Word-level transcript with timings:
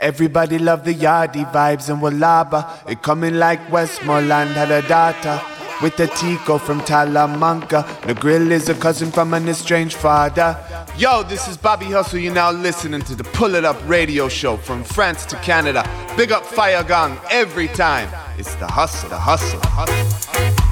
Everybody 0.00 0.58
love 0.58 0.84
the 0.84 0.92
yardie 0.92 1.50
vibes 1.52 1.88
and 1.88 2.02
Wallaba. 2.02 2.90
It 2.90 3.00
coming 3.00 3.34
like 3.34 3.72
Westmoreland 3.72 4.50
had 4.50 4.70
a 4.72 4.86
daughter. 4.88 5.40
With 5.82 5.98
a 6.00 6.08
Tico 6.08 6.58
from 6.58 6.80
Talamanca. 6.80 8.06
The 8.06 8.14
grill 8.14 8.52
is 8.52 8.68
a 8.68 8.74
cousin 8.74 9.10
from 9.12 9.34
an 9.34 9.48
estranged 9.48 9.96
father. 9.96 10.58
Yo, 10.96 11.22
this 11.22 11.48
is 11.48 11.56
Bobby 11.56 11.86
Hustle. 11.86 12.18
You're 12.18 12.34
now 12.34 12.50
listening 12.50 13.02
to 13.02 13.14
the 13.14 13.24
Pull 13.24 13.54
It 13.54 13.64
Up 13.64 13.76
radio 13.88 14.28
show 14.28 14.56
from 14.56 14.84
France 14.84 15.24
to 15.26 15.36
Canada. 15.36 15.88
Big 16.16 16.32
up 16.32 16.44
Fire 16.44 16.84
Gang 16.84 17.18
every 17.30 17.68
time. 17.68 18.08
It's 18.38 18.54
the 18.56 18.66
hustle, 18.66 19.08
the 19.08 19.18
hustle, 19.18 19.60
the 19.60 19.66
hustle. 19.68 20.63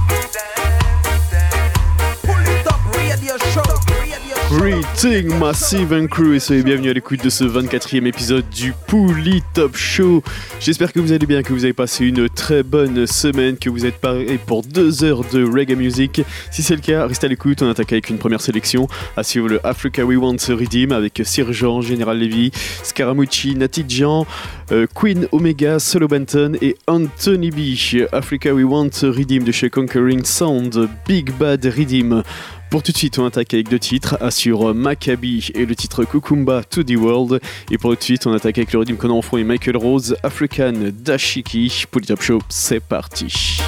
Greeting 4.59 5.39
Massive 5.39 5.95
and 5.95 6.09
Crew 6.09 6.34
et 6.34 6.39
soyez 6.39 6.62
bienvenus 6.62 6.91
à 6.91 6.93
l'écoute 6.93 7.25
de 7.25 7.30
ce 7.30 7.43
24e 7.45 8.07
épisode 8.07 8.45
du 8.51 8.75
Pouli 8.87 9.43
Top 9.55 9.75
Show. 9.77 10.23
J'espère 10.61 10.93
que 10.93 11.01
vous 11.01 11.12
allez 11.12 11.25
bien, 11.25 11.42
que 11.42 11.55
vous 11.55 11.65
avez 11.65 11.73
passé 11.73 12.05
une 12.05 12.28
très 12.28 12.62
bonne 12.62 13.06
semaine, 13.06 13.56
que 13.56 13.70
vous 13.70 13.87
êtes 13.87 13.97
parés 13.97 14.38
pour 14.45 14.62
deux 14.62 15.05
heures 15.05 15.25
de 15.33 15.42
reggae 15.42 15.75
music. 15.75 16.20
Si 16.51 16.62
c'est 16.62 16.75
le 16.75 16.83
cas, 16.83 17.06
restez 17.06 17.27
à 17.27 17.30
l'écoute, 17.30 17.62
on 17.62 17.70
attaque 17.70 17.92
avec 17.92 18.11
une 18.11 18.19
première 18.19 18.42
sélection 18.42 18.88
à 19.16 19.23
suivre 19.23 19.48
le 19.48 19.66
Africa 19.66 20.05
We 20.05 20.19
Want 20.19 20.37
Redeem 20.51 20.92
avec 20.92 21.23
Sir 21.25 21.50
General 21.55 22.19
Levy, 22.19 22.50
Scaramucci, 22.83 23.56
Natidjan, 23.56 24.27
euh, 24.70 24.87
Queen 24.95 25.28
Omega, 25.33 25.78
Solo 25.78 26.09
Benton 26.09 26.59
et 26.61 26.77
Anthony 26.87 27.50
B. 27.50 28.05
Africa 28.12 28.53
We 28.53 28.66
Want 28.66 28.91
Redeem 29.03 29.45
de 29.45 29.53
chez 29.53 29.70
Conquering 29.70 30.25
Sound, 30.25 30.89
Big 31.06 31.33
Bad 31.39 31.64
Redeem. 31.64 32.23
Pour 32.73 32.83
tout 32.83 32.91
de 32.91 32.97
suite, 32.97 33.19
on 33.19 33.27
attaque 33.27 33.53
avec 33.53 33.69
deux 33.69 33.79
titres, 33.79 34.17
Assure 34.23 34.75
Maccabi 34.75 35.51
et 35.55 35.67
le 35.67 35.77
titre 35.77 36.07
Kukumba 36.07 36.65
to 36.65 36.83
the 36.83 36.97
World. 36.97 37.39
Et 37.71 37.77
pour 37.77 37.91
tout 37.91 37.97
de 37.97 38.03
suite, 38.03 38.27
on 38.27 38.33
attaque 38.33 38.57
avec 38.57 38.73
le 38.73 38.79
rythme 38.79 38.97
qu'on 38.97 39.11
en 39.11 39.21
et 39.37 39.45
Michael 39.45 39.77
Rose, 39.77 40.17
African 40.23 40.73
Dashiki. 40.91 41.85
Pour 41.91 42.01
le 42.01 42.07
top 42.07 42.23
show, 42.23 42.39
c'est 42.48 42.81
parti. 42.81 43.61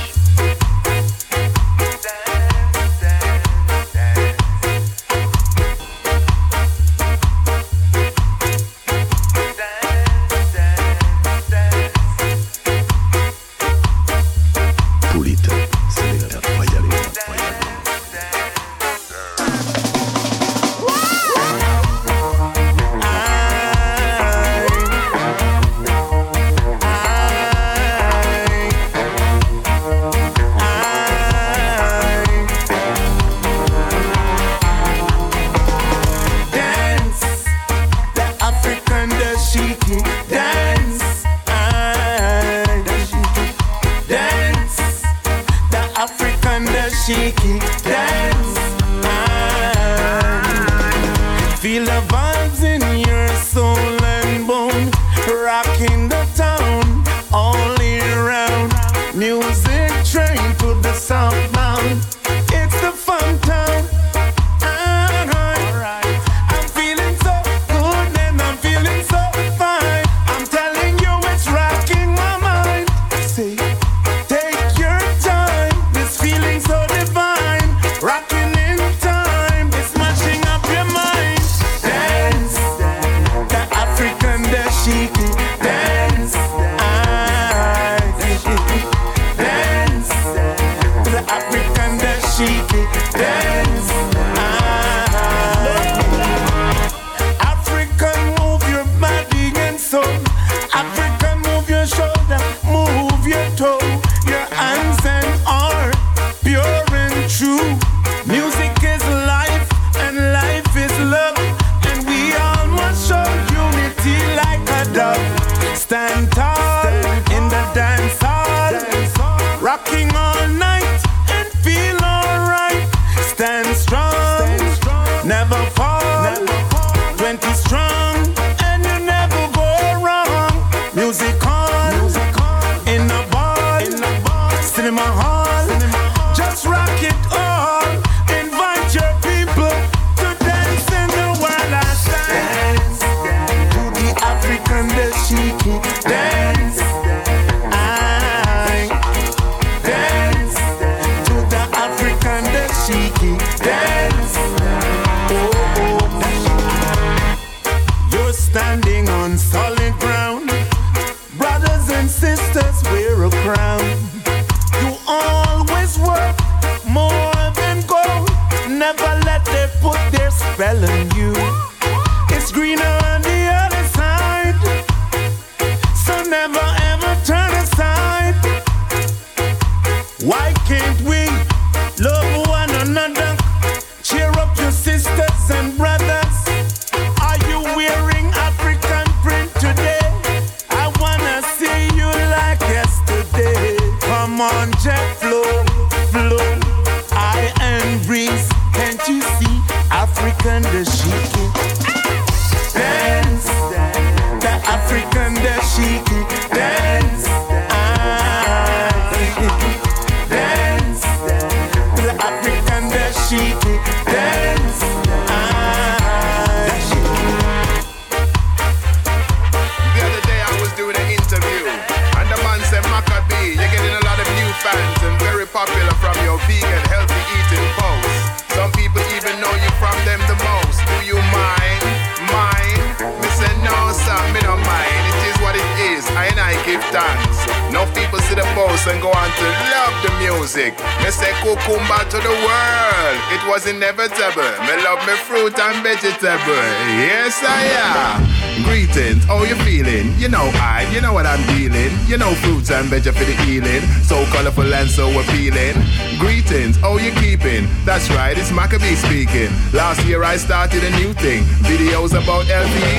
Started 260.45 260.85
a 260.85 260.91
new 260.99 261.15
thing. 261.15 261.43
Videos 261.65 262.13
about 262.13 262.45
healthy. 262.45 262.94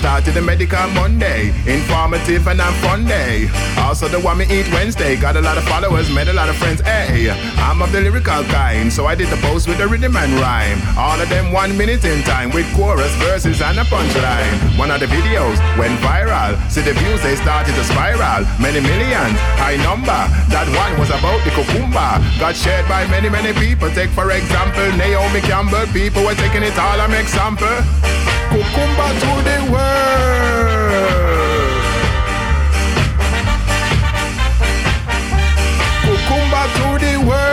Started 0.00 0.32
the 0.32 0.40
medical 0.40 0.88
Monday, 0.96 1.52
informative 1.66 2.48
and 2.48 2.58
I'm 2.58 2.72
fun 2.80 3.04
day. 3.04 3.50
Also 3.76 4.08
the 4.08 4.18
one 4.18 4.38
me 4.38 4.46
eat 4.48 4.66
Wednesday, 4.72 5.14
got 5.14 5.36
a 5.36 5.42
lot 5.42 5.58
of 5.58 5.64
followers, 5.64 6.08
made 6.08 6.28
a 6.28 6.32
lot 6.32 6.48
of 6.48 6.56
friends. 6.56 6.80
Hey, 6.80 7.28
I'm 7.60 7.82
of 7.82 7.92
the 7.92 8.00
lyrical 8.00 8.42
kind, 8.44 8.90
so 8.90 9.04
I 9.04 9.14
did 9.14 9.28
the 9.28 9.36
post 9.44 9.68
with 9.68 9.76
the 9.76 9.86
rhythm 9.86 10.16
and 10.16 10.32
rhyme. 10.40 10.80
All 10.96 11.20
of 11.20 11.28
them 11.28 11.52
one 11.52 11.76
minute 11.76 12.02
in 12.06 12.22
time 12.24 12.48
with 12.48 12.64
chorus, 12.74 13.12
verses 13.16 13.60
and 13.60 13.78
a 13.78 13.84
punchline. 13.84 14.78
One 14.78 14.90
of 14.90 15.00
the 15.00 15.06
videos 15.06 15.60
went 15.76 16.00
viral, 16.00 16.56
see 16.72 16.80
the 16.80 16.94
views 16.94 17.20
they 17.20 17.36
started 17.36 17.74
to 17.74 17.84
spiral. 17.84 18.48
Many 18.56 18.80
millions, 18.80 19.36
high 19.60 19.76
number. 19.84 20.16
That 20.48 20.64
one 20.72 20.98
was 20.98 21.10
about 21.10 21.44
the 21.44 21.52
cucumber. 21.52 22.24
Got 22.40 22.56
shared 22.56 22.88
by 22.88 23.06
many 23.08 23.28
many 23.28 23.52
people. 23.52 23.90
Take 23.90 24.08
for 24.16 24.32
example 24.32 24.96
Naomi 24.96 25.44
Campbell. 25.44 25.84
People 25.92 26.24
were 26.24 26.40
taking 26.40 26.64
it 26.64 26.78
all 26.78 26.96
as 26.96 27.12
example. 27.20 27.68
Cucumber 28.60 29.12
to 29.20 29.32
the 29.48 29.58
world. 29.72 31.00
Cucumber 36.04 36.66
to 36.76 36.88
the 37.00 37.14
world. 37.26 37.50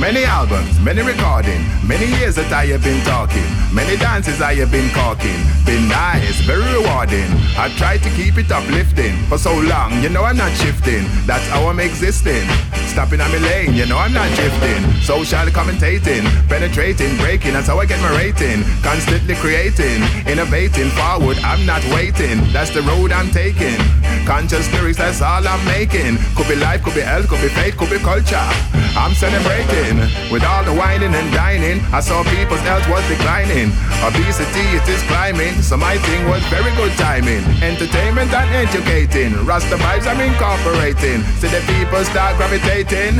Many 0.00 0.24
albums, 0.24 0.80
many 0.80 1.02
recording, 1.02 1.62
many 1.86 2.06
years 2.18 2.34
that 2.34 2.52
I 2.52 2.66
have 2.66 2.82
been 2.82 3.00
talking, 3.04 3.46
many 3.72 3.96
dances 3.96 4.42
I 4.42 4.54
have 4.56 4.72
been 4.72 4.90
caulking. 4.90 5.38
Been 5.64 5.86
nice, 5.86 6.40
very 6.40 6.66
rewarding. 6.72 7.30
I 7.56 7.72
try 7.78 7.98
to 7.98 8.10
keep 8.16 8.38
it 8.38 8.50
uplifting 8.50 9.14
for 9.28 9.38
so 9.38 9.54
long, 9.54 10.02
you 10.02 10.08
know 10.08 10.24
I'm 10.24 10.36
not 10.36 10.50
shifting. 10.56 11.06
That's 11.26 11.46
how 11.46 11.68
I'm 11.68 11.78
existing. 11.78 12.48
Stopping 12.92 13.22
on 13.22 13.30
my 13.30 13.38
lane, 13.38 13.72
you 13.72 13.86
know 13.86 13.96
I'm 13.96 14.12
not 14.12 14.28
drifting. 14.36 14.82
Social 15.00 15.46
commentating, 15.48 16.24
penetrating, 16.46 17.16
breaking, 17.16 17.54
that's 17.54 17.68
how 17.68 17.80
I 17.80 17.86
get 17.86 17.98
my 18.02 18.14
rating. 18.18 18.64
Constantly 18.82 19.34
creating, 19.36 20.02
innovating, 20.28 20.90
forward, 20.90 21.38
I'm 21.38 21.64
not 21.64 21.82
waiting. 21.86 22.44
That's 22.52 22.68
the 22.68 22.82
road 22.82 23.10
I'm 23.10 23.30
taking. 23.30 23.78
Conscious 24.26 24.70
lyrics, 24.74 24.98
that's 24.98 25.22
all 25.22 25.48
I'm 25.48 25.64
making. 25.64 26.18
Could 26.36 26.48
be 26.48 26.56
life, 26.56 26.82
could 26.82 26.94
be 26.94 27.00
health, 27.00 27.28
could 27.28 27.40
be 27.40 27.48
faith, 27.48 27.78
could 27.78 27.88
be 27.88 27.98
culture. 27.98 28.81
I'm 28.94 29.14
celebrating 29.14 29.96
with 30.30 30.44
all 30.44 30.62
the 30.64 30.74
whining 30.74 31.14
and 31.14 31.32
dining. 31.32 31.80
I 31.92 32.00
saw 32.00 32.22
people's 32.24 32.60
health 32.60 32.86
was 32.88 33.00
declining. 33.08 33.72
Obesity, 34.04 34.64
it 34.76 34.86
is 34.86 35.02
climbing. 35.08 35.62
So 35.62 35.76
my 35.76 35.96
thing 35.96 36.28
was 36.28 36.44
very 36.52 36.74
good 36.76 36.92
timing. 37.00 37.40
Entertainment 37.64 38.32
and 38.32 38.50
educating. 38.52 39.32
Rasta 39.46 39.76
vibes 39.76 40.06
I'm 40.06 40.20
incorporating. 40.20 41.24
See 41.40 41.48
the 41.48 41.64
people 41.72 42.04
start 42.04 42.36
gravitating. 42.36 43.16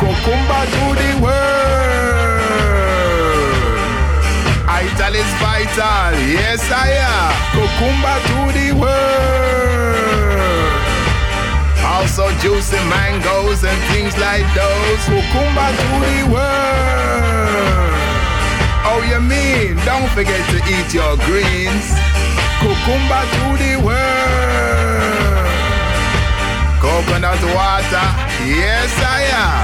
Cucumber 0.00 0.64
to 0.72 0.84
the 0.96 1.12
world. 1.20 2.32
Ital 4.64 5.14
is 5.14 5.30
vital. 5.44 6.16
Yes, 6.24 6.64
I 6.72 6.88
am. 7.04 7.32
Cucumber 7.52 8.16
to 8.28 8.40
the 8.58 8.68
world. 8.80 9.51
Also 12.02 12.26
juicy 12.40 12.74
mangoes 12.90 13.62
and 13.62 13.78
things 13.94 14.18
like 14.18 14.42
those. 14.56 15.04
Cucumber 15.06 15.70
to 15.70 15.88
the 16.02 16.26
world. 16.34 17.94
Oh, 18.90 19.06
you 19.08 19.20
mean? 19.20 19.76
Don't 19.86 20.10
forget 20.10 20.42
to 20.50 20.56
eat 20.66 20.92
your 20.92 21.16
greens. 21.28 21.86
Cucumber 22.58 23.22
to 23.34 23.44
the 23.62 23.74
world. 23.86 25.46
Coconut 26.82 27.40
water. 27.54 28.08
Yes, 28.50 28.90
I 28.98 29.22
am. 29.30 29.61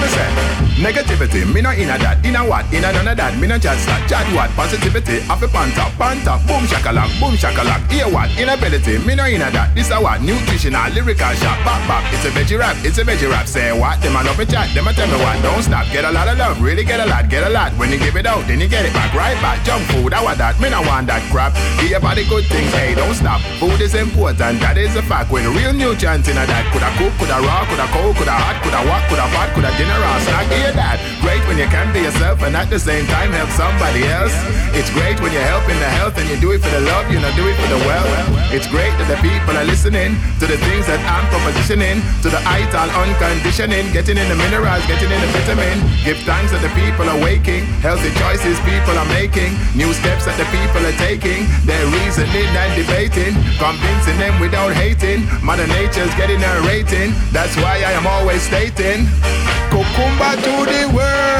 Me 0.00 0.08
say? 0.08 0.58
Negativity, 0.78 1.42
me 1.42 1.60
no 1.60 1.74
inna 1.74 1.98
that, 1.98 2.22
inna 2.22 2.46
what? 2.46 2.62
Inna 2.70 2.94
none 2.94 3.10
of 3.10 3.16
that, 3.18 3.34
me 3.34 3.50
no 3.50 3.58
chat 3.58 3.74
slat, 3.82 3.98
chat 4.06 4.22
what? 4.30 4.46
Positivity, 4.54 5.18
have 5.26 5.42
a 5.42 5.48
panta, 5.50 5.90
panta, 5.98 6.38
boom 6.46 6.62
shakalak, 6.70 7.10
boom 7.18 7.34
shakalak. 7.34 7.82
Hear 7.90 8.06
what? 8.06 8.30
Inability, 8.38 9.02
me 9.02 9.18
no 9.18 9.26
inna 9.26 9.50
that. 9.50 9.74
This 9.74 9.90
a 9.90 9.98
what? 9.98 10.22
Nutritional, 10.22 10.86
lyrical 10.94 11.34
shot, 11.34 11.58
back 11.66 11.82
back. 11.90 12.06
It's 12.14 12.22
a 12.22 12.30
veggie 12.30 12.62
rap, 12.62 12.78
it's 12.86 12.94
a 12.94 13.02
veggie 13.02 13.26
rap. 13.26 13.50
Say 13.50 13.74
what? 13.74 13.98
Them 13.98 14.14
a 14.14 14.22
love 14.22 14.38
me 14.38 14.46
chat, 14.46 14.70
them 14.70 14.86
a 14.86 14.94
tell 14.94 15.10
me 15.10 15.18
what? 15.18 15.34
Don't 15.42 15.66
stop, 15.66 15.82
get 15.90 16.06
a 16.06 16.12
lot 16.14 16.30
of 16.30 16.38
love, 16.38 16.62
really 16.62 16.86
get 16.86 17.02
a 17.02 17.06
lot, 17.10 17.26
get 17.26 17.42
a 17.42 17.50
lot. 17.50 17.74
When 17.74 17.90
you 17.90 17.98
give 17.98 18.14
it 18.14 18.30
out, 18.30 18.46
then 18.46 18.62
you 18.62 18.70
get 18.70 18.86
it 18.86 18.94
back, 18.94 19.10
right 19.18 19.34
back. 19.42 19.66
Junk 19.66 19.82
food, 19.90 20.14
I 20.14 20.22
want 20.22 20.38
that, 20.38 20.62
me 20.62 20.70
no 20.70 20.86
want 20.86 21.10
that 21.10 21.26
crap. 21.34 21.58
Give 21.82 21.90
your 21.90 21.98
body 21.98 22.22
good 22.30 22.46
things, 22.46 22.70
hey, 22.70 22.94
don't 22.94 23.18
stop. 23.18 23.42
Food 23.58 23.82
is 23.82 23.98
important, 23.98 24.62
that 24.62 24.78
is 24.78 24.94
a 24.94 25.02
fact. 25.02 25.34
When 25.34 25.42
real 25.58 25.74
nutrients 25.74 26.30
inna 26.30 26.46
that, 26.46 26.70
coulda 26.70 26.86
cook, 26.94 27.10
coulda 27.18 27.42
raw, 27.42 27.66
coulda 27.66 27.90
cold, 27.90 28.14
coulda 28.14 28.38
hot, 28.38 28.62
coulda 28.62 28.78
what, 28.86 29.02
coulda 29.10 29.26
fat, 29.34 29.50
coulda 29.58 29.74
generous. 29.88 30.24
I 30.28 30.44
hear 30.52 30.70
that. 30.76 31.00
Great 31.24 31.40
when 31.48 31.56
you 31.56 31.68
can 31.72 31.88
be 31.96 32.04
yourself 32.04 32.44
and 32.44 32.52
at 32.52 32.68
the 32.68 32.78
same 32.78 33.08
time 33.08 33.32
help 33.32 33.48
somebody 33.56 34.04
else. 34.04 34.36
It's 34.76 34.92
great 34.92 35.16
when 35.24 35.32
you're 35.32 35.48
helping 35.48 35.80
the 35.80 35.88
health 35.98 36.20
and 36.20 36.28
you 36.28 36.36
do 36.36 36.52
it 36.52 36.60
for 36.60 36.68
the 36.68 36.84
love, 36.84 37.08
you 37.08 37.18
know, 37.18 37.32
do 37.32 37.48
it 37.48 37.56
for 37.56 37.68
the 37.72 37.80
wealth. 37.88 38.12
It's 38.52 38.68
great 38.68 38.92
that 39.00 39.08
the 39.08 39.16
people 39.24 39.56
are 39.56 39.64
listening 39.64 40.12
to 40.40 40.44
the 40.44 40.60
things 40.68 40.84
that 40.86 41.00
I'm 41.08 41.24
propositioning, 41.32 42.04
to 42.24 42.28
the 42.28 42.40
ital 42.44 42.88
unconditioning, 43.00 43.88
getting 43.96 44.20
in 44.20 44.28
the 44.28 44.36
minerals, 44.36 44.84
getting 44.84 45.08
in 45.08 45.20
the 45.24 45.30
vitamin. 45.32 45.80
Give 46.04 46.20
thanks 46.28 46.52
that 46.52 46.60
the 46.60 46.72
people 46.76 47.08
are 47.08 47.20
waking, 47.24 47.64
healthy 47.80 48.12
choices 48.20 48.60
people 48.68 48.94
are 49.00 49.08
making, 49.16 49.56
new 49.72 49.90
steps 49.96 50.28
that 50.28 50.36
the 50.36 50.48
people 50.52 50.84
are 50.84 50.98
taking. 51.00 51.48
They're 51.64 51.88
reasoning 51.88 52.48
and 52.52 52.72
debating, 52.76 53.32
convincing 53.56 54.20
them 54.20 54.36
without 54.36 54.76
hating. 54.76 55.24
Mother 55.40 55.66
Nature's 55.66 56.12
getting 56.20 56.40
her 56.44 56.58
rating. 56.68 57.16
That's 57.32 57.56
why 57.56 57.80
I 57.80 57.96
am 57.96 58.06
always 58.06 58.44
stating. 58.44 59.08
Cucumber 59.78 60.34
to 60.34 60.54
the 60.66 60.82
world. 60.92 61.38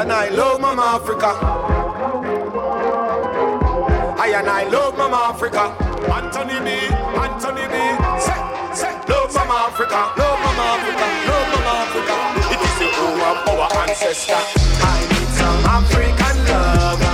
And 0.00 0.12
I 0.12 0.30
love 0.30 0.60
Mama 0.62 0.82
Africa. 0.96 1.30
I 4.18 4.32
and 4.34 4.48
I 4.48 4.64
love 4.70 4.96
Mama 4.96 5.16
Africa. 5.28 5.76
Anthony 6.08 6.58
B, 6.64 6.70
Anthony 7.20 7.66
B. 7.68 7.76
Love 9.10 9.34
Mama 9.34 9.56
Africa, 9.68 10.00
love 10.16 10.38
Mama 10.44 10.64
Africa, 10.72 11.06
love 11.28 11.46
Mama 11.52 11.72
Africa. 11.84 12.16
It 12.54 12.60
is 12.66 12.74
the 12.80 12.88
home 12.96 13.20
of 13.20 13.60
our 13.60 13.88
ancestor. 13.88 14.32
I 14.36 15.00
need 15.12 15.28
some 15.36 15.60
African 15.66 16.36
love. 16.46 17.09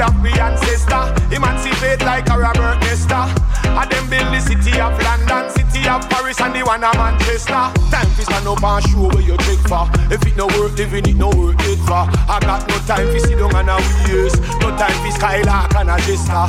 Blood 0.00 0.16
of 0.16 0.22
me 0.22 0.32
ancestor. 0.32 1.14
Emancipate 1.34 2.00
like 2.00 2.28
a 2.30 2.38
Robert 2.38 2.80
Nesta. 2.80 3.28
I 3.76 3.86
them 3.88 4.08
build 4.08 4.32
the 4.32 4.40
city 4.40 4.80
of 4.80 4.96
London, 5.02 5.50
city 5.50 5.88
of 5.88 6.08
Paris, 6.08 6.40
and 6.40 6.54
the 6.54 6.64
one 6.64 6.82
of 6.84 6.94
Manchester. 6.94 7.68
Time 7.90 8.08
to 8.16 8.22
stand 8.24 8.46
up 8.48 8.62
and 8.62 8.84
show 8.88 9.08
where 9.08 9.20
you 9.20 9.36
check 9.44 9.60
for. 9.68 9.84
If 10.12 10.24
it 10.26 10.36
no 10.36 10.46
work, 10.58 10.76
living 10.76 11.06
it 11.06 11.16
no 11.16 11.28
work 11.30 11.60
it 11.60 11.78
for. 11.84 12.08
I 12.28 12.38
got 12.40 12.66
no 12.68 12.76
time 12.88 13.08
for 13.12 13.18
sit 13.18 13.38
down 13.38 13.54
and 13.54 13.70
a 13.70 13.76
waste. 14.08 14.40
No 14.60 14.72
time 14.76 14.96
for 15.04 15.12
skylark 15.12 15.74
and 15.76 15.90
a 15.90 15.96
jester. 16.08 16.48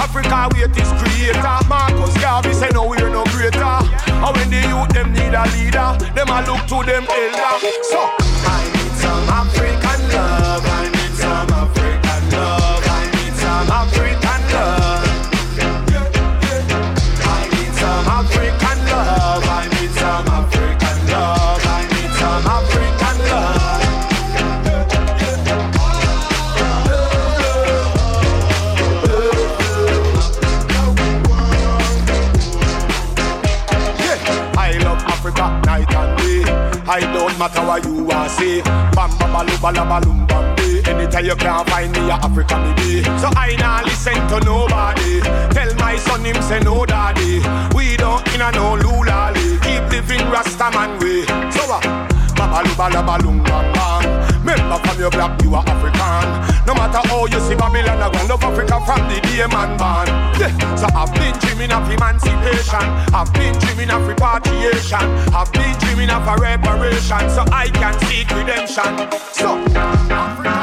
Africa 0.00 0.48
wait 0.54 0.72
is 0.76 0.90
creator. 0.96 1.58
Marcus 1.68 2.16
Garvey 2.20 2.52
say 2.54 2.70
no 2.72 2.88
we're 2.88 3.10
no 3.10 3.24
greater. 3.36 3.60
And 3.60 4.32
when 4.36 4.48
the 4.50 4.60
youth 4.64 4.88
them 4.96 5.12
need 5.12 5.34
a 5.36 5.44
leader, 5.52 5.92
them 6.16 6.28
a 6.32 6.38
look 6.48 6.64
to 6.72 6.78
them 6.88 7.04
elder. 7.04 7.54
So 7.84 8.00
I 8.48 8.64
need 8.72 8.92
some 8.96 9.28
African 9.28 10.00
love. 10.08 10.64
I 10.64 10.88
need 10.88 11.14
some 11.14 11.50
African 11.52 12.22
love. 12.32 12.77
I 13.58 13.64
need 17.50 17.74
some 17.74 18.06
African 18.06 18.78
love. 18.88 19.44
I 19.44 19.44
need 19.44 19.44
some 19.44 19.46
African 19.46 19.46
love. 19.46 19.46
I 19.46 19.66
need 19.68 19.90
some 19.90 20.28
African 20.28 20.98
love. 21.10 21.64
I 21.66 21.82
need 21.90 22.12
some 22.18 22.46
African 22.46 23.18
love. 23.28 23.66
I 34.56 34.78
love 34.84 35.02
Africa 35.04 35.60
night 35.66 35.92
and 35.94 36.18
day. 36.18 36.42
I 36.86 37.00
don't 37.12 37.38
matter 37.38 37.62
what 37.66 37.84
you 37.84 38.04
want 38.04 38.30
say. 38.30 38.62
Bam 38.62 39.10
bam 39.18 39.32
baloo 39.32 39.58
bala 39.60 39.84
balloon 39.84 40.26
bambi. 40.26 40.87
Anytime 41.08 41.24
you 41.24 41.36
can't 41.36 41.70
find 41.70 41.92
me, 41.92 42.10
a 42.10 42.20
Africa 42.20 42.74
be. 42.76 43.02
So 43.16 43.32
I 43.32 43.56
nah 43.56 43.80
listen 43.80 44.12
to 44.28 44.44
nobody. 44.44 45.20
Tell 45.56 45.74
my 45.76 45.96
son 45.96 46.22
him 46.22 46.36
say 46.42 46.60
no 46.60 46.84
daddy. 46.84 47.40
We 47.74 47.96
don't 47.96 48.20
in 48.34 48.42
a 48.42 48.52
no 48.52 48.76
lulali. 48.76 49.56
Keep 49.64 49.88
living 49.88 50.20
Rastaman 50.28 51.00
way. 51.00 51.24
So 51.50 51.64
what? 51.64 51.86
Uh, 51.86 52.04
Babaloo 52.36 52.76
bala 52.76 53.00
balloon 53.02 53.42
bam 53.42 53.72
bam. 53.72 54.04
Remember 54.44 54.76
from 54.86 55.00
your 55.00 55.10
black 55.10 55.42
you 55.42 55.54
are 55.54 55.64
African. 55.66 56.28
No 56.66 56.74
matter 56.74 57.00
how 57.08 57.24
you 57.24 57.40
see 57.40 57.56
Babylon, 57.56 58.02
I 58.02 58.26
love 58.28 58.44
Africa 58.44 58.76
from 58.84 59.08
the 59.08 59.18
day 59.24 59.48
man 59.48 59.80
born. 59.80 60.08
Yeah. 60.36 60.52
So 60.76 60.86
I've 60.92 61.12
been 61.14 61.32
dreaming 61.40 61.72
of 61.72 61.88
emancipation. 61.90 62.84
I've 63.16 63.32
been 63.32 63.56
dreaming 63.64 63.90
of 63.90 64.06
repatriation. 64.06 65.08
I've 65.32 65.50
been 65.54 65.72
dreaming 65.80 66.10
of 66.10 66.28
a 66.28 66.36
reparation 66.36 67.24
so 67.32 67.48
I 67.48 67.72
can 67.72 67.98
seek 68.04 68.28
redemption. 68.28 69.08
So 69.32 69.56
Africa 70.12 70.57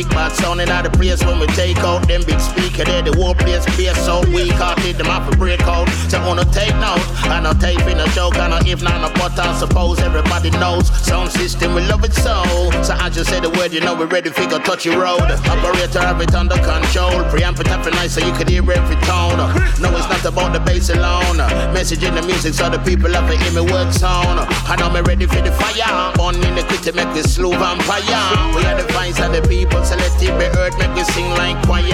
Miss 0.00 0.08
a 0.30 0.36
big 0.36 0.36
bad 0.36 0.36
sounding 0.36 0.68
out 0.70 0.84
the 0.84 0.90
place 0.90 1.22
when 1.24 1.38
we 1.38 1.46
take 1.48 1.78
out 1.78 2.06
them 2.08 2.22
big 2.26 2.40
speaker 2.40 2.84
there. 2.84 3.02
The 3.02 3.14
whole 3.16 3.34
place 3.34 3.64
bass 3.76 3.98
so 4.04 4.20
weak 4.32 4.52
hearted 4.52 4.96
them 4.96 5.06
have 5.06 5.30
to 5.30 5.36
break 5.36 5.60
out. 5.62 5.88
So 6.08 6.18
wanna 6.26 6.44
take 6.46 6.74
note. 6.76 7.00
I 7.24 7.40
know 7.40 7.52
tape 7.52 7.86
in 7.86 7.98
a 7.98 8.06
joke, 8.08 8.36
I 8.36 8.48
know 8.48 8.60
if 8.66 8.82
not 8.82 9.00
a 9.04 9.10
but 9.18 9.38
I 9.38 9.54
suppose 9.58 10.00
everybody 10.00 10.50
knows. 10.50 10.88
Sound 11.04 11.30
system, 11.30 11.74
we 11.74 11.82
love 11.82 12.04
it 12.04 12.14
so. 12.14 12.42
So 12.82 12.94
I 12.94 13.10
just 13.10 13.30
say 13.30 13.40
the 13.40 13.50
word, 13.50 13.72
you 13.72 13.80
know 13.80 13.94
we're 13.94 14.06
ready 14.06 14.30
to 14.30 14.46
go 14.46 14.58
touch 14.58 14.84
your 14.84 15.00
road. 15.00 15.22
Operator 15.22 16.00
have 16.00 16.20
it 16.20 16.34
under 16.34 16.56
control. 16.56 17.24
Preamp 17.30 17.60
it 17.60 17.68
up 17.70 17.84
nice 17.92 18.14
so 18.14 18.20
you 18.24 18.32
can 18.32 18.48
hear 18.48 18.62
every 18.62 18.96
tone. 19.06 19.38
No, 19.80 19.88
it's 19.96 20.08
not 20.08 20.24
about 20.24 20.52
the 20.52 20.60
bass 20.60 20.90
alone. 20.90 21.38
Message 21.72 22.04
in 22.04 22.14
the 22.14 22.22
music 22.22 22.54
so 22.54 22.68
the 22.70 22.78
people 22.78 23.12
have 23.12 23.28
to 23.30 23.36
hear 23.36 23.52
me 23.52 23.70
word 23.70 23.92
sound. 23.92 24.40
I 24.68 24.76
know 24.78 24.90
me 24.90 25.00
ready 25.00 25.26
for 25.26 25.40
the 25.40 25.52
fire. 25.52 26.12
Born 26.14 26.36
in 26.36 26.54
the 26.54 26.64
city, 26.70 26.92
make 26.96 27.12
this 27.14 27.34
slow 27.34 27.50
vampire. 27.50 28.54
We 28.54 28.64
are 28.64 28.76
the 28.80 28.86
vines 28.92 29.18
of 29.20 29.32
the 29.32 29.42
people, 29.48 29.84
so 29.84 29.96
let 29.96 30.19
it 30.22 30.38
be 30.38 30.46
heard, 30.56 30.76
make 30.78 30.96
it 30.96 31.06
sing 31.12 31.30
like 31.30 31.56
choir. 31.66 31.84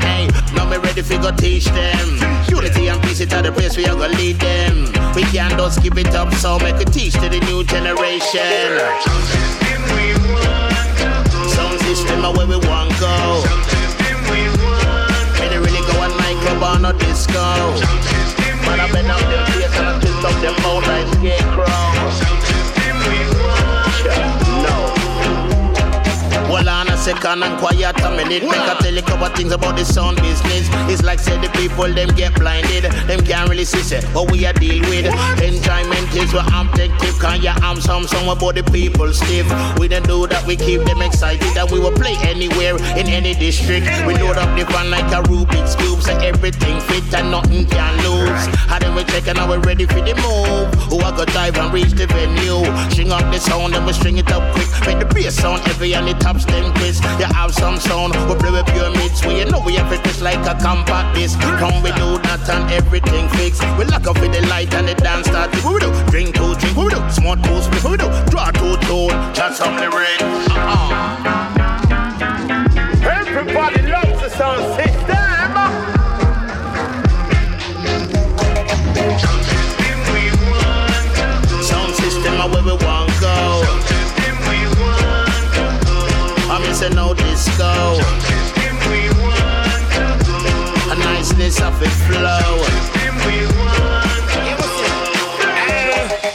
Hey, 0.00 0.28
now 0.54 0.68
me 0.68 0.76
ready 0.78 1.02
for 1.02 1.18
go 1.18 1.30
teach 1.30 1.66
them. 1.66 2.18
Unity 2.48 2.88
and 2.88 3.00
peace 3.02 3.20
it 3.20 3.32
are 3.32 3.42
the 3.42 3.52
place 3.52 3.76
we 3.76 3.86
are 3.86 3.94
gonna 3.94 4.16
lead 4.16 4.36
them. 4.36 4.86
We 5.14 5.22
can't 5.34 5.56
just 5.56 5.82
give 5.82 5.96
it 5.98 6.14
up, 6.14 6.32
so 6.34 6.58
make 6.58 6.80
it 6.80 6.92
teach 6.92 7.14
to 7.14 7.28
the 7.28 7.40
new 7.48 7.64
generation. 7.64 8.78
Sound 11.48 11.80
system 11.80 12.24
are 12.24 12.32
where 12.36 12.46
we 12.46 12.56
want 12.68 12.92
to 12.92 13.00
go. 13.00 13.42
They 15.38 15.58
really 15.58 15.80
go 15.88 16.00
on 16.00 16.10
nightclub 16.18 16.62
or 16.62 16.78
no 16.80 16.92
disco. 16.92 17.40
Man, 18.66 18.80
I 18.80 18.88
bend 18.92 19.08
up 19.08 19.20
them 19.20 19.46
face 19.52 19.76
and 19.78 19.86
I 19.86 20.00
twist 20.00 20.24
up 20.24 20.34
them 20.42 20.56
mouth 20.62 20.86
like 20.86 21.06
scarecrow. 21.14 21.86
No. 24.64 24.76
Hold 26.48 26.68
on 26.68 26.95
second 26.96 27.42
and 27.42 27.58
quiet 27.58 28.00
a 28.00 28.10
minute. 28.10 28.42
Make 28.42 28.66
I 28.66 28.74
tell 28.80 28.94
you 28.94 29.02
couple 29.02 29.28
things 29.36 29.52
about 29.52 29.76
the 29.76 29.84
sound 29.84 30.16
business. 30.22 30.68
It's 30.90 31.02
like 31.02 31.18
say 31.18 31.38
the 31.40 31.48
people 31.50 31.92
them 31.92 32.08
get 32.16 32.34
blinded. 32.34 32.84
Them 33.06 33.24
can't 33.24 33.48
really 33.48 33.64
see 33.64 33.82
say 33.82 34.00
what 34.12 34.30
we 34.30 34.46
are 34.46 34.52
deal 34.52 34.80
with. 34.88 35.06
Enjoyment 35.42 36.14
is 36.14 36.32
what 36.32 36.50
I'm 36.52 36.68
thinking. 36.72 37.12
Can 37.20 37.42
you 37.42 37.52
am 37.62 37.80
some 37.80 38.06
song 38.06 38.28
about 38.28 38.54
the 38.54 38.62
people 38.64 39.12
stiff? 39.12 39.46
We 39.78 39.88
don't 39.88 40.06
do 40.06 40.26
that. 40.26 40.46
We 40.46 40.56
keep 40.56 40.82
them 40.82 41.02
excited 41.02 41.52
that 41.54 41.70
we 41.70 41.78
will 41.78 41.92
play 41.92 42.16
anywhere 42.22 42.76
in 42.96 43.06
any 43.06 43.34
district. 43.34 43.86
We 44.06 44.14
load 44.16 44.38
up 44.38 44.50
the 44.58 44.64
van 44.64 44.90
like 44.90 45.10
a 45.12 45.22
Rubik's 45.28 45.76
cube, 45.76 46.02
so 46.02 46.16
everything 46.18 46.80
fit 46.88 47.14
and 47.14 47.30
nothing 47.30 47.66
can 47.66 47.94
lose. 48.02 48.46
And 48.70 48.82
then 48.82 48.94
we 48.94 49.04
check 49.04 49.28
and 49.28 49.38
we're 49.48 49.60
ready 49.60 49.86
for 49.86 50.00
the 50.00 50.14
move. 50.16 50.72
Who 50.90 50.98
I 51.00 51.14
go 51.16 51.24
dive 51.24 51.56
and 51.58 51.72
reach 51.72 51.92
the 51.92 52.06
venue. 52.06 52.64
String 52.90 53.12
up 53.12 53.22
the 53.32 53.38
sound 53.38 53.74
and 53.74 53.84
we 53.86 53.92
string 53.92 54.18
it 54.18 54.30
up 54.32 54.42
quick. 54.54 54.68
Make 54.86 54.98
the 54.98 55.06
bass 55.14 55.36
sound 55.36 55.62
heavy 55.62 55.94
and 55.94 56.06
the 56.08 56.14
top 56.14 56.40
stem 56.40 56.72
quiz. 56.86 57.00
You 57.18 57.26
have 57.34 57.52
some 57.54 57.78
sound, 57.78 58.14
we 58.28 58.34
play 58.36 58.50
with 58.50 58.66
pure 58.66 58.90
mix. 58.90 59.24
We 59.24 59.38
you 59.38 59.44
know 59.46 59.60
we 59.64 59.74
have 59.74 59.92
it 59.92 60.02
just 60.04 60.22
like 60.22 60.38
a 60.46 60.54
compact 60.62 61.16
disc. 61.16 61.38
Come 61.40 61.82
we 61.82 61.90
do 61.92 62.18
that 62.26 62.48
and 62.48 62.70
everything 62.72 63.28
fix. 63.30 63.60
We 63.78 63.84
lock 63.84 64.06
up 64.06 64.20
with 64.20 64.32
the 64.32 64.46
light 64.48 64.72
and 64.74 64.88
the 64.88 64.94
dance 64.94 65.26
start. 65.28 65.50
We 65.54 65.78
do? 65.80 65.92
Drink 66.10 66.34
two, 66.34 66.54
drink. 66.56 66.76
What 66.76 66.92
we 66.92 66.94
do? 66.94 67.10
Smart 67.10 67.42
two, 67.44 67.60
split. 67.62 67.84
We 67.84 67.96
do? 67.96 68.08
Draw 68.30 68.50
two 68.52 68.76
tone. 68.86 69.34
Chat 69.34 69.54
some 69.54 69.76
lyrics. 69.76 70.22
Uh-uh. 70.22 71.26
Everybody 73.02 73.82
loves 73.82 74.20
the. 74.20 74.30
Sound 74.36 74.85
disco. 87.46 87.98
A 90.90 90.94
niceness 90.94 91.60
of 91.60 91.80
it 91.82 91.94
flow. 92.06 92.64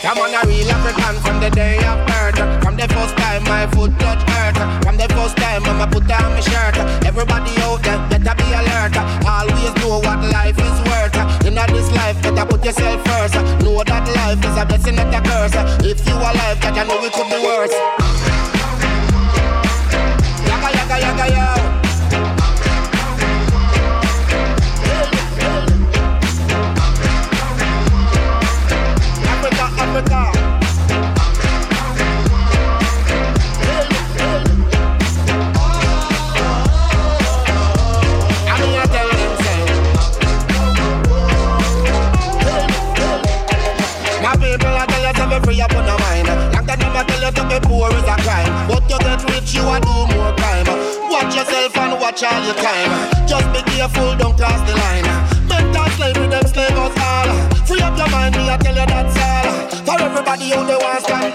I'm 0.04 0.18
on 0.18 0.34
a 0.34 0.48
real 0.48 0.70
African 0.72 1.16
from 1.22 1.40
the 1.40 1.50
day 1.52 1.78
of 1.78 2.00
birth. 2.08 2.64
From 2.64 2.76
the 2.76 2.88
first 2.90 3.16
time 3.18 3.44
my 3.44 3.68
foot 3.68 3.92
touch 4.00 4.24
earth. 4.40 4.84
From 4.84 4.98
the 4.98 5.08
first 5.16 5.38
time 5.38 5.64
I'ma 5.64 5.86
put 5.88 6.10
on 6.12 6.32
my 6.34 6.40
shirt. 6.42 6.76
Everybody 7.06 7.52
out 7.62 7.82
there 7.84 8.00
better 8.10 8.36
be 8.36 8.48
alert. 8.52 8.96
Always 9.26 9.74
know 9.80 10.00
what 10.00 10.20
life 10.32 10.60
is 10.60 10.78
worth. 10.90 11.16
In 11.46 11.56
this 11.56 11.92
life, 11.92 12.22
better 12.22 12.46
put 12.46 12.66
yourself 12.66 13.04
first. 13.06 13.36
Know 13.64 13.84
that 13.84 14.08
life 14.16 14.44
is 14.44 14.58
a 14.58 14.66
blessing, 14.66 14.96
not 14.96 15.14
a 15.14 15.22
curse. 15.22 15.56
If 15.86 16.06
you 16.08 16.16
alive, 16.16 16.60
that 16.62 16.76
you 16.76 16.86
know 16.86 17.04
it 17.04 17.14
could 17.14 17.30
be 17.30 17.40
worse. 17.44 18.01
Yaga 21.02 21.26
yaga 21.26 21.71
charge 52.22 52.46
the 52.46 52.54
time. 52.54 52.92
Just 53.28 53.48
be 53.52 53.62
careful, 53.72 54.16
don't 54.16 54.38
cross 54.38 54.62
the 54.70 54.76
line. 54.78 55.06
Mental 55.50 55.90
slavery, 55.98 56.28
them 56.28 56.46
slave 56.46 56.78
us 56.78 56.94
all. 57.02 57.30
Free 57.66 57.82
up 57.82 57.98
your 57.98 58.10
mind, 58.12 58.36
me 58.38 58.48
I 58.48 58.58
tell 58.58 58.76
you 58.78 58.86
that's 58.86 59.18
all. 59.18 59.50
For 59.88 60.00
everybody 60.00 60.52
who 60.52 60.64
they 60.68 60.78
want, 60.78 61.02
stand 61.02 61.34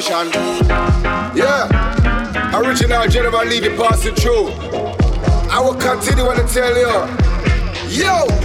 special. 0.00 0.30
Yeah, 1.36 2.54
original 2.54 3.06
general, 3.08 3.44
leave 3.44 3.64
it 3.64 3.78
passing 3.78 4.14
through. 4.14 4.48
I 5.50 5.60
will 5.60 5.74
continue 5.74 6.24
to 6.24 6.46
tell 6.48 6.76
you, 6.76 8.02
yo. 8.02 8.39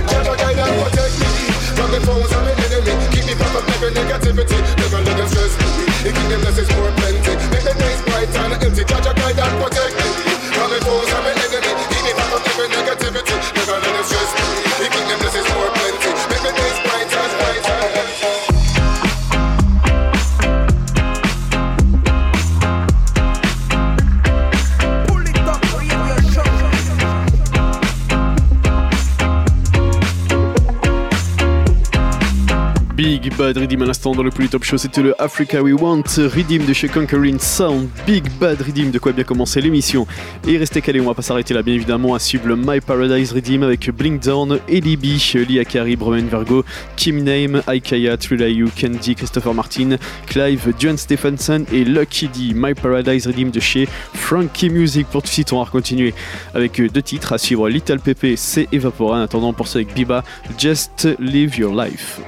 Bad 33.37 33.57
Redeem 33.57 33.81
à 33.81 33.85
l'instant 33.85 34.13
dans 34.15 34.23
le 34.23 34.29
plus 34.29 34.47
top 34.47 34.63
show, 34.63 34.77
c'était 34.77 35.01
le 35.01 35.19
Africa 35.21 35.61
We 35.61 35.73
Want 35.73 36.03
Redeem 36.17 36.65
de 36.65 36.71
chez 36.71 36.87
Conquering 36.87 37.37
Sound, 37.37 37.89
Big 38.07 38.23
Bad 38.39 38.61
Redeem 38.61 38.91
de 38.91 38.99
quoi 38.99 39.11
bien 39.11 39.25
commencer 39.25 39.59
l'émission. 39.59 40.07
Et 40.47 40.57
restez 40.57 40.81
calés, 40.81 41.01
on 41.01 41.05
va 41.05 41.13
pas 41.13 41.21
s'arrêter 41.21 41.53
là 41.53 41.61
bien 41.61 41.73
évidemment 41.73 42.13
à 42.13 42.19
suivre 42.19 42.47
le 42.47 42.55
My 42.55 42.79
Paradise 42.79 43.33
Redeem 43.33 43.63
avec 43.63 43.89
Blink 43.89 44.21
Down, 44.21 44.59
Elibi, 44.69 45.33
Lia 45.47 45.65
Kari, 45.65 45.97
Bromen 45.97 46.27
Virgo, 46.27 46.63
Kim 46.95 47.23
Name, 47.23 47.61
Aikaya, 47.67 48.15
Trilayu, 48.15 48.69
Candy, 48.69 49.15
Christopher 49.15 49.53
Martin, 49.53 49.97
Clive, 50.27 50.73
John 50.79 50.97
Stephenson 50.97 51.65
et 51.73 51.83
Lucky 51.83 52.29
D. 52.29 52.53
My 52.55 52.73
Paradise 52.73 53.27
Redeem 53.27 53.51
de 53.51 53.59
chez 53.59 53.87
Frankie 54.13 54.69
Music 54.69 55.07
pour 55.07 55.23
tout 55.23 55.29
suite, 55.29 55.51
on 55.51 55.61
va 55.61 55.69
continuer 55.69 56.13
avec 56.53 56.81
deux 56.81 57.01
titres 57.01 57.33
à 57.33 57.37
suivre 57.37 57.67
Little 57.67 57.99
Pepe, 57.99 58.35
C'est 58.37 58.67
Evapora 58.71 59.17
en 59.17 59.21
attendant 59.23 59.51
pour 59.51 59.67
ça 59.67 59.79
avec 59.79 59.93
Biba, 59.93 60.23
Just 60.57 61.09
Live 61.19 61.57
Your 61.57 61.75
Life. 61.75 62.21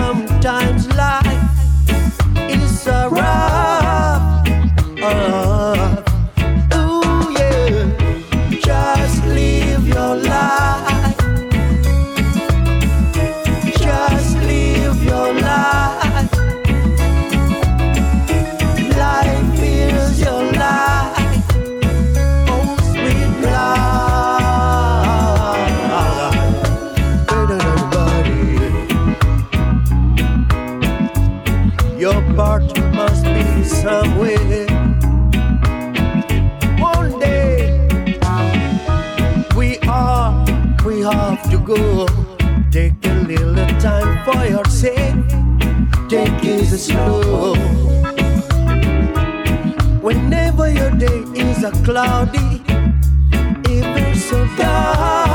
Sometimes 0.00 0.88
life 0.96 1.50
is 2.48 2.86
a 2.86 3.08
rough. 3.10 3.69
Cloudy, 51.84 52.62
even 53.68 54.14
so 54.14 54.46
dark. 54.56 55.29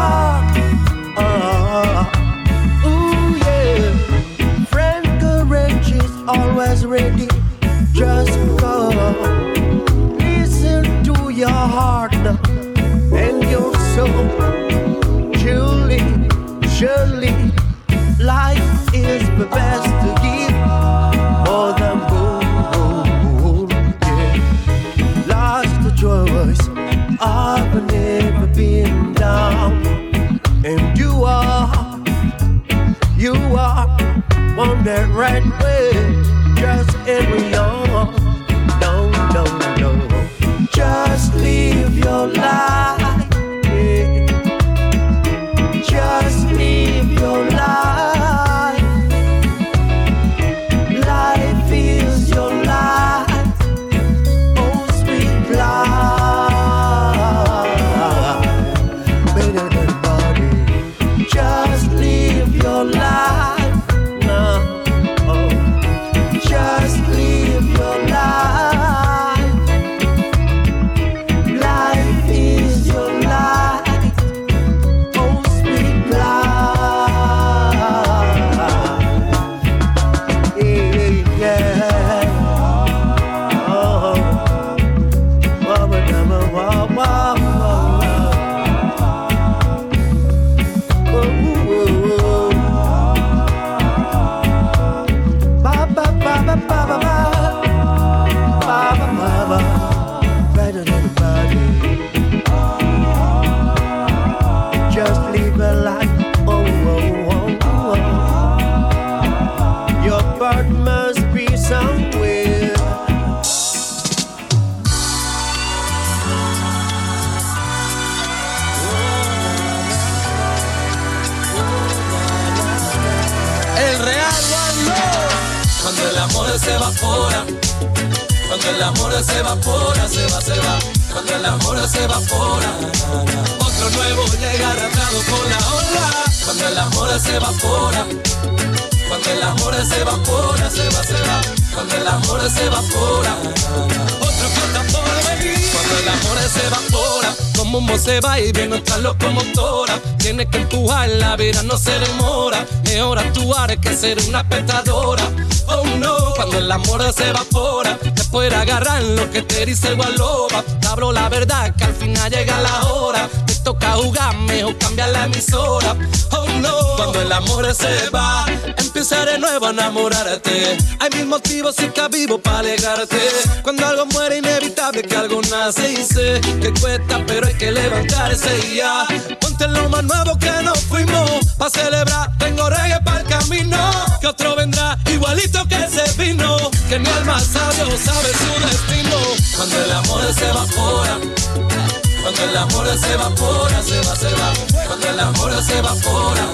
Enamorarte. 169.75 170.77
Hay 170.99 171.09
mil 171.15 171.27
motivos 171.27 171.75
y 171.79 171.91
vivo 172.09 172.37
para 172.37 172.59
alegrarte. 172.59 173.17
Cuando 173.61 173.85
algo 173.85 174.05
muere, 174.07 174.37
inevitable 174.37 175.01
que 175.01 175.15
algo 175.15 175.41
nace 175.49 175.91
y 175.91 175.97
sé 175.97 176.39
que 176.61 176.73
cuesta, 176.79 177.21
pero 177.27 177.47
hay 177.47 177.55
que 177.55 177.71
levantarse 177.71 178.49
y 178.71 178.77
ya. 178.77 179.05
Ponte 179.41 179.67
lo 179.67 179.89
más 179.89 180.03
nuevo 180.03 180.37
que 180.39 180.51
nos 180.63 180.79
fuimos. 180.81 181.29
Pa' 181.57 181.69
celebrar, 181.69 182.37
tengo 182.37 182.69
reggae 182.69 183.01
para 183.03 183.19
el 183.19 183.27
camino. 183.27 183.91
Que 184.21 184.27
otro 184.27 184.55
vendrá 184.55 184.97
igualito 185.11 185.65
que 185.67 185.75
ese 185.75 186.03
vino. 186.17 186.57
Que 186.87 186.97
ni 186.97 187.09
más 187.25 187.43
sabio 187.43 187.85
sabe 187.97 188.29
su 188.29 188.67
destino. 188.67 189.17
Cuando 189.57 189.83
el 189.83 189.91
amor 189.91 190.33
se 190.33 190.49
evapora. 190.49 192.04
Cuando 192.25 192.43
el 192.43 192.57
amor 192.57 192.87
se 192.97 193.13
evapora, 193.13 193.83
se 193.83 194.01
va, 194.01 194.15
se 194.15 194.33
va. 194.33 194.51
Cuando 194.87 195.09
el 195.09 195.19
amor 195.19 195.63
se 195.63 195.77
evapora, 195.77 196.47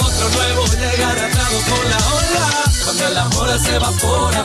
otro 0.00 0.28
nuevo 0.30 0.66
llega 0.66 1.10
arrastrado 1.10 1.60
por 1.68 1.84
la 1.86 1.96
ola. 1.96 2.64
Cuando 2.84 3.06
el 3.06 3.18
amor 3.18 3.60
se 3.60 3.76
evapora, 3.76 4.44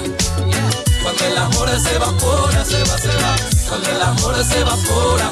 cuando 1.02 1.26
el 1.26 1.38
amor 1.40 1.70
se 1.82 1.96
evapora, 1.96 2.64
se 2.64 2.80
va, 2.84 2.98
se 3.00 3.08
va. 3.08 3.36
Cuando 3.70 3.90
el 3.90 4.02
amor 4.04 4.46
se 4.46 4.60
evapora, 4.60 5.32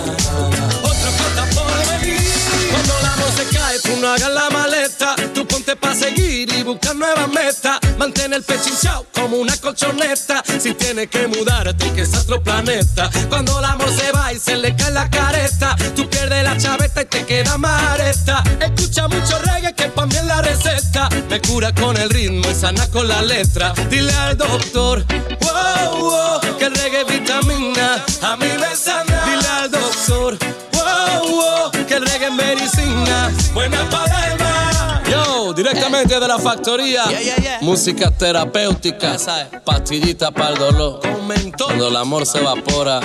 Cuando 2.74 3.00
el 3.00 3.06
amor 3.06 3.32
se 3.38 3.56
cae, 3.56 3.80
tú 3.80 4.02
no 4.02 4.10
hagas 4.10 4.32
la 4.32 4.50
maleta. 4.50 5.16
Tú 5.36 5.48
ponte 5.48 5.76
pa' 5.76 5.94
seguir 5.94 6.52
y 6.52 6.64
buscar 6.64 6.96
nuevas 6.96 7.30
metas. 7.30 7.80
Mantén 8.00 8.34
el 8.34 8.42
pecho 8.42 8.64
como 9.14 9.38
una 9.38 9.56
colchoneta. 9.58 10.44
Si 10.60 10.74
tienes 10.74 11.08
que 11.10 11.28
mudarte, 11.28 11.92
que 11.94 12.02
es 12.02 12.14
otro 12.16 12.42
planeta. 12.42 13.10
Cuando 13.30 13.60
el 13.60 13.66
amor 13.66 13.90
se 13.92 14.12
va 14.12 14.34
y 14.34 14.40
se 14.40 14.58
le 14.58 14.76
cae 14.76 14.92
la 14.92 15.10
careta, 15.10 15.76
tú 15.96 16.10
pierdes 16.10 16.44
la 16.44 16.58
chaveta 16.58 17.04
y 17.04 17.06
te 17.06 17.26
queda 17.26 17.58
mareta. 17.58 18.44
Escucha 18.60 19.08
mucho 19.08 19.38
reggae 19.40 19.74
que 19.74 19.90
pa' 19.90 20.06
mí 20.06 20.16
es 20.16 20.26
la 20.26 20.42
receta. 20.42 21.10
Me 21.30 21.40
cura 21.42 21.74
con 21.74 21.96
el 21.98 22.10
ritmo 22.10 22.50
y 22.50 22.56
sana 22.56 22.88
con 22.88 23.08
la 23.08 23.22
letra. 23.22 23.74
Dile 23.90 24.14
al 24.14 24.38
doctor, 24.38 25.06
wow, 25.42 26.00
wow, 26.00 26.58
que 26.58 26.66
el 26.66 26.76
reggae 26.76 27.04
vitamina. 27.06 28.04
A 28.22 28.36
mí 28.38 28.48
me 28.60 28.76
sana. 28.76 29.26
Dile 29.26 29.48
al 29.48 29.72
doctor, 29.72 30.38
Buena 33.54 33.84
mar. 33.86 35.04
Yo, 35.10 35.54
directamente 35.54 36.20
de 36.20 36.28
la 36.28 36.40
factoría. 36.40 37.04
Música 37.62 38.10
terapéutica. 38.10 39.16
Pastillita 39.64 40.32
para 40.32 40.54
el 40.54 40.60
dolor. 40.60 41.00
Cuando 41.58 41.88
el 41.88 41.96
amor 41.96 42.26
se 42.26 42.40
evapora, 42.40 42.98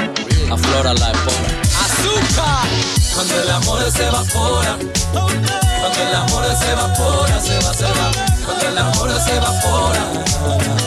aflora 0.51 0.95
la 0.95 1.13
espora. 1.13 1.61
¡Azúcar! 1.85 2.69
Cuando 3.15 3.41
el 3.43 3.51
amor 3.51 3.91
se 3.91 4.07
evapora. 4.07 4.79
Cuando 5.13 6.03
el 6.03 6.15
amor 6.15 6.45
se 6.57 6.71
evapora, 6.71 7.41
se 7.41 7.59
va, 7.59 7.75
se 7.75 7.85
va. 7.85 8.11
Cuando 8.45 8.69
el 8.69 8.79
amor 8.79 9.21
se 9.21 9.37
evapora. 9.37 10.05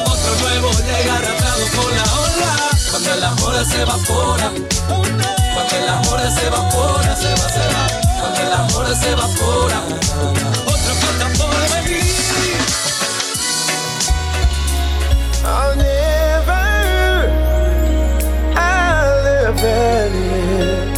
Otro 0.05 0.35
nuevo 0.41 0.71
llega 0.71 1.17
arrastrado 1.17 1.65
con 1.75 1.95
la 1.95 2.03
ola. 2.19 2.55
Cuando 2.89 3.13
el 3.13 3.23
amor 3.23 3.65
se 3.65 3.81
evapora. 3.81 4.51
Cuando 4.87 5.75
el 5.75 5.89
amor 5.89 6.19
se 6.31 6.47
evapora, 6.47 7.15
se 7.15 7.29
va, 7.29 7.49
se 7.49 7.59
va. 7.59 8.00
El 8.41 8.53
amor 8.53 8.95
se 8.95 9.11
evapora. 9.11 9.81
Por 10.65 10.77
venir. 11.73 12.01
I'll 15.43 15.75
never, 15.75 17.31
I'll 18.55 19.23
never 19.23 20.09
live 20.09 20.91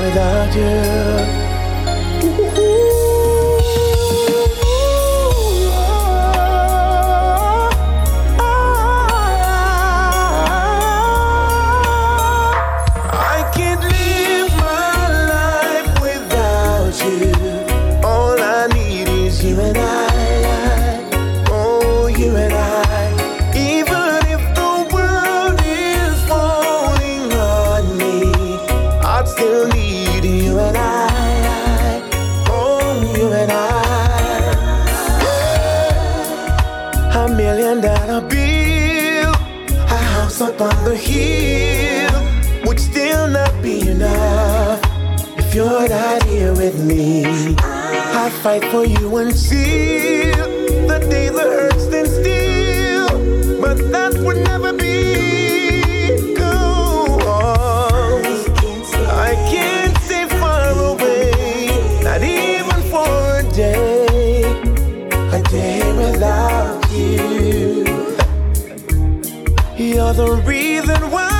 without 0.00 0.54
you. 0.54 1.41
On 40.42 40.84
the 40.84 40.96
hill 40.96 42.66
would 42.66 42.80
still 42.80 43.28
not 43.28 43.62
be 43.62 43.88
enough 43.88 44.80
if 45.38 45.54
you're 45.54 45.88
not 45.88 46.20
here 46.24 46.52
with 46.52 46.84
me. 46.84 47.54
I 47.58 48.28
fight 48.42 48.64
for 48.72 48.84
you 48.84 49.16
until 49.18 50.48
the 50.88 50.98
day 51.08 51.28
the 51.28 51.42
hurt 51.42 51.80
stands 51.80 52.10
still, 52.10 53.60
but 53.60 53.78
that 53.92 54.14
would 54.24 54.38
never 54.38 54.72
be. 54.72 55.31
You're 70.02 70.14
the 70.14 70.32
reason 70.42 71.10
why 71.12 71.31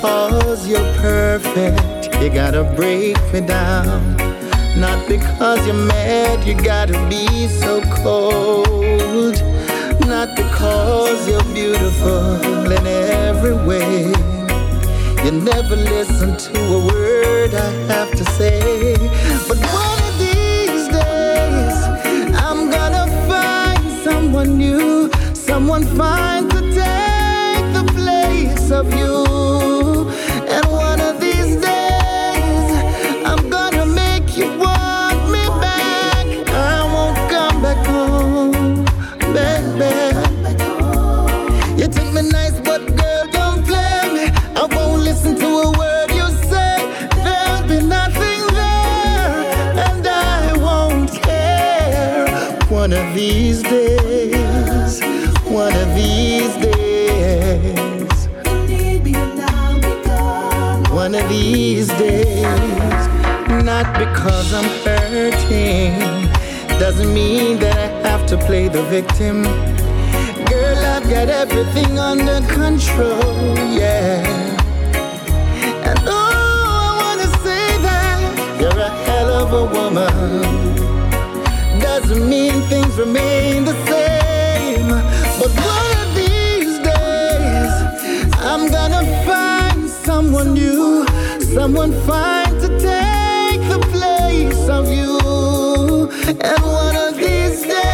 because 0.00 0.68
you're 0.68 0.92
perfect, 0.94 2.14
you 2.22 2.30
gotta 2.30 2.62
break 2.76 3.16
me 3.32 3.40
down. 3.40 4.16
Not 4.78 5.08
because 5.08 5.66
you're 5.66 5.74
mad, 5.74 6.46
you 6.46 6.54
gotta 6.54 6.92
be 7.08 7.48
so 7.48 7.80
cold. 8.02 9.42
Not 10.06 10.36
because 10.36 11.28
you're 11.28 11.42
beautiful 11.52 12.70
in 12.70 12.86
every 12.86 13.56
way. 13.66 14.06
You 15.24 15.32
never 15.32 15.74
listen 15.74 16.36
to 16.36 16.58
a 16.76 16.86
word 16.86 17.54
I 17.54 17.70
have 17.92 18.12
to 18.12 18.24
say. 18.38 18.94
But 19.48 19.58
one 19.58 19.98
of 20.08 20.14
these 20.20 20.86
days, 21.02 21.76
I'm 22.46 22.70
gonna 22.70 23.06
find 23.26 24.04
someone 24.04 24.58
new, 24.58 25.10
someone 25.34 25.82
fine 25.96 26.48
to 26.50 26.60
take 26.60 27.66
the 27.74 27.84
place 27.96 28.70
of 28.70 28.94
you. 28.94 29.27
Not 63.82 63.96
because 63.96 64.52
I'm 64.52 64.68
hurting, 64.84 66.00
doesn't 66.80 67.14
mean 67.14 67.60
that 67.60 68.04
I 68.04 68.08
have 68.08 68.26
to 68.26 68.36
play 68.36 68.66
the 68.66 68.82
victim. 68.84 69.44
Girl, 70.50 70.78
I've 70.94 71.08
got 71.08 71.28
everything 71.28 71.96
under 71.96 72.40
control, 72.48 73.54
yeah. 73.82 74.26
And 75.88 75.98
oh, 76.06 76.86
I 76.86 76.90
wanna 77.02 77.28
say 77.44 77.66
that 77.86 78.60
you're 78.60 78.80
a 78.88 78.90
hell 79.06 79.30
of 79.42 79.48
a 79.62 79.64
woman. 79.76 80.18
Doesn't 81.80 82.28
mean 82.28 82.62
things 82.62 82.98
remain 82.98 83.64
the 83.64 83.76
same. 83.92 84.88
But 85.40 85.50
one 85.74 85.90
of 86.02 86.08
these 86.20 86.74
days, 86.92 87.72
I'm 88.50 88.64
gonna 88.76 89.04
find 89.28 89.88
someone 89.88 90.54
new, 90.54 91.06
someone 91.54 91.92
fine 92.08 92.47
And 96.28 96.62
one 96.62 96.94
of 96.94 97.16
these 97.16 97.62
days, 97.62 97.87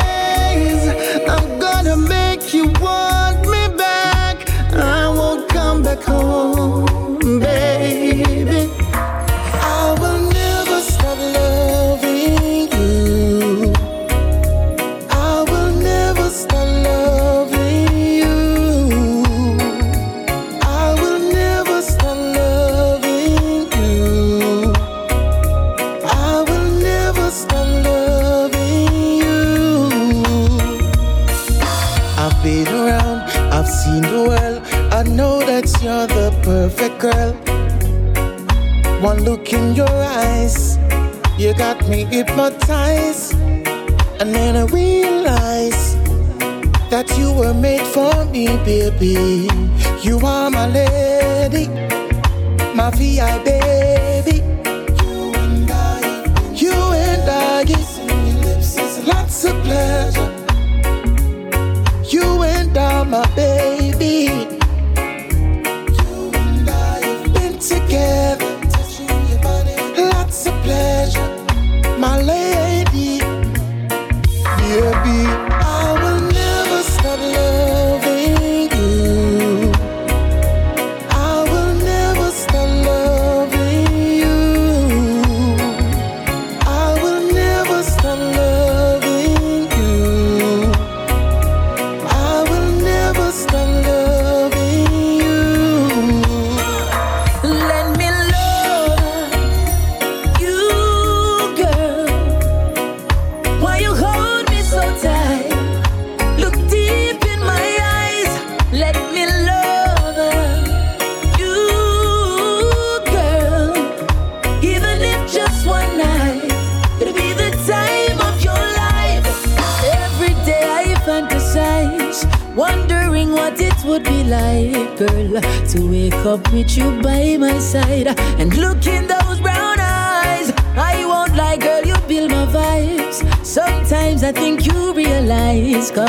hypnotized, 42.06 43.34
and 44.20 44.34
then 44.34 44.56
I 44.56 44.64
realized 44.66 45.98
that 46.90 47.06
you 47.18 47.32
were 47.32 47.54
made 47.54 47.86
for 47.86 48.24
me, 48.26 48.46
baby. 48.64 49.48
You 50.02 50.18
are 50.24 50.50
my 50.50 50.66
lady, 50.66 51.68
my 52.74 52.90
VIP. 52.90 53.93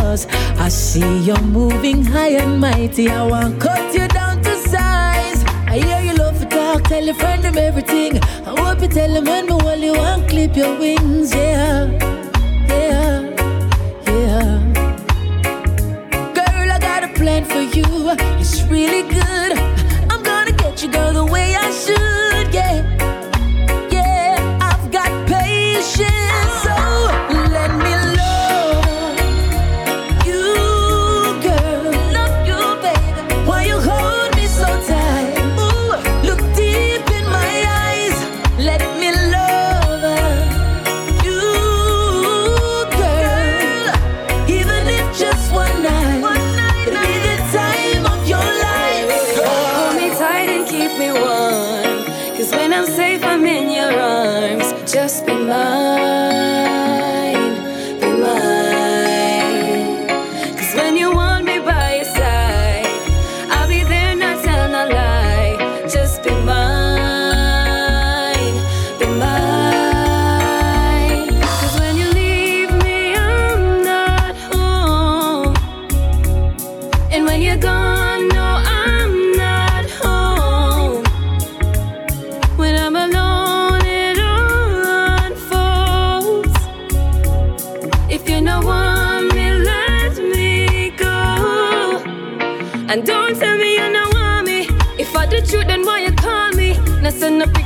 Cause 0.06 0.28
I 0.66 0.70
see 0.70 1.20
you're 1.28 1.48
moving 1.60 2.06
high 2.06 2.34
and 2.42 2.60
mighty. 2.60 3.10
I 3.10 3.24
want 3.26 3.60
cut 3.60 3.92
you 3.92 4.08
down 4.08 4.40
to 4.44 4.54
size. 4.74 5.44
I 5.74 5.80
hear 5.86 6.00
you 6.08 6.14
love 6.16 6.38
to 6.42 6.46
talk, 6.46 6.84
tell 6.84 7.04
your 7.04 7.16
friend 7.16 7.44
them 7.44 7.58
everything. 7.58 8.20
I 8.50 8.52
hope 8.62 8.82
you 8.82 8.88
tell 8.88 9.12
them 9.12 9.26
when 9.26 9.48
me 9.48 9.54
while 9.54 9.80
you 9.88 9.94
want 9.94 10.30
clip 10.30 10.56
your 10.56 10.78
wings, 10.78 11.34
yeah. 11.34 11.90
Yeah, 12.70 13.16
yeah. 14.12 14.54
Girl, 16.38 16.68
I 16.76 16.78
got 16.80 17.04
a 17.04 17.12
plan 17.20 17.44
for 17.44 17.64
you. 17.76 17.86
It's 18.40 18.62
really 18.76 19.05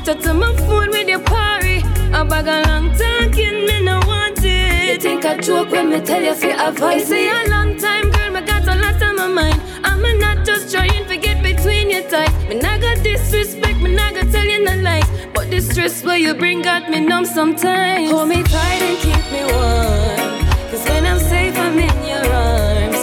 To 0.09 0.31
on 0.31 0.39
my 0.39 0.55
phone 0.55 0.89
with 0.89 1.07
your 1.07 1.19
party. 1.19 1.83
I 2.11 2.23
bag 2.23 2.47
a 2.47 2.67
long 2.67 2.89
talking, 2.97 3.67
me 3.67 3.83
no 3.83 3.99
want 4.07 4.39
it. 4.43 4.89
You 4.89 4.97
think 4.99 5.23
I 5.23 5.37
joke 5.37 5.69
when 5.69 5.91
me 5.91 6.01
tell 6.01 6.19
you 6.19 6.33
fi 6.33 6.49
avoid 6.67 6.97
It's 6.97 7.11
a 7.11 7.47
long 7.47 7.77
time, 7.77 8.09
girl, 8.09 8.31
me 8.31 8.41
got 8.41 8.63
a 8.63 8.73
lot 8.73 9.03
on 9.03 9.15
my 9.17 9.27
mind. 9.27 9.61
I'm 9.83 10.01
not 10.17 10.47
just 10.47 10.73
trying 10.73 11.05
to 11.05 11.15
get 11.15 11.43
between 11.43 11.91
your 11.91 12.01
thighs. 12.01 12.33
Me 12.49 12.55
not 12.55 12.81
got 12.81 13.03
disrespect, 13.03 13.81
me 13.81 13.93
not 13.93 14.15
got 14.15 14.31
tell 14.31 14.45
you 14.45 14.65
no 14.65 14.75
lies. 14.77 15.05
But 15.35 15.51
the 15.51 15.59
stress 15.61 16.03
where 16.03 16.17
you 16.17 16.33
bring 16.33 16.63
got 16.63 16.89
me 16.89 17.01
numb 17.01 17.25
sometimes. 17.25 18.09
Hold 18.09 18.29
me 18.29 18.41
tight 18.41 18.81
and 18.81 18.97
keep 18.97 19.25
me 19.31 19.41
warm. 19.53 20.71
Cause 20.71 20.83
when 20.89 21.05
I'm 21.05 21.19
safe, 21.19 21.55
I'm 21.55 21.77
in 21.77 22.07
your 22.09 22.33
arms. 22.33 22.98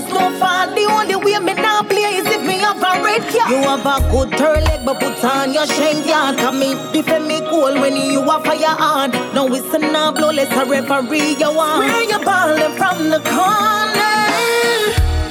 Better 0.00 0.14
when 0.14 0.24
it 0.24 0.32
goes 0.32 0.32
no 0.32 0.38
far. 0.38 0.66
The 0.74 0.84
only 0.84 1.16
way 1.16 1.38
me 1.38 1.54
now 1.54 1.82
play 1.82 2.16
is 2.16 2.26
if 2.26 2.42
me 2.46 2.58
have 2.58 2.76
a 2.76 3.02
red 3.02 3.22
card. 3.22 3.50
You 3.50 3.56
have 3.68 3.86
a 3.86 4.10
good 4.10 4.38
turn 4.38 4.64
leg, 4.64 4.84
but 4.84 5.00
put 5.00 5.24
on 5.24 5.52
your 5.52 5.66
shank 5.66 6.06
yard. 6.06 6.38
Come 6.38 6.60
me 6.60 6.74
defend 6.92 7.26
me 7.26 7.40
cool 7.40 7.74
when 7.80 7.96
you 7.96 8.22
a 8.22 8.40
fire 8.42 8.76
hard. 8.76 9.12
No 9.34 9.46
whistle 9.46 9.80
now 9.80 10.12
blow, 10.12 10.30
let's 10.30 10.52
a 10.52 10.64
referee 10.64 11.36
you 11.38 11.52
want. 11.54 11.80
Where 11.80 12.02
you 12.02 12.18
balling 12.24 12.76
from 12.76 13.10
the 13.10 13.20
corner? 13.20 14.06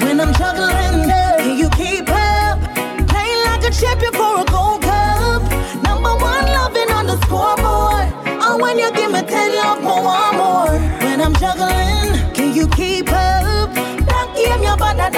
When 0.05 0.19
I'm 0.19 0.33
juggling, 0.33 1.09
can 1.09 1.57
you 1.57 1.69
keep 1.71 2.09
up? 2.09 2.59
Playing 3.07 3.43
like 3.45 3.63
a 3.63 3.71
champion 3.71 4.13
for 4.13 4.41
a 4.41 4.45
gold 4.45 4.81
cup. 4.81 5.41
Number 5.83 6.13
one 6.15 6.45
loving 6.45 6.91
on 6.91 7.05
the 7.07 7.17
scoreboard. 7.25 8.07
Oh, 8.41 8.57
when 8.61 8.79
you 8.79 8.91
give 8.93 9.11
me 9.11 9.21
10 9.21 9.55
love, 9.55 9.83
more, 9.83 10.03
one 10.03 10.37
more. 10.37 10.79
When 11.03 11.21
I'm 11.21 11.33
juggling, 11.35 11.96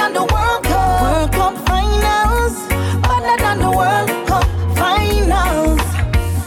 than 0.09 0.27
the 0.27 0.33
World 0.33 0.63
Cup. 0.63 1.01
World 1.01 1.31
Cup 1.31 1.55
finals, 1.67 2.55
better 3.05 3.37
than 3.43 3.59
the 3.59 3.71
World 3.71 4.09
Cup 4.27 4.45
finals. 4.77 5.81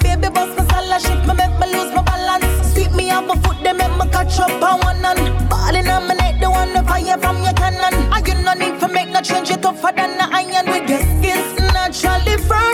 Baby, 0.02 0.28
bust 0.34 0.56
my 0.56 0.64
scholarship, 0.64 1.26
me 1.26 1.34
make 1.34 1.54
me 1.60 1.66
lose 1.72 1.94
my 1.94 2.02
balance. 2.02 2.72
Sweep 2.72 2.92
me 2.92 3.10
off 3.10 3.30
a 3.30 3.36
foot, 3.40 3.56
they 3.62 3.72
make 3.72 3.94
me 3.98 4.06
catch 4.10 4.38
up 4.40 4.62
on 4.62 4.80
one 4.80 5.04
and 5.04 5.48
balling 5.48 5.88
on 5.88 6.08
my 6.08 6.14
neck, 6.14 6.40
the 6.40 6.50
one 6.50 6.72
the 6.72 6.82
fire 6.82 7.18
from 7.18 7.42
your 7.42 7.54
cannon. 7.54 7.94
And 8.12 8.26
you 8.26 8.34
no 8.34 8.52
need 8.54 8.80
to 8.80 8.88
make 8.88 9.08
no 9.08 9.20
change, 9.20 9.50
it 9.50 9.62
tougher 9.62 9.92
than 9.94 10.16
the 10.18 10.26
iron 10.32 10.66
with 10.66 10.90
your 10.90 11.00
skins 11.00 11.52
naturally 11.72 12.36
firm. 12.38 12.72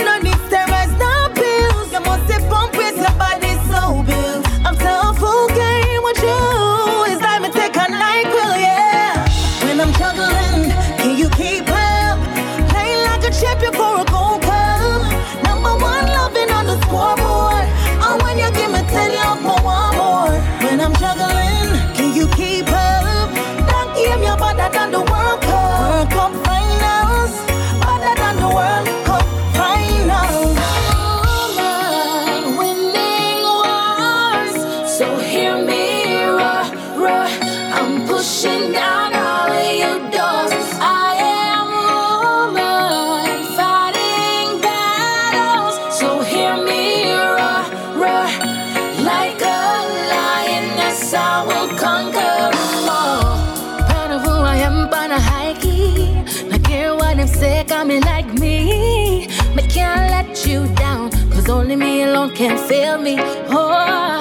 Feel 62.98 63.16
me. 63.16 63.22
Oh, 63.48 64.20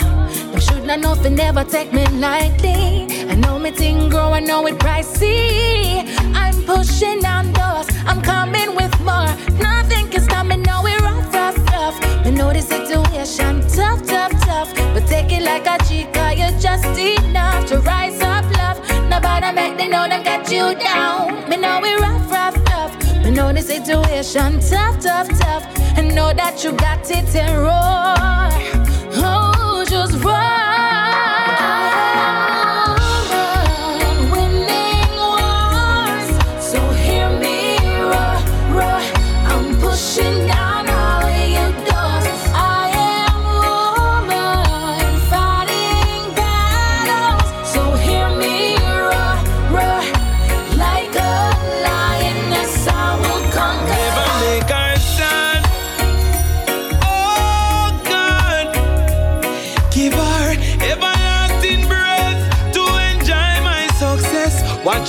them 0.51 0.59
should 0.59 0.86
not 0.86 0.99
know 0.99 1.15
they 1.15 1.30
never 1.30 1.63
take 1.63 1.93
me 1.93 2.05
lightly. 2.07 3.07
I 3.30 3.36
know 3.36 3.59
me 3.59 3.71
thing 3.71 4.09
grow, 4.09 4.34
I 4.34 4.39
know 4.39 4.65
it 4.67 4.75
pricey. 4.75 6.05
I'm 6.36 6.55
pushing 6.63 7.25
on 7.25 7.51
doors, 7.53 7.88
I'm 8.05 8.21
coming 8.21 8.75
with 8.75 8.93
more. 9.01 9.30
Nothing 9.59 10.09
can 10.09 10.21
stop 10.21 10.45
me, 10.45 10.57
now 10.57 10.84
we're 10.84 10.99
rough, 10.99 11.34
rough, 11.34 11.57
rough. 11.71 12.25
Me 12.25 12.32
know 12.32 12.51
the 12.53 12.61
situation, 12.61 13.61
tough, 13.69 14.05
tough, 14.05 14.34
tough. 14.45 14.73
But 14.93 15.07
take 15.07 15.32
it 15.32 15.43
like 15.43 15.65
a 15.67 15.78
chica, 15.86 16.34
you're 16.36 16.59
just 16.59 16.97
enough 16.97 17.65
to 17.67 17.80
rise 17.80 18.21
up, 18.21 18.45
love. 18.57 18.78
Nobody 19.09 19.51
make 19.53 19.78
they 19.78 19.88
know 19.88 20.07
them 20.07 20.23
got 20.23 20.51
you 20.51 20.75
down. 20.75 21.49
Me 21.49 21.57
know 21.57 21.80
we 21.82 21.93
rough, 21.95 22.26
know 23.38 23.54
the 23.54 23.62
situation, 23.62 24.60
tough, 24.60 25.00
tough, 25.00 25.30
tough. 25.40 25.64
And 25.96 26.16
know 26.16 26.34
that 26.34 26.64
you 26.64 26.72
got 26.72 27.08
it 27.12 27.36
and 27.36 27.58
roar. 27.62 28.18
Oh, 29.24 29.86
just 29.88 30.14
roar. 30.24 30.58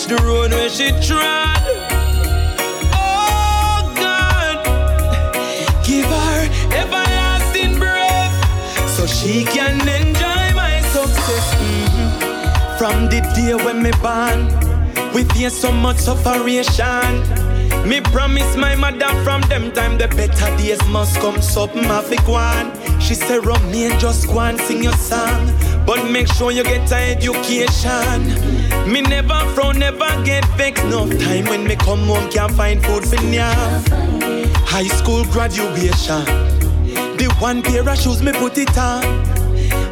The 0.08 0.16
road 0.24 0.50
where 0.52 0.70
she 0.70 0.88
trod. 1.06 1.60
Oh 2.94 3.92
God, 3.94 4.64
give 5.84 6.06
her 6.06 6.48
everlasting 6.72 7.78
breath 7.78 8.34
so 8.88 9.06
she 9.06 9.44
can 9.44 9.80
enjoy 9.86 10.44
my 10.56 10.80
success. 10.94 11.54
Mhm. 11.60 12.78
From 12.78 13.08
the 13.10 13.20
day 13.36 13.54
when 13.54 13.82
me 13.82 13.90
born, 14.02 14.48
we 15.14 15.24
face 15.24 15.58
so 15.60 15.70
much 15.70 15.98
sufferation. 15.98 17.22
Me 17.86 18.00
promise 18.00 18.56
my 18.56 18.74
mother 18.76 19.12
from 19.24 19.40
them 19.42 19.70
time 19.72 19.98
the 19.98 20.08
better 20.08 20.50
days 20.56 20.82
must 20.88 21.16
come. 21.20 21.40
Something 21.42 21.84
have 21.84 22.08
go 22.26 22.34
on. 22.34 22.72
She 23.00 23.14
say, 23.14 23.38
Romain, 23.38 23.98
just 23.98 24.26
go 24.26 24.40
and 24.40 24.58
sing 24.60 24.82
your 24.82 24.96
song. 24.96 25.52
But 25.86 26.10
make 26.10 26.28
sure 26.28 26.50
you 26.50 26.64
get 26.64 26.90
an 26.92 27.16
education. 27.16 28.57
Me 28.86 29.02
never 29.02 29.38
frown, 29.54 29.78
never 29.78 30.08
get 30.24 30.44
vexed. 30.56 30.84
No 30.86 31.08
time 31.08 31.44
when 31.46 31.64
me 31.64 31.76
come 31.76 32.06
home 32.06 32.30
can't 32.30 32.52
find 32.52 32.82
food 32.84 33.04
for 33.06 33.16
nyam. 33.16 33.82
High 34.66 34.88
school 34.88 35.24
graduation. 35.26 36.24
The 37.18 37.34
one 37.38 37.62
pair 37.62 37.88
of 37.88 37.98
shoes 37.98 38.22
me 38.22 38.32
put 38.32 38.58
it 38.58 38.76
on. 38.78 39.04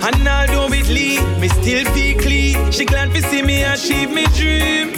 And 0.06 0.28
although 0.28 0.72
it 0.72 0.88
lead, 0.88 1.22
me 1.40 1.48
still 1.48 1.84
feel 1.92 2.20
clean. 2.20 2.70
She 2.70 2.84
glad 2.84 3.12
to 3.14 3.22
see 3.22 3.42
me 3.42 3.64
achieve 3.64 4.10
me 4.10 4.24
dream. 4.38 4.92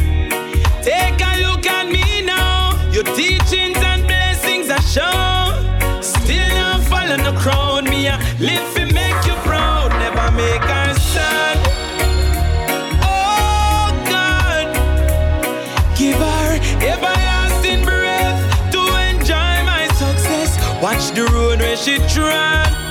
Take 0.82 1.20
a 1.20 1.32
look 1.42 1.66
at 1.66 1.86
me 1.90 2.22
now. 2.22 2.78
Your 2.92 3.04
teachings 3.04 3.78
and 3.78 4.04
blessings 4.06 4.70
are 4.70 4.82
shown. 4.82 6.02
Still 6.02 6.48
not 6.48 6.82
follow 6.82 7.16
the 7.16 7.36
crowd. 7.40 7.84
Me 7.84 8.06
a 8.08 8.18
live 8.38 8.74
to 8.74 8.86
make 8.92 9.20
you 9.26 9.34
proud. 9.48 9.90
Never 9.90 10.30
make 10.36 10.62
her 10.62 10.94
sad. 10.94 11.57
Watch 20.98 21.12
the 21.12 21.24
road 21.26 21.60
where 21.60 21.76
she 21.76 21.96
trod. 22.08 22.87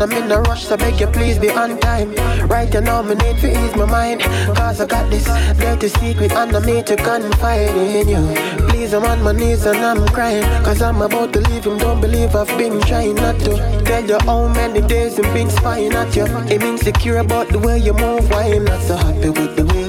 And 0.00 0.12
I'm 0.12 0.22
in 0.22 0.30
a 0.30 0.40
rush, 0.42 0.64
so 0.64 0.76
beg 0.76 1.00
you 1.00 1.08
please 1.08 1.40
be 1.40 1.50
on 1.50 1.76
time. 1.80 2.14
Right 2.46 2.72
you 2.72 2.80
now, 2.80 3.02
me 3.02 3.16
need 3.16 3.36
to 3.38 3.50
ease 3.50 3.74
my 3.74 3.84
mind. 3.84 4.20
Cause 4.54 4.80
I 4.80 4.86
got 4.86 5.10
this 5.10 5.24
dirty 5.58 5.88
secret, 5.88 6.30
and 6.30 6.54
I 6.54 6.64
need 6.64 6.86
to 6.86 6.94
confide 6.94 7.74
in 7.74 8.08
you. 8.08 8.68
Please, 8.68 8.94
I'm 8.94 9.02
on 9.02 9.20
my 9.24 9.32
knees 9.32 9.66
and 9.66 9.78
I'm 9.78 10.06
crying. 10.06 10.44
Cause 10.62 10.82
I'm 10.82 11.02
about 11.02 11.32
to 11.32 11.40
leave 11.40 11.64
him, 11.64 11.78
don't 11.78 12.00
believe 12.00 12.36
I've 12.36 12.46
been 12.56 12.80
trying 12.82 13.16
not 13.16 13.40
to. 13.40 13.56
Tell 13.84 14.04
you 14.06 14.18
how 14.20 14.46
many 14.46 14.82
days 14.82 15.18
I've 15.18 15.34
been 15.34 15.50
spying 15.50 15.92
at 15.92 16.14
you. 16.14 16.26
I'm 16.26 16.62
insecure 16.62 17.16
about 17.16 17.48
the 17.48 17.58
way 17.58 17.78
you 17.78 17.92
move, 17.92 18.30
why 18.30 18.44
I'm 18.54 18.66
not 18.66 18.80
so 18.82 18.96
happy 18.96 19.30
with 19.30 19.56
the 19.56 19.64
way 19.64 19.87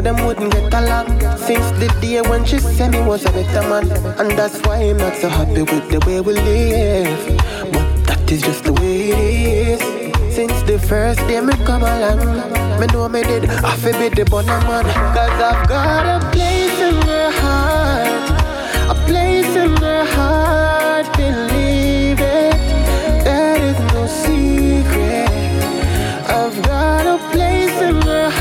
know 0.00 0.14
them 0.14 0.26
wouldn't 0.26 0.52
get 0.52 0.74
along 0.74 1.08
Since 1.38 1.70
the 1.78 1.88
day 2.00 2.20
when 2.22 2.44
she 2.44 2.58
said 2.58 2.92
me 2.92 3.00
was 3.00 3.24
a 3.24 3.32
better 3.32 3.62
man. 3.68 3.90
And 4.18 4.30
that's 4.38 4.58
why 4.66 4.76
I'm 4.76 4.96
not 4.96 5.16
so 5.16 5.28
happy 5.28 5.62
with 5.62 5.90
the 5.90 6.00
way 6.06 6.20
we 6.20 6.34
live. 6.34 7.38
But 7.72 8.06
that 8.06 8.30
is 8.30 8.42
just 8.42 8.64
the 8.64 8.72
way 8.72 9.10
it 9.10 9.80
is. 9.80 10.34
Since 10.34 10.62
the 10.62 10.78
first 10.78 11.20
day 11.28 11.40
me 11.40 11.54
come 11.66 11.82
along 11.82 12.20
Me 12.80 12.86
know 12.92 13.08
me 13.08 13.22
did 13.22 13.44
have 13.44 13.82
to 13.82 13.92
be 13.98 14.08
the 14.08 14.24
bonner 14.30 14.60
man. 14.68 14.84
Cause 15.14 15.40
I've 15.50 15.68
got 15.68 16.04
a 16.06 16.30
place 16.30 16.78
in 16.88 16.94
her 17.08 17.30
heart. 17.40 18.26
A 18.90 18.96
place 19.06 19.54
in 19.56 19.76
her 19.76 20.04
heart 20.04 21.06
Believe 21.16 22.20
it. 22.20 22.60
That 23.24 23.60
is 23.60 23.78
no 23.92 24.06
secret. 24.06 25.28
I've 26.28 26.62
got 26.62 27.06
a 27.06 27.18
place 27.32 27.80
in 27.82 28.00
her 28.02 28.30
heart. 28.30 28.39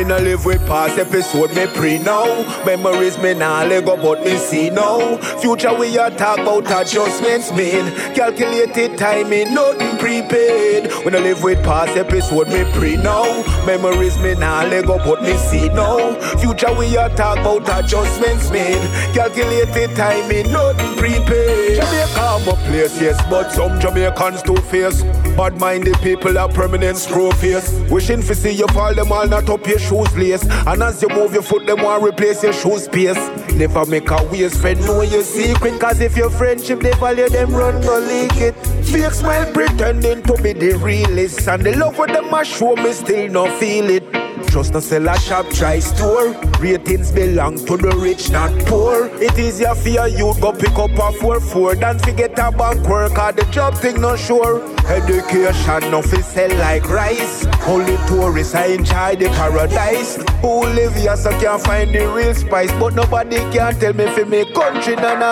Me 0.00 0.06
no 0.06 0.16
live 0.16 0.46
with 0.46 0.66
past 0.66 0.98
episode, 0.98 1.54
me 1.54 1.66
pre 1.66 1.98
now. 1.98 2.24
Memories 2.64 3.18
me 3.18 3.34
nah 3.34 3.64
let 3.64 3.84
go, 3.84 3.98
but 3.98 4.24
me 4.24 4.34
see 4.38 4.70
now. 4.70 5.18
Future 5.42 5.74
we 5.74 5.98
a 5.98 6.08
talk 6.08 6.38
about 6.38 6.64
adjustments 6.64 7.52
made. 7.52 7.84
Calculated 8.14 8.96
timing, 8.96 9.52
nothing 9.52 9.98
prepaid. 9.98 10.90
When 11.04 11.14
I 11.14 11.18
live 11.18 11.42
with 11.42 11.62
past 11.64 11.98
episode, 11.98 12.48
me 12.48 12.64
pre 12.72 12.96
now. 12.96 13.44
Memories 13.66 14.16
me 14.20 14.34
nah 14.36 14.62
let 14.62 14.86
go, 14.86 14.96
but 14.96 15.22
me 15.22 15.36
see 15.36 15.68
now. 15.68 16.14
Future 16.38 16.72
we 16.72 16.96
a 16.96 17.14
talk 17.14 17.36
about 17.36 17.68
adjustments 17.84 18.50
made. 18.50 18.80
Calculated 19.12 19.94
timing, 19.96 20.50
nothing 20.50 20.96
prepaid. 20.96 21.76
Jamaica 21.76 22.40
my 22.46 22.52
place, 22.68 22.98
yes, 22.98 23.20
but 23.28 23.52
some 23.52 23.78
Jamaicans 23.78 24.40
too 24.44 24.56
fierce. 24.56 25.02
Bad 25.40 25.58
minded 25.58 25.96
people 26.02 26.36
are 26.36 26.50
permanent 26.50 26.98
screw 26.98 27.32
face. 27.32 27.72
Wishing 27.90 28.20
for 28.20 28.34
see 28.34 28.50
you 28.50 28.66
fall 28.74 28.94
them 28.94 29.10
all 29.10 29.26
not 29.26 29.48
up 29.48 29.66
your 29.66 29.78
shoes 29.78 30.14
lace. 30.14 30.44
And 30.66 30.82
as 30.82 31.00
you 31.00 31.08
move 31.08 31.32
your 31.32 31.42
foot, 31.42 31.64
them 31.64 31.80
want 31.80 32.04
replace 32.04 32.42
your 32.42 32.52
shoe 32.52 32.78
space. 32.78 33.16
Never 33.54 33.86
make 33.86 34.10
a 34.10 34.22
waste 34.24 34.60
friend 34.60 34.78
know 34.80 35.00
your 35.00 35.22
secret. 35.22 35.80
Cause 35.80 36.02
if 36.02 36.14
your 36.14 36.28
friendship 36.28 36.80
they 36.80 36.92
value 36.92 37.30
them 37.30 37.54
run 37.54 37.80
go 37.80 37.98
leak 38.00 38.36
it. 38.36 38.54
Fake 38.84 39.12
smile 39.12 39.50
pretending 39.50 40.22
to 40.24 40.34
be 40.42 40.52
the 40.52 40.74
realest. 40.74 41.48
And 41.48 41.64
the 41.64 41.74
love 41.74 41.96
with 41.96 42.12
them 42.12 42.34
a 42.34 42.44
show 42.44 42.76
me 42.76 42.92
still 42.92 43.30
no 43.30 43.50
feel 43.58 43.88
it. 43.88 44.19
Trust 44.50 44.74
a 44.74 45.18
shop, 45.20 45.48
try 45.50 45.78
store. 45.78 46.32
Ratings 46.58 47.12
belong 47.12 47.56
to 47.66 47.76
the 47.76 47.96
rich, 48.02 48.30
not 48.30 48.50
poor. 48.66 49.06
It 49.22 49.38
easier 49.38 49.76
for 49.76 49.88
your 49.88 50.08
youth 50.08 50.40
go 50.40 50.52
pick 50.52 50.76
up 50.76 50.90
a 50.90 51.16
4-4 51.22 51.78
than 51.80 51.98
forget 52.00 52.32
a 52.32 52.50
bank 52.50 52.86
work 52.88 53.16
or 53.16 53.30
the 53.30 53.44
job 53.52 53.76
thing 53.76 54.00
not 54.00 54.18
sure. 54.18 54.60
Education 54.90 55.90
no 55.92 56.02
fi 56.02 56.20
sell 56.20 56.50
like 56.58 56.88
rice. 56.88 57.46
Only 57.64 57.96
tourists 58.08 58.56
are 58.56 58.66
enjoy 58.66 59.14
the 59.14 59.28
paradise. 59.38 60.16
Who 60.42 60.66
live 60.66 60.96
here 60.96 61.16
so 61.16 61.30
can 61.38 61.60
find 61.60 61.94
the 61.94 62.08
real 62.08 62.34
spice, 62.34 62.72
but 62.72 62.94
nobody 62.94 63.36
can 63.52 63.78
tell 63.78 63.92
me 63.92 64.06
fi 64.06 64.24
make 64.24 64.52
country 64.52 64.96
na 64.96 65.14
na. 65.14 65.30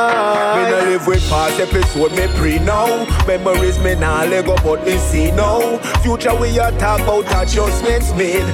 Me 0.54 0.70
no 0.70 0.78
live 0.90 1.06
with 1.08 1.28
past 1.28 1.58
episode, 1.58 2.12
me 2.12 2.28
pre 2.38 2.60
now. 2.60 2.86
Memories 3.26 3.80
me 3.80 3.96
nah 3.96 4.22
let 4.22 4.46
go, 4.46 4.54
but 4.62 4.86
me 4.86 4.96
see 4.98 5.32
now. 5.32 5.78
Future 6.02 6.36
we 6.40 6.56
a 6.60 6.70
talk 6.78 7.00
about 7.00 7.26
adjustments 7.42 8.12
made. 8.14 8.46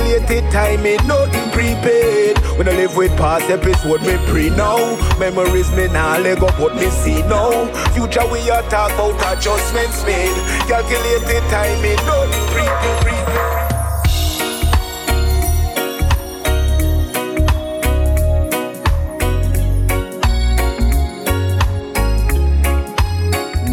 Calculated 0.00 0.50
timing, 0.50 1.06
nothing 1.06 1.50
prepaid. 1.50 2.38
When 2.56 2.66
I 2.68 2.72
live 2.72 2.96
with 2.96 3.14
past 3.18 3.50
episode, 3.50 4.00
me 4.00 4.16
pre 4.28 4.48
now. 4.48 4.78
Memories 5.18 5.70
me 5.72 5.88
nah 5.88 6.16
let 6.16 6.40
go, 6.40 6.48
but 6.58 6.74
me 6.74 6.88
see 6.88 7.20
now. 7.22 7.66
Future 7.92 8.26
we 8.32 8.40
a 8.48 8.62
talk 8.70 8.92
about 8.92 9.36
adjustments 9.36 10.02
made. 10.06 10.34
Calculated 10.66 11.42
timing, 11.50 11.96
nothing 12.06 12.46
prepaid. 12.48 13.29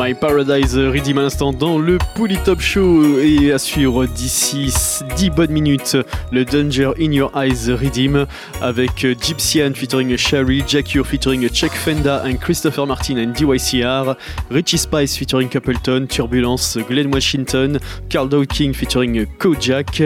My 0.07 0.13
Paradise 0.13 0.77
Redeem 0.77 1.17
à 1.17 1.23
l'instant 1.23 1.51
dans 1.51 1.77
le 1.77 1.97
Pouli 2.15 2.37
Top 2.45 2.61
Show 2.61 3.19
et 3.19 3.51
à 3.51 3.57
suivre 3.57 4.05
d'ici 4.05 4.73
10 5.17 5.31
bonnes 5.31 5.51
minutes 5.51 5.97
le 6.31 6.45
Danger 6.45 6.91
in 6.97 7.11
Your 7.11 7.29
Eyes 7.35 7.73
Redeem 7.73 8.25
avec 8.61 9.05
Gypsyan 9.19 9.73
featuring 9.73 10.15
Sherry, 10.15 10.63
Jack 10.65 10.97
featuring 11.03 11.49
Chuck 11.49 11.73
Fenda 11.73 12.23
and 12.23 12.37
Christopher 12.37 12.87
Martin 12.87 13.17
and 13.17 13.33
DYCR, 13.33 14.15
Richie 14.49 14.77
Spice 14.77 15.17
featuring 15.17 15.49
Capleton, 15.49 16.07
Turbulence, 16.07 16.77
Glenn 16.87 17.13
Washington, 17.13 17.77
Carl 18.09 18.29
Dawkins 18.29 18.75
featuring 18.75 19.25
Kojak 19.39 20.01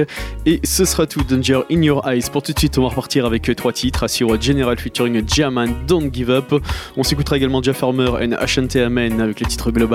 et 0.47 0.61
ce 0.63 0.83
sera 0.83 1.05
tout 1.05 1.21
Danger 1.23 1.61
in 1.71 1.83
Your 1.83 2.01
Eyes. 2.09 2.23
Pour 2.31 2.41
tout 2.41 2.53
de 2.53 2.57
suite 2.57 2.75
on 2.79 2.81
va 2.81 2.89
repartir 2.89 3.27
avec 3.27 3.55
trois 3.55 3.71
titres 3.71 4.05
à 4.05 4.07
suivre 4.07 4.35
General 4.41 4.75
featuring 4.79 5.21
Jam 5.27 5.59
and 5.59 5.85
Don't 5.85 6.11
Give 6.11 6.31
Up. 6.31 6.55
On 6.97 7.03
s'écoutera 7.03 7.37
également 7.37 7.61
Jeff 7.61 7.77
Farmer 7.77 8.09
and 8.19 8.31
Ashante 8.39 8.75
Amen 8.77 9.21
avec 9.21 9.39
le 9.39 9.45
titre 9.45 9.69
global. 9.69 9.90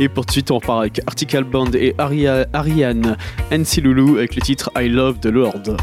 Et 0.00 0.08
pour 0.08 0.24
de 0.24 0.30
suite, 0.30 0.50
on 0.50 0.56
repart 0.56 0.80
avec 0.80 1.00
Article 1.06 1.44
Band 1.44 1.70
et 1.74 1.94
Aria, 1.98 2.46
Ariane 2.52 3.16
NC 3.50 3.76
Lulu 3.82 4.18
avec 4.18 4.34
le 4.34 4.42
titre. 4.42 4.70
I 4.76 4.88
love 4.88 5.20
the 5.20 5.26
Lord. 5.26 5.76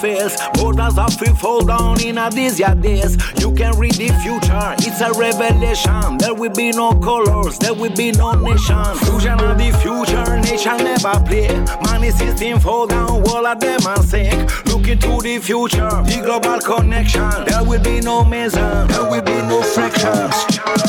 face. 0.00 0.36
Borders 0.54 0.98
are 0.98 1.10
free 1.10 1.34
fall 1.34 1.64
down 1.64 2.00
in 2.00 2.18
a 2.18 2.30
these 2.30 2.58
days. 2.58 3.16
You 3.38 3.52
can 3.52 3.78
read 3.78 3.94
the 3.94 4.08
future, 4.22 4.74
it's 4.78 5.00
a 5.00 5.12
revelation. 5.18 6.18
There 6.18 6.34
will 6.34 6.52
be 6.52 6.70
no 6.72 6.92
colors, 6.98 7.58
there 7.58 7.74
will 7.74 7.94
be 7.94 8.12
no 8.12 8.32
nation. 8.32 8.84
Fusion 9.04 9.40
of 9.40 9.58
the 9.58 9.70
future, 9.82 10.36
nation 10.40 10.78
never 10.78 11.20
play. 11.24 11.48
Money 11.84 12.10
system 12.10 12.60
fall 12.60 12.86
down, 12.86 13.22
all 13.28 13.46
of 13.46 13.60
them 13.60 13.86
are 13.86 14.02
sick. 14.02 14.32
Look 14.66 14.88
into 14.88 15.20
the 15.20 15.38
future, 15.38 15.90
the 16.08 16.22
global 16.24 16.58
connection. 16.60 17.30
There 17.46 17.64
will 17.64 17.82
be 17.82 18.00
no 18.00 18.24
measure, 18.24 18.86
there 18.88 19.10
will 19.10 19.22
be 19.22 19.38
no 19.48 19.62
fractions. 19.62 20.34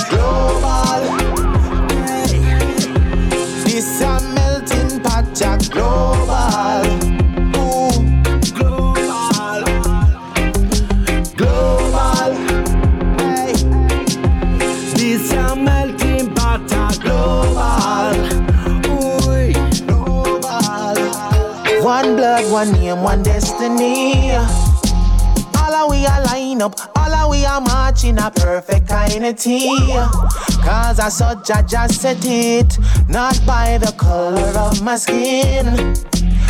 Global. 0.09 0.60
destiny. 23.61 24.31
All 25.57 25.73
of 25.73 25.91
we 25.91 26.05
are 26.05 26.23
line 26.25 26.61
up, 26.61 26.75
all 26.97 27.13
of 27.13 27.29
we 27.29 27.45
are 27.45 27.61
marching 27.61 28.17
a 28.17 28.31
perfect 28.31 28.87
kind 28.87 29.25
of 29.25 29.37
tea. 29.37 29.69
Cause 30.63 30.99
I 30.99 31.09
saw 31.09 31.35
Jah 31.43 31.63
Jah 31.67 31.87
set 31.87 32.25
it, 32.25 32.77
not 33.07 33.39
by 33.45 33.77
the 33.77 33.93
color 33.97 34.51
of 34.57 34.81
my 34.81 34.95
skin. 34.95 35.95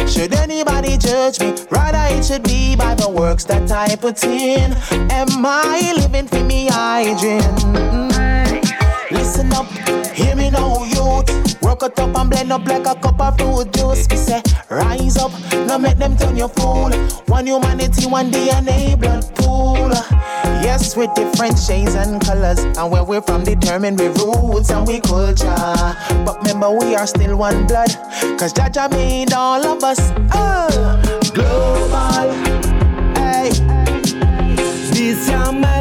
Should 0.08 0.34
anybody 0.34 0.98
judge 0.98 1.40
me? 1.40 1.56
Rather, 1.70 2.16
it 2.16 2.24
should 2.26 2.44
be 2.44 2.76
by 2.76 2.96
the 2.96 3.10
works 3.10 3.44
that 3.46 3.70
I 3.72 3.96
put 3.96 4.24
in. 4.24 4.74
Am 5.12 5.46
I 5.46 5.94
living 5.98 6.28
for 6.28 6.44
me, 6.44 6.70
I. 6.72 7.14
Listen 9.12 9.52
up, 9.54 9.68
hear 10.14 10.36
me 10.36 10.50
now, 10.50 10.84
youth. 10.86 11.62
Work 11.62 11.84
it 11.84 12.00
up 12.00 12.16
and 12.16 12.30
blend 12.30 12.52
up 12.52 12.66
like 12.66 12.88
a 12.88 12.96
cup 12.96 13.20
of 13.20 13.38
fruit 13.38 13.72
juice. 13.74 14.08
We 14.10 14.18
say, 14.18 14.42
Rise 14.72 15.18
up, 15.18 15.34
now 15.68 15.78
make 15.78 15.98
them 15.98 16.16
turn 16.16 16.38
you 16.38 16.48
fool. 16.48 16.92
One 17.28 17.46
humanity, 17.46 18.08
one 18.08 18.32
DNA, 18.32 18.98
blood 18.98 19.30
pool. 19.36 19.90
Yes, 20.64 20.96
with 20.96 21.14
different 21.14 21.60
shades 21.60 21.94
and 21.96 22.22
colors, 22.24 22.60
and 22.60 22.90
where 22.90 23.04
we're 23.04 23.22
from 23.22 23.44
determine 23.44 23.98
we 23.98 24.08
roots 24.08 24.72
and 24.72 24.88
we 24.88 25.02
culture. 25.02 25.54
But 26.26 26.38
remember, 26.38 26.72
we 26.72 26.96
are 26.96 27.06
still 27.06 27.36
one 27.36 27.68
blood, 27.68 27.90
cause 28.40 28.54
Jah 28.54 28.70
Jah 28.72 28.88
made 28.90 29.34
all 29.34 29.66
of 29.66 29.84
us. 29.84 30.00
Uh. 30.32 31.02
Global, 31.34 32.32
hey, 33.20 33.50
this 34.94 35.30
young 35.30 35.60
man. 35.60 35.81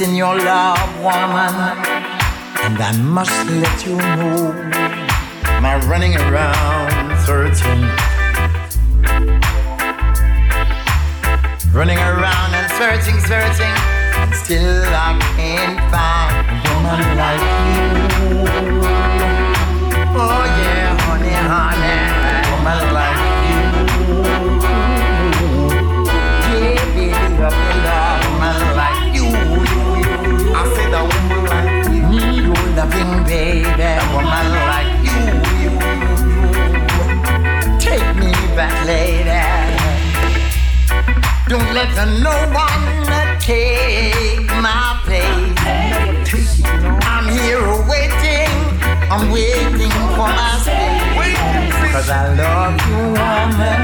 Missing 0.00 0.16
your 0.16 0.36
love, 0.36 0.90
woman. 1.04 1.54
And 2.64 2.76
I 2.82 2.90
must 3.00 3.30
let 3.48 3.86
you 3.86 3.96
know. 3.96 4.52
My 5.62 5.76
running 5.86 6.16
around 6.16 7.16
searching. 7.24 7.82
Running 11.72 11.98
around 11.98 12.50
and 12.58 12.68
searching, 12.72 13.20
searching. 13.20 13.74
And 14.18 14.34
still 14.34 14.82
I 14.84 15.14
can't 15.36 15.78
find 15.92 16.42
a 16.50 16.56
woman 16.74 17.00
like 17.22 17.44
you. 17.70 17.94
Oh 20.10 20.42
yeah, 20.58 20.98
honey, 21.06 21.38
honey. 21.52 21.98
A 22.34 22.50
woman 22.50 22.94
like 22.94 23.23
baby, 33.34 33.82
a 33.82 34.04
woman 34.14 34.48
like 34.70 34.94
you. 35.10 35.24
Take 37.86 38.08
me 38.22 38.30
back, 38.58 38.74
lady. 38.86 39.42
Don't 41.50 41.70
let 41.78 41.90
the 41.98 42.06
no 42.26 42.34
one 42.66 42.86
take 43.50 44.50
my 44.66 44.84
place. 45.04 46.50
I'm 47.12 47.26
here 47.38 47.66
waiting, 47.92 48.54
I'm 49.14 49.24
waiting 49.36 49.94
for 50.16 50.30
my 50.38 50.52
space. 50.64 51.92
Cause 51.94 52.08
I 52.20 52.22
love 52.42 52.76
you, 52.88 53.00
woman. 53.18 53.82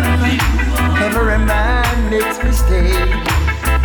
Every 1.06 1.38
man 1.50 1.94
makes 2.10 2.38
mistake. 2.44 3.12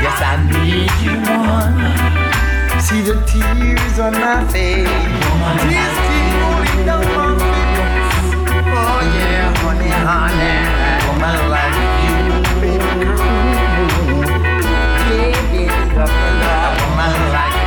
Yes, 0.03 0.17
I 0.29 0.33
need 0.51 0.93
you, 1.03 1.15
woman. 1.27 2.24
See 2.85 3.01
the 3.01 3.15
tears 3.25 3.97
on 3.97 4.13
my 4.13 4.45
face. 4.53 4.85
Tears 4.85 5.97
keep 6.05 6.33
rolling 6.39 6.85
down 6.85 7.03
my 7.17 7.33
face. 7.41 8.29
Oh 8.77 9.01
yeah, 9.17 9.49
honey, 9.57 9.89
honey, 10.05 10.55
oh, 11.01 11.09
woman 11.09 11.37
like 11.49 11.81
you, 12.05 12.17
baby 12.61 12.91
girl. 13.03 13.25
Yeah, 15.09 15.33
baby, 15.49 15.65
love 15.95 16.77
love. 17.33 17.64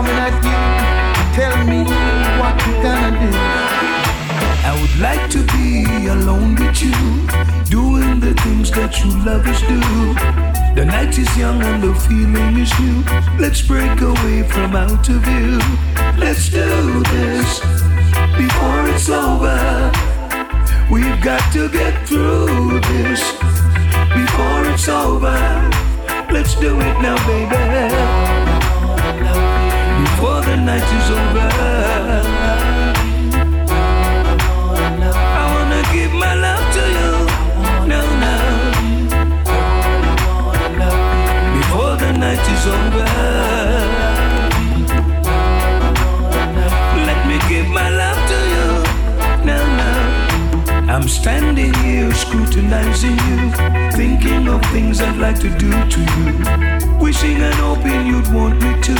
Coming 0.00 0.16
at 0.16 0.36
you. 0.48 0.60
Tell 1.36 1.56
me 1.70 1.80
what 2.40 2.56
you 2.66 2.74
gonna 2.86 3.12
do. 3.20 3.30
I 4.70 4.72
would 4.80 4.96
like 4.98 5.28
to 5.36 5.40
be 5.54 6.06
alone 6.06 6.54
with 6.54 6.80
you, 6.82 6.96
doing 7.68 8.18
the 8.20 8.32
things 8.42 8.70
that 8.70 8.92
you 9.00 9.10
lovers 9.28 9.60
do. 9.72 9.80
The 10.74 10.84
night 10.86 11.18
is 11.18 11.30
young 11.36 11.62
and 11.62 11.82
the 11.82 11.94
feeling 12.06 12.56
is 12.56 12.72
new. 12.80 13.02
Let's 13.38 13.60
break 13.60 14.00
away 14.00 14.42
from 14.44 14.74
out 14.74 15.06
of 15.08 15.20
view. 15.28 15.58
Let's 16.16 16.48
do 16.48 17.02
this 17.14 17.60
before 18.40 18.82
it's 18.92 19.08
over. 19.10 19.60
We've 20.90 21.20
got 21.22 21.44
to 21.52 21.68
get 21.68 22.08
through 22.08 22.80
this 22.92 23.20
before 24.20 24.62
it's 24.72 24.88
over. 24.88 25.38
Let's 26.32 26.54
do 26.54 26.80
it 26.80 26.96
now, 27.02 27.18
baby. 27.26 28.20
Before 30.00 30.40
the 30.40 30.56
night 30.56 30.82
is 30.82 31.10
over. 31.10 32.69
Standing 51.20 51.74
here 51.84 52.10
scrutinizing 52.14 53.18
you, 53.28 53.52
thinking 53.92 54.48
of 54.48 54.64
things 54.72 55.02
I'd 55.02 55.18
like 55.18 55.38
to 55.40 55.50
do 55.58 55.70
to 55.70 56.00
you. 56.16 56.98
Wishing 56.98 57.36
and 57.42 57.54
hoping 57.56 58.06
you'd 58.06 58.32
want 58.32 58.54
me 58.54 58.72
to. 58.88 58.96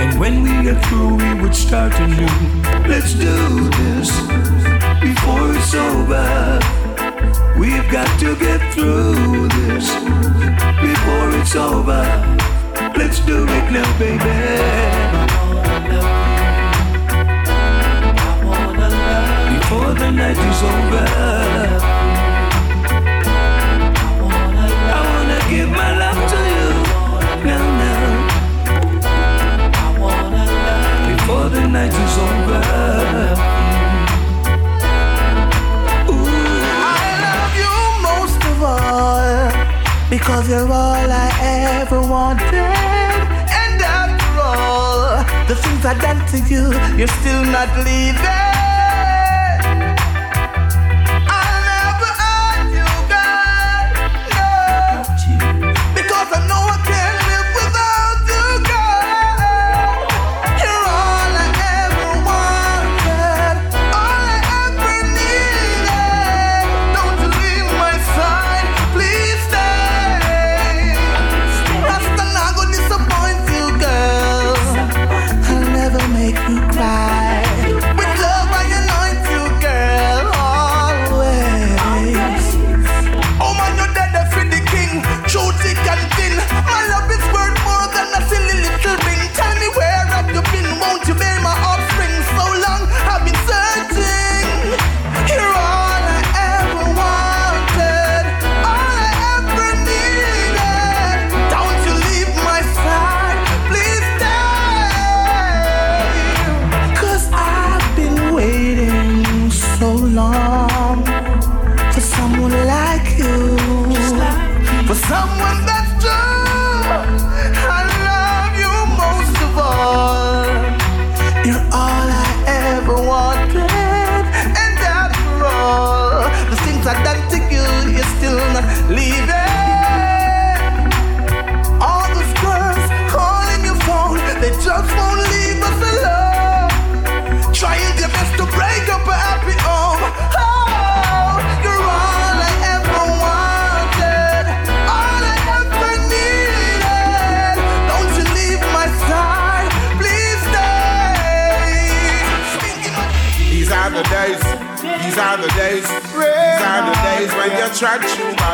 And 0.00 0.18
when 0.18 0.42
we 0.42 0.50
get 0.66 0.84
through, 0.86 1.14
we 1.22 1.40
would 1.40 1.54
start 1.54 1.92
anew. 2.00 2.26
Let's 2.88 3.14
do 3.14 3.70
this 3.78 4.10
before 5.06 5.54
it's 5.54 5.74
over. 5.74 6.58
We've 7.56 7.88
got 7.92 8.10
to 8.18 8.34
get 8.34 8.60
through 8.74 9.48
this 9.60 9.86
before 10.82 11.28
it's 11.40 11.54
over. 11.54 12.02
Let's 12.98 13.20
do 13.20 13.44
it 13.48 13.66
now, 13.70 13.98
baby. 14.00 15.21
The 20.02 20.10
night 20.10 20.36
is 20.50 20.62
over, 20.74 21.06
I 24.96 25.00
wanna 25.08 25.40
give 25.48 25.70
my 25.70 25.90
love 26.02 26.20
to 26.32 26.38
you. 26.54 26.70
Now, 27.48 27.64
now. 27.80 28.02
Before 31.08 31.48
the 31.56 31.64
night 31.76 31.94
is 32.04 32.16
over. 32.26 32.62
I 36.98 37.08
love 37.26 37.54
you 37.62 37.74
most 38.10 38.40
of 38.50 38.58
all 38.74 39.50
because 40.10 40.44
you're 40.50 40.72
all 40.82 41.10
I 41.26 41.28
ever 41.78 42.00
wanted. 42.14 42.54
And 43.60 43.78
after 44.00 44.32
all, 44.50 45.22
the 45.46 45.54
things 45.54 45.82
I 45.86 45.94
done 46.06 46.20
to 46.32 46.38
you, 46.52 46.64
you're 46.98 47.14
still 47.20 47.44
not 47.44 47.70
leaving. 47.86 48.51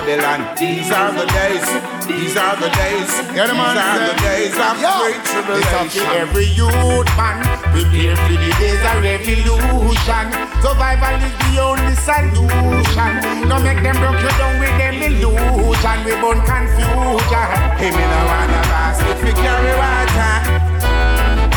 Babylon. 0.08 0.56
These 0.56 0.90
are 0.90 1.12
the 1.12 1.26
days. 1.36 1.68
These 2.08 2.36
are 2.40 2.56
the 2.56 2.72
days. 2.72 3.12
These 3.28 3.44
are 3.44 4.00
the 4.08 4.16
days 4.24 4.56
of 4.56 4.80
great 4.80 5.20
tribulation. 5.20 6.00
Every 6.16 6.48
youth 6.56 7.12
man 7.20 7.44
prepare 7.76 8.16
for 8.16 8.36
the 8.40 8.52
days 8.56 8.80
of 8.88 9.04
revolution. 9.04 10.26
Survival 10.64 11.12
is 11.20 11.34
the 11.44 11.60
only 11.60 11.92
solution. 12.08 13.12
No 13.52 13.60
make 13.60 13.82
them 13.84 14.00
broke 14.00 14.16
you 14.24 14.32
down 14.40 14.56
with 14.56 14.72
them 14.80 14.96
illusion. 14.96 15.96
We 16.08 16.16
born 16.24 16.40
confusion. 16.40 17.48
Hey, 17.76 17.92
me 17.92 18.04
no 18.08 18.20
wanna 18.32 18.64
basket 18.72 19.16
for 19.20 19.32
carry 19.36 19.74
water. 19.76 20.36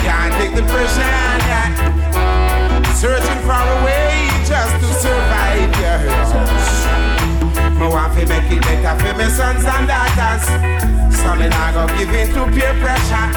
Can't 0.04 0.34
take 0.36 0.56
the 0.60 0.64
pressure 0.68 1.08
on. 1.08 1.42
Searching 3.00 3.40
for 3.48 3.56
a 3.56 3.86
way 3.86 4.01
make 8.28 8.52
it 8.52 8.62
better 8.62 8.94
for 9.00 9.14
my 9.18 9.28
sons 9.30 9.66
and 9.66 9.88
daughters. 9.88 10.46
So 11.18 11.36
me 11.36 11.48
not 11.50 11.74
go 11.74 11.88
give 11.98 12.14
in 12.14 12.28
to 12.34 12.46
peer 12.52 12.74
pressure. 12.82 13.28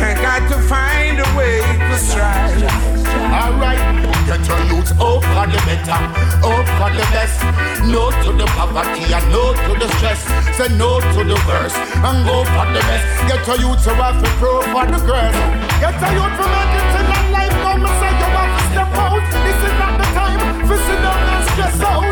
I 0.00 0.14
got 0.16 0.48
to 0.50 0.58
find 0.64 1.20
a 1.20 1.28
way 1.36 1.60
to 1.60 1.96
strive. 1.98 3.00
Alright, 3.30 3.78
get 4.26 4.42
your 4.48 4.60
youth 4.72 4.90
up 4.98 5.22
for 5.22 5.46
the 5.46 5.60
better, 5.68 6.00
up 6.40 6.66
for 6.80 6.90
the 6.90 7.04
best. 7.12 7.36
No 7.84 8.10
to 8.24 8.32
the 8.32 8.46
poverty 8.56 9.04
and 9.12 9.26
no 9.30 9.52
to 9.52 9.72
the 9.78 9.88
stress. 9.96 10.24
Say 10.56 10.68
no 10.76 11.00
to 11.00 11.20
the 11.24 11.38
worst 11.46 11.76
and 11.76 12.18
go 12.26 12.44
for 12.48 12.66
the 12.72 12.80
best. 12.80 13.04
Get 13.28 13.46
your 13.46 13.58
youth 13.70 13.84
to 13.84 13.94
have 13.94 14.18
to 14.22 14.30
pro 14.40 14.62
for 14.72 14.86
the 14.88 15.00
girls. 15.04 15.36
Get 15.84 15.94
your 16.00 16.12
youth 16.16 16.34
to 16.38 16.44
make 16.48 16.74
it 16.80 16.86
in 16.96 17.32
life. 17.32 17.56
Come 17.60 17.84
and 17.84 17.94
say 18.00 18.12
you 18.20 18.28
have 18.34 18.52
to 18.56 18.62
step 18.72 18.92
out. 19.04 19.22
This 19.44 19.58
is 19.68 19.74
not 19.78 19.94
the 20.00 20.08
time 20.16 20.40
for 20.66 20.76
sit 20.76 20.98
down 21.04 21.22
and 21.28 21.44
stress 21.52 21.80
out. 21.84 22.09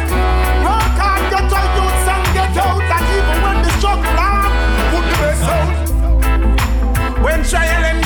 When 7.39 7.47
trial 7.47 7.85
and 7.85 7.98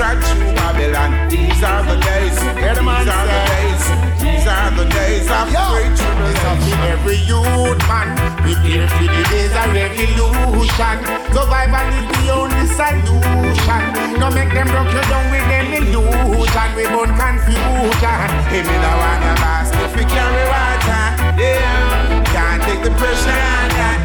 trudge 0.00 0.24
through 0.32 0.56
Babylon. 0.56 1.28
These 1.28 1.60
are 1.60 1.84
the 1.84 1.96
days. 2.00 2.32
These 2.40 2.72
are 2.72 3.04
the 3.04 3.44
days. 3.52 3.84
These 4.24 4.46
are 4.48 4.72
the 4.72 4.86
days 4.88 5.28
of 5.28 5.44
great 5.52 5.92
tribulation. 5.92 6.56
Every 6.88 7.20
youth 7.28 7.80
man 7.84 8.08
prepare 8.40 8.88
for 8.88 9.04
the 9.12 9.22
days 9.28 9.52
of 9.60 9.68
revolution. 9.76 10.96
Survival 11.36 11.88
is 12.00 12.06
the 12.16 12.24
only 12.32 12.64
solution. 12.80 13.82
No 14.16 14.32
make 14.32 14.48
them 14.56 14.72
broke 14.72 14.88
you 14.88 15.04
down 15.12 15.28
with 15.28 15.44
them 15.52 15.68
illusion. 15.68 16.68
We 16.76 16.84
born 16.88 17.12
confusion. 17.12 18.28
Hey, 18.48 18.64
me 18.64 18.76
no 18.80 18.92
wanna 19.04 19.36
basket 19.36 19.88
for 19.92 20.04
carry 20.08 20.44
water. 20.48 21.04
Yeah, 21.36 22.24
can't 22.32 22.62
take 22.64 22.82
the 22.88 22.92
pressure 22.96 23.36
on 23.36 23.68
that. 23.76 24.00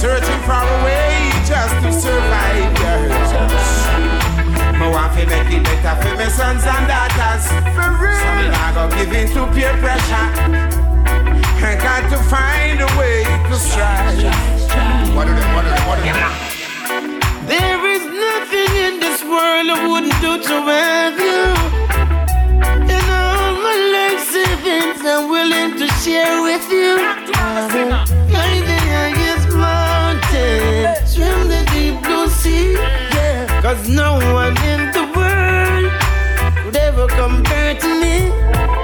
Searching 0.00 0.42
for 0.48 0.56
a 0.56 0.76
way 0.80 1.28
just 1.44 1.76
to 1.84 1.92
survive. 1.92 2.72
Yeah. 2.80 3.61
Me 4.92 4.98
want 4.98 5.12
to 5.16 5.24
make 5.24 5.48
it 5.48 5.64
better 5.64 5.96
for 6.02 6.14
my 6.16 6.28
sons 6.28 6.64
and 6.68 6.84
daughters. 6.84 7.48
For 7.72 7.96
real. 7.96 8.12
So 8.12 8.28
me 8.36 8.44
not 8.52 8.74
go 8.76 8.84
give 8.94 9.08
in 9.16 9.26
to 9.32 9.48
peer 9.56 9.72
pressure. 9.80 10.28
I 11.64 11.80
got 11.80 12.04
to 12.12 12.18
find 12.28 12.76
a 12.76 12.86
way 13.00 13.24
to 13.24 13.56
strive. 13.56 14.20
What 15.16 15.28
are 15.28 15.34
them? 15.34 15.48
What 15.56 15.64
are 15.64 15.72
them? 15.72 15.86
What 15.88 15.96
are 15.96 16.04
them? 16.04 16.28
There 17.48 17.80
is 17.88 18.04
nothing 18.04 18.72
in 18.84 19.00
this 19.00 19.24
world 19.24 19.72
I 19.72 19.80
wouldn't 19.88 20.12
do 20.20 20.36
to 20.36 20.56
have 20.68 21.16
you. 21.16 21.56
And 22.92 23.06
all 23.16 23.56
my 23.64 23.78
life 23.96 24.20
savings 24.28 25.00
I'm 25.08 25.30
willing 25.30 25.72
to 25.80 25.86
share 26.04 26.42
with 26.42 26.68
you. 26.68 27.00
Climb 27.32 28.60
the 28.68 28.80
highest 28.92 29.48
mountain, 29.56 31.06
swim 31.06 31.48
the 31.48 31.64
deep 31.72 31.96
blue 32.04 32.28
sea. 32.28 32.74
Yeah. 32.74 33.62
Cause 33.62 33.88
no 33.88 34.14
one 34.34 34.56
in 34.56 34.56
the 34.56 34.66
world 34.66 34.81
could 37.08 37.18
ever 37.18 37.28
compare 37.28 37.74
to 37.74 38.00
me. 38.00 38.81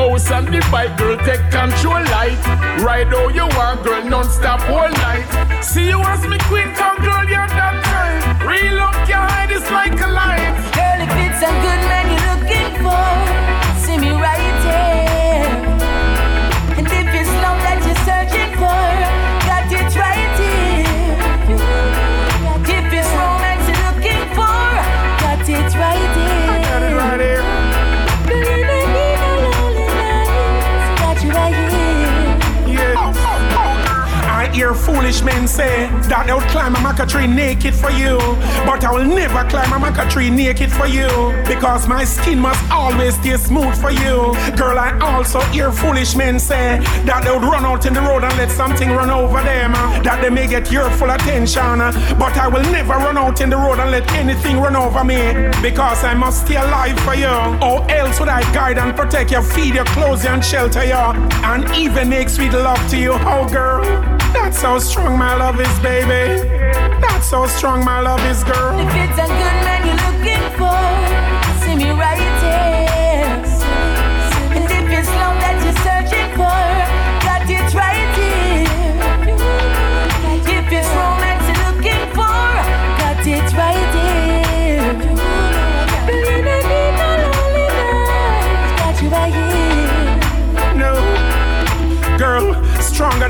House 0.00 0.30
and 0.30 0.48
the 0.48 0.60
bike, 0.72 0.96
girl, 0.96 1.16
take 1.28 1.44
control 1.50 2.02
light. 2.16 2.40
Ride 2.84 3.12
how 3.16 3.28
you 3.28 3.46
want, 3.56 3.84
girl, 3.84 4.04
non-stop 4.04 4.62
all 4.70 4.90
night. 5.06 5.28
See 5.62 5.88
you 5.88 6.00
as 6.12 6.22
me 6.26 6.38
queen, 6.48 6.70
come 6.74 6.98
girl, 7.04 7.24
you're 7.32 7.50
that 7.60 7.76
time. 7.92 8.48
Real 8.48 8.76
love 8.80 9.00
can 9.08 9.22
hide, 9.28 9.50
it's 9.56 9.70
like 9.70 9.96
a 10.00 10.10
light. 10.20 10.49
Foolish 35.10 35.24
men 35.34 35.48
say 35.48 35.88
that 36.08 36.26
they 36.28 36.32
would 36.32 36.46
climb 36.50 36.72
a 36.76 36.78
maca 36.78 37.08
tree 37.08 37.26
naked 37.26 37.74
for 37.74 37.90
you. 37.90 38.16
But 38.64 38.84
I 38.84 38.92
will 38.92 39.04
never 39.04 39.42
climb 39.50 39.72
a 39.72 39.76
maca 39.84 40.08
tree 40.08 40.30
naked 40.30 40.70
for 40.70 40.86
you 40.86 41.08
because 41.48 41.88
my 41.88 42.04
skin 42.04 42.38
must 42.38 42.62
always 42.70 43.14
stay 43.16 43.36
smooth 43.36 43.74
for 43.80 43.90
you. 43.90 44.32
Girl, 44.56 44.78
I 44.78 44.96
also 45.02 45.40
hear 45.50 45.72
foolish 45.72 46.14
men 46.14 46.38
say 46.38 46.78
that 47.06 47.24
they 47.24 47.30
would 47.32 47.42
run 47.42 47.64
out 47.64 47.86
in 47.86 47.94
the 47.94 48.00
road 48.00 48.22
and 48.22 48.36
let 48.38 48.50
something 48.52 48.90
run 48.90 49.10
over 49.10 49.42
them, 49.42 49.74
uh, 49.74 50.00
that 50.02 50.22
they 50.22 50.30
may 50.30 50.46
get 50.46 50.70
your 50.70 50.88
full 50.90 51.10
attention. 51.10 51.80
uh, 51.80 51.90
But 52.16 52.36
I 52.36 52.46
will 52.46 52.62
never 52.70 52.92
run 52.94 53.18
out 53.18 53.40
in 53.40 53.50
the 53.50 53.56
road 53.56 53.80
and 53.80 53.90
let 53.90 54.08
anything 54.12 54.60
run 54.60 54.76
over 54.76 55.02
me 55.02 55.18
because 55.60 56.04
I 56.04 56.14
must 56.14 56.46
stay 56.46 56.56
alive 56.56 56.98
for 57.00 57.14
you. 57.16 57.34
Or 57.66 57.82
else 57.90 58.20
would 58.20 58.28
I 58.28 58.42
guide 58.54 58.78
and 58.78 58.94
protect 58.94 59.32
you, 59.32 59.42
feed 59.42 59.74
you, 59.74 59.84
clothe 59.86 60.22
you, 60.22 60.30
and 60.30 60.44
shelter 60.44 60.84
you, 60.84 61.02
and 61.50 61.68
even 61.74 62.08
make 62.08 62.28
sweet 62.28 62.52
love 62.52 62.80
to 62.90 62.96
you? 62.96 63.12
Oh, 63.26 63.48
girl, 63.50 63.82
that's 64.32 64.62
how 64.62 64.78
strong 64.78 65.18
my 65.18 65.34
love 65.34 65.60
is, 65.60 65.78
baby. 65.80 66.48
That's 67.00 67.30
how 67.30 67.46
strong 67.46 67.84
my 67.84 68.00
love 68.00 68.22
is, 68.24 68.42
girl. 68.44 68.78
If 68.78 68.94
it's 68.94 69.18
a 69.18 69.26
good 69.26 69.56
man 69.66 69.86
you're 69.86 69.96
looking 69.96 70.09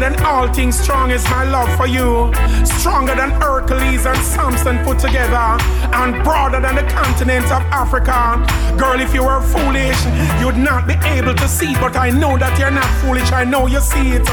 than 0.01 0.19
all 0.25 0.53
things 0.53 0.79
strong 0.79 1.11
is 1.11 1.23
my 1.25 1.45
love 1.45 1.71
for 1.77 1.87
you. 1.87 2.33
Stronger 2.65 3.15
than 3.15 3.31
Hercules 3.31 4.07
and 4.07 4.19
Samson 4.19 4.79
put 4.85 4.99
together. 4.99 5.47
And 5.93 6.25
broader 6.25 6.61
than 6.61 6.77
the 6.77 6.83
continent 6.91 7.45
of 7.53 7.63
Africa. 7.71 8.41
Girl, 8.79 8.99
if 8.99 9.13
you 9.13 9.23
were 9.25 9.43
foolish, 9.43 10.01
you'd 10.41 10.57
not 10.57 10.87
be 10.87 10.95
able 11.17 11.35
to 11.35 11.47
see. 11.47 11.75
But 11.75 11.97
I 11.97 12.11
know 12.11 12.39
that 12.39 12.59
you're 12.59 12.71
not 12.71 12.91
foolish, 13.03 13.31
I 13.33 13.45
know 13.45 13.67
you 13.67 13.81
see 13.81 14.13
it. 14.17 14.27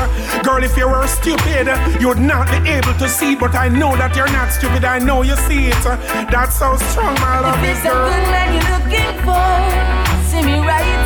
Girl, 0.43 0.63
if 0.63 0.77
you 0.77 0.87
were 0.87 1.05
stupid, 1.07 1.67
you'd 1.99 2.19
not 2.19 2.47
be 2.49 2.69
able 2.69 2.93
to 2.93 3.07
see. 3.09 3.35
But 3.35 3.53
I 3.55 3.67
know 3.67 3.95
that 3.97 4.15
you're 4.15 4.31
not 4.31 4.51
stupid, 4.51 4.85
I 4.85 4.99
know 4.99 5.21
you 5.21 5.35
see 5.47 5.67
it. 5.67 5.83
That's 6.31 6.57
how 6.59 6.77
strong 6.77 7.15
my 7.15 7.39
love 7.41 7.59
If 7.63 7.71
is, 7.71 7.77
it's 7.77 7.85
a 7.85 7.89
girl. 7.89 8.09
good 8.09 8.27
man 8.31 8.47
you're 8.55 8.71
looking 8.75 9.11
for, 9.27 10.31
see 10.31 10.41
me 10.47 10.59
right 10.65 10.96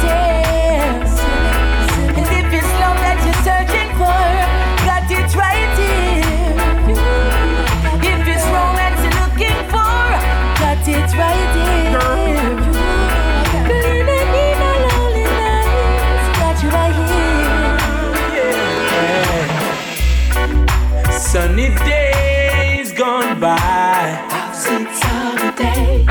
Sunny 21.31 21.69
days 21.87 22.91
gone 22.91 23.39
by. 23.39 23.55
I've 23.55 24.53
seen 24.53 24.85
sunny 24.99 25.55
days. 25.55 26.05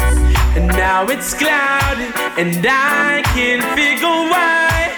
And 0.56 0.66
now 0.68 1.05
it's 1.09 1.34
cloudy, 1.34 2.09
and 2.40 2.64
I 2.66 3.20
can't 3.34 3.62
figure 3.76 4.09
why 4.32 4.97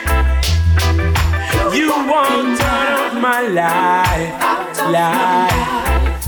you 1.74 1.88
want 2.06 2.60
out 2.60 3.08
of 3.08 3.20
my 3.20 3.40
life, 3.62 4.32
life 4.94 6.22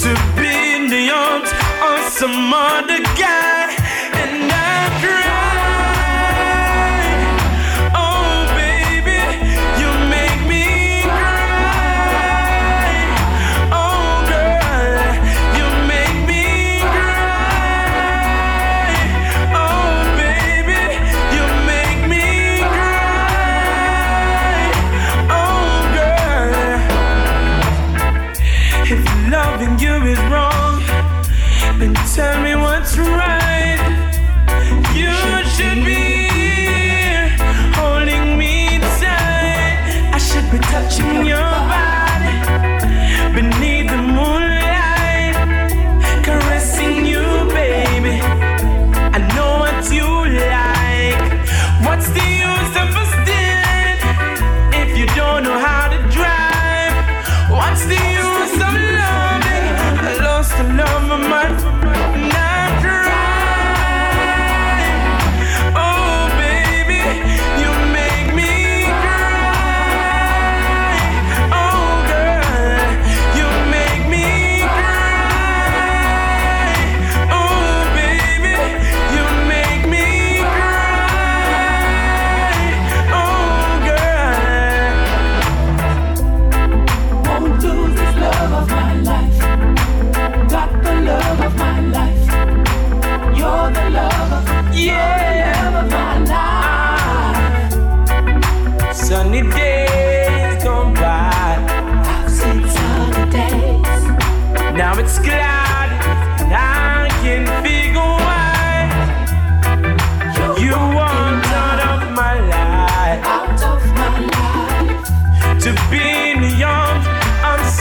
to 0.00 0.10
be 0.40 0.54
in 0.76 0.88
the 0.88 1.10
arms 1.12 1.52
of 1.84 2.00
some 2.10 2.50
other 2.50 3.02
guy, 3.20 3.63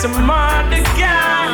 some 0.03 0.29
other 0.29 0.83
guy. 0.99 1.47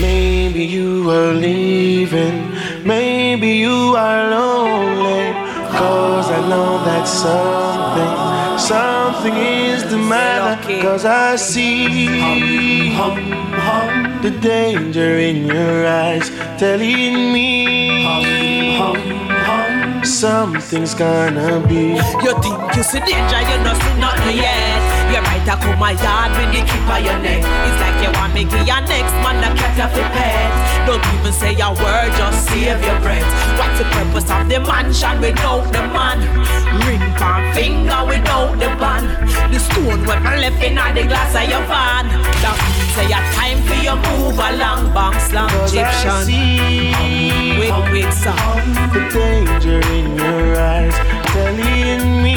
Maybe 0.00 0.64
you 0.64 1.10
are 1.10 1.34
leaving, 1.34 2.38
maybe 2.86 3.48
you 3.64 3.94
are 3.98 4.30
lonely. 4.30 5.34
Cause 5.76 6.30
I 6.30 6.40
know 6.48 6.70
that 6.88 7.04
something, 7.04 8.12
something 8.72 9.36
is 9.36 9.84
the 9.90 9.98
matter. 9.98 10.80
Cause 10.80 11.04
I 11.04 11.36
see 11.36 12.96
the 14.22 14.32
danger 14.40 15.18
in 15.18 15.44
your 15.44 15.86
eyes 15.86 16.30
telling 16.58 17.30
me 17.30 18.80
something's 20.02 20.94
gonna 20.94 21.60
be. 21.68 22.00
You 22.24 22.32
think 22.40 22.56
you 22.74 22.82
see 22.82 23.00
danger, 23.00 23.40
you 23.50 23.56
not 23.66 23.76
see 23.82 23.94
nothing 24.00 24.36
yet. 24.38 24.65
Come 25.46 25.78
my 25.78 25.92
yard 26.02 26.34
with 26.34 26.50
the 26.50 26.60
keep 26.66 26.90
on 26.90 27.04
your 27.06 27.18
neck. 27.22 27.38
It's 27.38 27.78
like 27.78 28.02
you 28.02 28.10
want 28.18 28.34
me 28.34 28.42
give 28.42 28.66
your 28.66 28.82
next 28.82 29.14
man 29.22 29.38
a 29.46 29.54
cat 29.54 29.78
off 29.78 29.94
your 29.94 30.10
pet. 30.10 30.50
Don't 30.90 30.98
even 31.14 31.32
say 31.32 31.54
a 31.54 31.70
word, 31.70 32.10
just 32.18 32.50
save 32.50 32.82
your 32.82 32.98
breath. 32.98 33.22
What's 33.54 33.78
the 33.78 33.86
purpose 33.94 34.26
of 34.26 34.48
the 34.50 34.58
mansion 34.58 35.20
without 35.20 35.70
the 35.70 35.86
man? 35.94 36.18
Ring 36.82 36.98
pan 37.14 37.54
finger 37.54 38.02
without 38.10 38.58
the 38.58 38.70
band. 38.74 39.06
The 39.54 39.60
stone 39.60 40.02
when 40.04 40.26
I 40.26 40.36
left 40.42 40.62
in 40.64 40.74
the 40.74 41.04
glass 41.06 41.30
of 41.38 41.46
your 41.48 41.62
van. 41.70 42.10
That 42.42 42.58
means 42.66 42.90
say 42.98 43.06
a 43.06 43.20
time 43.38 43.62
for 43.70 43.78
you 43.86 43.94
move 44.02 44.38
along, 44.42 44.90
bang 44.92 45.14
slam 45.30 45.46
I 45.46 45.62
Egyptian. 45.70 46.26
see 46.26 47.54
Wait, 47.54 47.70
wait, 47.94 48.12
song. 48.12 48.66
the 48.90 49.02
danger 49.14 49.78
in 49.94 50.16
your 50.18 50.58
eyes 50.58 50.94
telling 51.30 52.22
me 52.22 52.36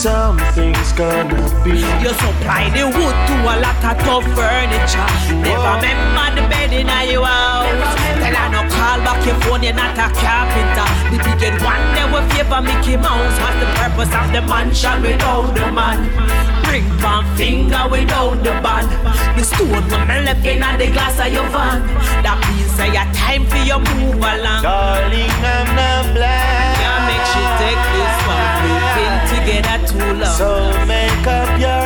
something's 0.00 0.92
gonna 0.92 1.36
be. 1.62 1.76
You 2.00 2.12
supply 2.16 2.72
the 2.72 2.88
wood 2.88 3.16
to 3.28 3.36
a 3.44 3.54
lot 3.60 3.76
of 3.84 3.96
tough 4.00 4.24
furniture. 4.32 5.08
Never 5.44 5.76
remember 5.84 6.40
the 6.40 6.44
bed 6.48 6.72
in 6.72 6.88
your 7.12 7.26
house. 7.26 7.92
Tell 8.16 8.32
her 8.32 8.48
no 8.48 8.60
call 8.72 8.98
back 9.04 9.20
your 9.26 9.36
phone, 9.44 9.62
you're 9.62 9.76
not 9.76 9.92
a 10.00 10.08
carpenter. 10.16 10.88
The 11.12 11.36
big 11.36 11.56
one 11.60 11.84
day 11.92 12.06
will 12.08 12.24
favor 12.32 12.62
Mickey 12.64 12.96
Mouse. 12.96 13.36
What's 13.44 13.60
the 13.60 13.68
purpose 13.76 14.12
of 14.16 14.32
the 14.32 14.40
mansion 14.48 15.02
without 15.02 15.52
the 15.52 15.68
man? 15.70 16.08
Ring 16.72 16.88
one 17.04 17.26
finger 17.36 17.84
without 17.90 18.40
the 18.40 18.56
band. 18.64 18.88
The 19.36 19.44
stone 19.44 19.68
when 19.68 20.08
me 20.08 20.16
left 20.24 20.46
in 20.46 20.64
the 20.80 20.86
glass 20.96 21.20
of 21.20 21.28
your 21.30 21.44
van. 21.52 21.84
That 22.24 22.40
means 22.48 22.72
say 22.72 22.88
your 22.88 23.08
time 23.12 23.44
for 23.44 23.60
your 23.68 23.80
move 23.80 24.16
along. 24.16 24.62
Darling, 24.64 25.28
I'm 25.44 25.68
not 25.76 26.14
blind. 26.16 26.69
Long. 30.20 30.36
So 30.36 30.86
make 30.86 31.26
up 31.26 31.60
your 31.60 31.79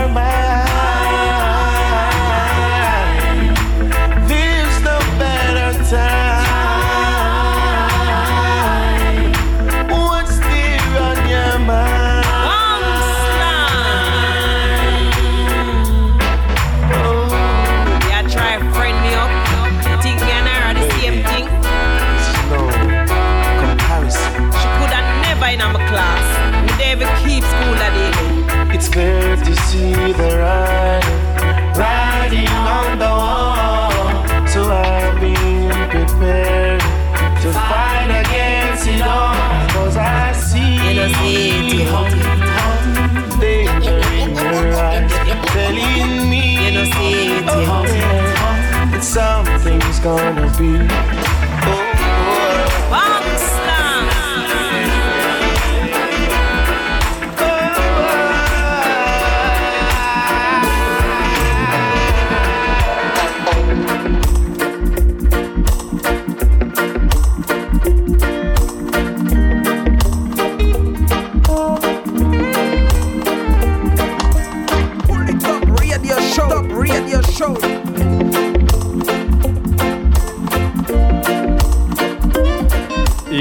gonna 50.05 50.53
be. 50.59 51.24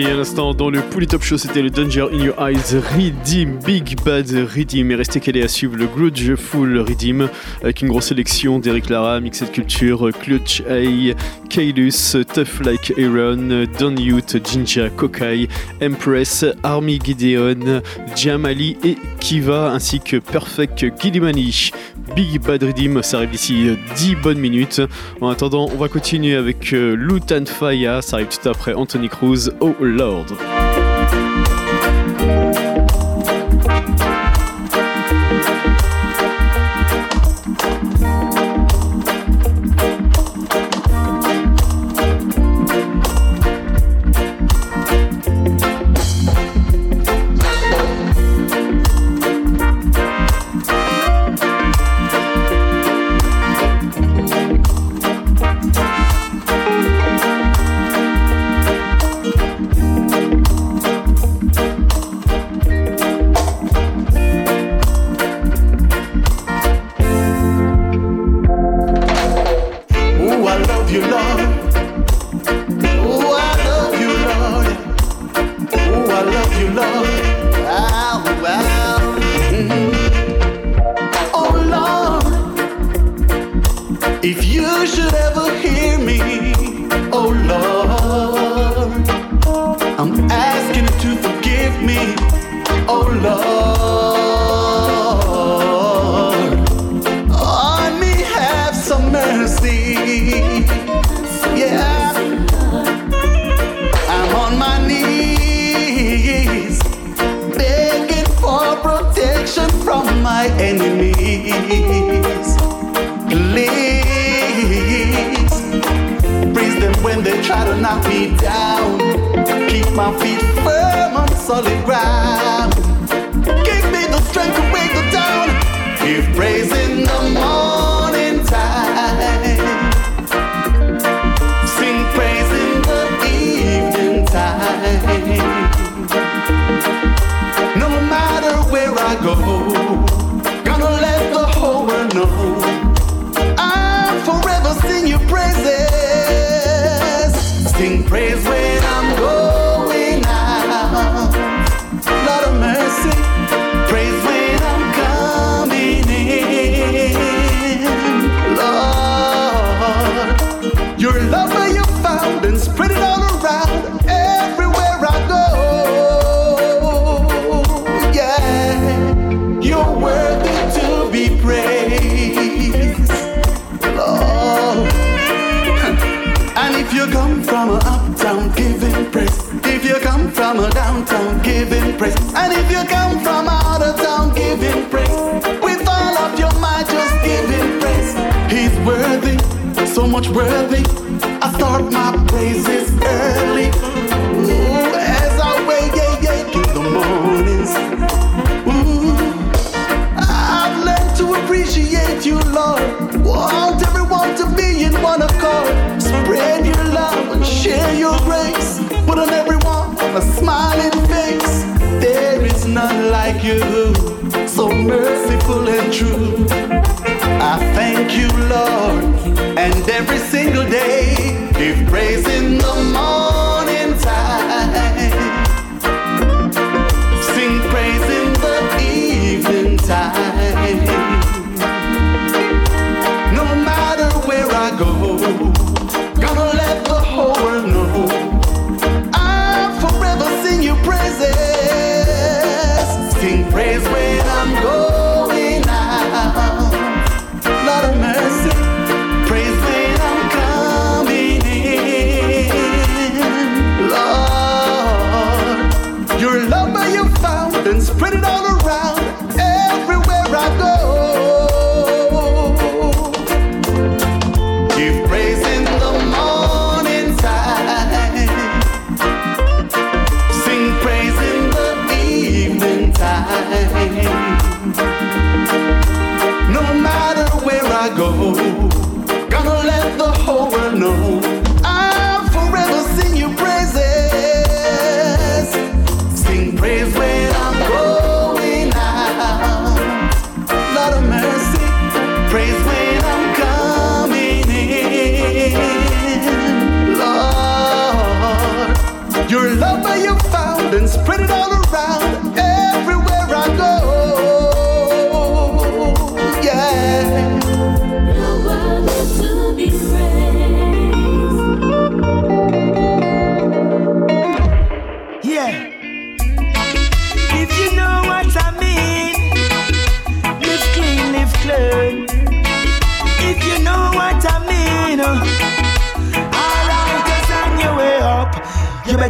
Et 0.03 0.07
à 0.07 0.15
l'instant, 0.15 0.53
dans 0.53 0.69
le 0.69 0.81
Pouli 0.81 1.07
Top 1.07 1.23
Show, 1.23 1.37
c'était 1.37 1.61
le 1.61 1.69
Danger 1.69 2.07
in 2.11 2.25
Your 2.25 2.35
Eyes 2.37 2.77
Redeem, 2.93 3.57
Big 3.65 3.95
Bad 4.03 4.29
Redeem. 4.29 4.91
Et 4.91 4.95
restez 4.95 5.21
calé 5.21 5.41
à 5.41 5.47
suivre 5.47 5.77
le 5.77 5.85
Grudgeful 5.85 6.77
Redeem 6.79 7.29
avec 7.61 7.81
une 7.81 7.87
grosse 7.87 8.07
sélection 8.07 8.59
d'Eric 8.59 8.89
Lara, 8.89 9.21
Mixed 9.21 9.49
Culture, 9.53 10.09
Clutch 10.21 10.61
A, 10.69 11.13
Kailus, 11.49 12.17
Tough 12.33 12.65
Like 12.65 12.93
Aaron, 12.97 13.65
Don 13.79 13.95
Youth, 13.95 14.35
Jinja, 14.43 14.89
Kokai, 14.89 15.47
Empress, 15.81 16.43
Army 16.63 16.99
Gideon, 17.01 17.81
Jamali 18.13 18.75
et 18.83 18.97
Kiva, 19.21 19.71
ainsi 19.71 20.01
que 20.01 20.17
Perfect 20.17 20.85
Gilimani. 20.99 21.71
Big 22.15 22.41
Bad 22.41 22.61
Redeem, 22.63 23.01
ça 23.01 23.17
arrive 23.17 23.31
d'ici 23.31 23.69
10 23.95 24.15
bonnes 24.17 24.37
minutes. 24.37 24.81
En 25.21 25.29
attendant, 25.29 25.69
on 25.73 25.77
va 25.77 25.87
continuer 25.87 26.35
avec 26.35 26.73
euh, 26.73 26.95
Lutan 26.95 27.45
Faya, 27.45 28.01
ça 28.01 28.17
arrive 28.17 28.27
tout 28.27 28.49
après 28.49 28.73
Anthony 28.73 29.07
Cruz, 29.09 29.49
Oh 29.61 29.73
Lord. 29.93 30.92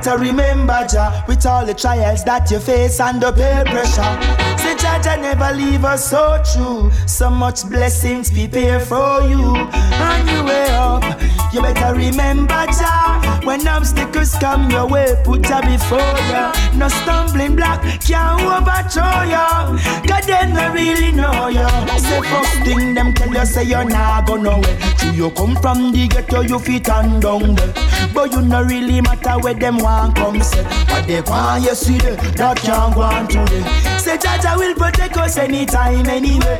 Better 0.03 0.17
remember, 0.17 0.85
Jah, 0.91 1.23
with 1.27 1.45
all 1.45 1.65
the 1.65 1.73
trials 1.73 2.23
that 2.25 2.51
you 2.51 2.59
face 2.59 2.99
and 2.99 3.21
the 3.21 3.31
peer 3.31 3.63
pressure. 3.63 4.13
Say, 4.57 4.75
Jah, 4.75 4.99
Jah 5.01 5.17
never 5.17 5.55
leave 5.55 5.85
us 5.85 6.09
so 6.09 6.41
true. 6.53 6.91
So 7.07 7.29
much 7.29 7.67
blessings 7.69 8.29
prepare 8.29 8.79
for 8.79 9.21
you 9.21 9.43
on 9.45 10.27
your 10.27 10.43
way 10.43 10.67
up. 10.71 11.03
You 11.53 11.61
better 11.61 11.95
remember, 11.95 12.65
Jah, 12.67 13.41
when 13.45 13.65
obstacles 13.67 14.33
come 14.35 14.69
your 14.69 14.87
way, 14.87 15.15
put 15.23 15.43
Jah 15.43 15.61
before 15.61 15.99
you. 15.99 16.77
No 16.77 16.89
stumbling 16.89 17.55
block 17.55 17.81
can 18.01 18.41
overthrow 18.41 19.23
you. 19.23 19.79
God, 20.07 20.23
them 20.23 20.53
not 20.53 20.73
really 20.73 21.11
know 21.13 21.47
you. 21.47 21.67
Say 21.99 22.21
first 22.21 22.53
thing 22.65 22.93
them 22.93 23.13
tell 23.13 23.33
you, 23.33 23.45
say 23.45 23.63
you're 23.63 23.85
not 23.85 24.27
go 24.27 24.35
nowhere. 24.35 24.92
You 25.13 25.31
come 25.31 25.55
from 25.57 25.91
the 25.91 26.07
ghetto, 26.07 26.41
you 26.41 26.59
fit 26.59 26.89
and 26.89 27.21
down 27.21 27.55
there. 27.55 27.73
But 28.13 28.31
you 28.31 28.41
not 28.41 28.65
really 28.65 29.01
matter 29.01 29.39
where 29.39 29.53
them 29.53 29.77
want 29.79 30.15
come 30.15 30.41
say. 30.41 30.63
What 30.63 31.07
they 31.07 31.21
want 31.21 31.63
you 31.63 31.75
see 31.75 31.97
there, 31.97 32.15
that 32.15 32.57
can't 32.57 32.93
go 32.93 33.01
on 33.01 33.27
today. 33.27 33.63
Say 33.97 34.17
Jah 34.17 34.37
Jah 34.41 34.55
will 34.57 34.75
protect 34.75 35.17
us 35.17 35.37
anytime, 35.37 36.07
anyway. 36.07 36.57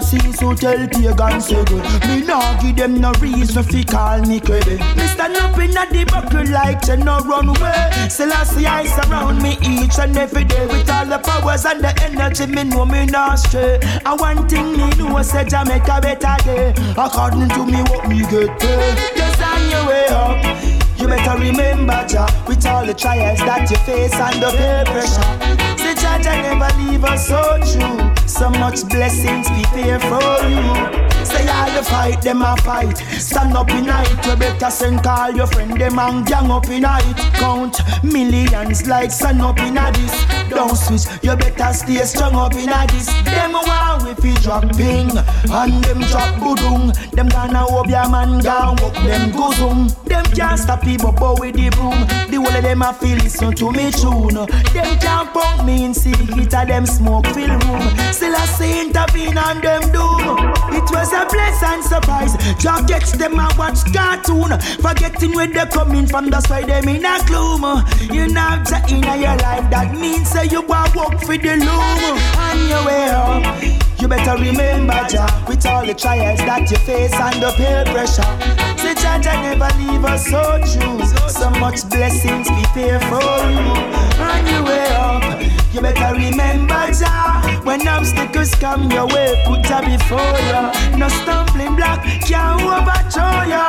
Sins, 0.00 0.38
so 0.38 0.54
tell 0.54 0.88
pagans 0.88 1.46
say 1.46 1.64
good. 1.64 1.84
Me 2.08 2.26
nah 2.26 2.60
give 2.60 2.76
them 2.76 3.00
no 3.00 3.12
reason 3.20 3.62
fi 3.62 3.84
call 3.84 4.20
me 4.22 4.40
crazy. 4.40 4.76
Me 4.96 5.06
stand 5.06 5.36
up 5.36 5.56
in 5.58 5.70
a 5.70 5.86
the 5.90 6.04
buckle 6.10 6.44
like 6.52 6.80
to 6.82 6.96
no 6.96 7.18
run 7.20 7.48
away. 7.48 8.08
Selassie 8.08 8.66
I 8.66 8.84
surround 8.86 9.42
me 9.42 9.56
each 9.62 9.98
and 9.98 10.16
every 10.16 10.44
day 10.44 10.66
with 10.66 10.90
all 10.90 11.06
the 11.06 11.18
powers 11.18 11.64
and 11.64 11.82
the 11.82 11.94
energy. 12.02 12.46
Me 12.46 12.64
know 12.64 12.84
me 12.84 13.06
not 13.06 13.38
stray. 13.38 13.78
And 14.04 14.20
one 14.20 14.48
thing 14.48 14.72
me 14.72 14.90
know 14.96 15.22
say 15.22 15.44
Jamaica 15.44 16.00
better 16.02 16.36
day. 16.44 16.74
According 17.24 17.48
to 17.56 17.64
me 17.64 17.80
what 17.88 18.06
me 18.06 18.18
get 18.20 18.60
paid. 18.60 18.98
Just 19.16 19.40
on 19.40 19.70
your 19.70 19.86
way 19.88 20.06
up. 20.08 20.44
You 20.98 21.08
better 21.08 21.40
remember, 21.40 22.04
Jah, 22.06 22.28
with 22.46 22.66
all 22.66 22.84
the 22.84 22.92
trials 22.92 23.38
that 23.38 23.70
you 23.70 23.78
face 23.78 24.12
and 24.12 24.42
the 24.42 24.50
peer 24.52 24.84
pressure. 24.84 25.24
Say, 25.80 25.94
Jah, 25.94 26.20
Jah 26.22 26.36
never 26.42 26.68
leave 26.82 27.02
us 27.02 27.26
so 27.26 27.40
true. 27.64 28.28
So 28.28 28.50
much 28.50 28.86
blessings 28.90 29.48
prepare 29.48 30.00
for 30.00 30.20
you. 30.44 30.68
Say 31.24 31.48
all 31.48 31.70
the 31.72 31.82
fight, 31.82 32.20
them 32.20 32.42
a 32.42 32.58
fight. 32.58 32.98
Stand 32.98 33.56
up 33.56 33.70
in 33.70 33.86
night, 33.86 34.26
you 34.26 34.36
better 34.36 34.70
send 34.70 35.02
call 35.02 35.30
your 35.30 35.46
friend, 35.46 35.80
them 35.80 35.98
and 35.98 36.26
gang 36.26 36.50
up 36.50 36.68
in 36.68 36.82
night. 36.82 37.16
Count 37.40 37.80
millions 38.02 38.86
like 38.86 39.10
sun 39.10 39.40
up 39.40 39.58
in 39.60 39.78
a 39.78 39.90
this. 39.92 40.43
Don't 40.50 40.76
switch, 40.76 41.06
you 41.22 41.36
better 41.36 41.72
stay 41.72 42.04
strong 42.04 42.34
up 42.34 42.54
in 42.54 42.68
a 42.68 42.86
this. 42.88 43.06
Them 43.24 43.52
want 43.52 44.04
we 44.04 44.14
fi 44.14 44.40
drop 44.42 44.64
ping, 44.76 45.10
and 45.10 45.84
them 45.84 46.00
drop 46.10 46.34
budung. 46.40 46.92
Them 47.12 47.28
gonna 47.28 47.58
hope 47.60 47.88
your 47.88 48.08
man 48.08 48.40
gone 48.40 48.76
walk 48.82 48.94
them 48.94 49.30
guzum. 49.32 49.88
Them 50.04 50.24
can't 50.34 50.58
stop 50.58 50.82
people 50.82 51.12
but 51.12 51.40
with 51.40 51.54
the 51.56 51.70
boom. 51.70 52.06
The 52.30 52.36
whole 52.36 52.56
of 52.56 52.62
them 52.62 52.82
a 52.82 52.92
feel 52.92 53.16
listen 53.18 53.54
to 53.54 53.70
me 53.72 53.90
tune. 53.90 54.34
Them 54.74 54.98
can't 54.98 55.32
punk 55.32 55.64
me 55.64 55.84
in 55.84 55.94
secret, 55.94 56.52
a 56.52 56.66
them 56.66 56.86
smoke 56.86 57.26
fill 57.28 57.48
room. 57.48 57.82
Still 58.12 58.36
I 58.36 58.46
say 58.46 58.80
intervene 58.82 59.38
on 59.38 59.60
them 59.60 59.82
doom. 59.92 60.38
It 60.74 60.90
was 60.90 61.12
a 61.12 61.24
pleasant 61.26 61.84
surprise. 61.84 62.36
Just 62.58 62.88
gets 62.88 63.12
them 63.12 63.38
a 63.38 63.48
watch 63.56 63.80
cartoon. 63.92 64.58
Forgetting 64.80 65.32
where 65.34 65.46
they 65.46 65.66
coming 65.66 66.06
from, 66.06 66.30
that's 66.30 66.48
why 66.50 66.62
them 66.62 66.88
in 66.88 67.04
a 67.04 67.18
gloom. 67.26 67.62
You 68.12 68.28
know 68.28 68.62
in 68.88 69.02
your 69.02 69.36
life, 69.36 69.70
that 69.70 69.94
means 69.98 70.33
say 70.34 70.46
you 70.50 70.62
go 70.66 70.82
walk 70.94 71.20
for 71.22 71.38
the 71.38 71.54
loom. 71.62 72.18
On 72.44 72.58
your 72.68 72.82
way 72.84 73.08
up. 73.10 73.42
You 74.00 74.08
better 74.08 74.36
remember, 74.36 74.98
Jah, 75.08 75.30
with 75.48 75.64
all 75.64 75.86
the 75.86 75.94
trials 75.94 76.40
that 76.40 76.68
you 76.70 76.76
face 76.78 77.14
and 77.14 77.40
the 77.40 77.50
peer 77.56 77.84
pressure. 77.94 78.26
Say, 78.82 78.94
Jah, 79.00 79.16
Jah 79.22 79.38
never 79.46 79.70
leave 79.78 80.04
us 80.04 80.26
so 80.26 80.42
true. 80.72 81.00
So 81.30 81.48
much 81.62 81.88
blessings 81.88 82.48
prepare 82.50 83.00
for 83.08 83.22
you. 83.56 83.70
On 84.28 84.42
your 84.50 84.62
way 84.66 84.88
up, 84.98 85.22
you 85.72 85.80
better 85.80 86.12
remember, 86.12 86.82
Jah, 86.92 87.62
when 87.64 87.86
obstacles 87.86 88.54
come 88.56 88.90
your 88.90 89.06
way, 89.06 89.40
put 89.46 89.62
Jah 89.62 89.80
before 89.80 90.36
you. 90.50 90.98
No 90.98 91.08
stumbling 91.08 91.76
block 91.76 92.02
can 92.26 92.60
overthrow 92.60 93.46
you. 93.54 93.66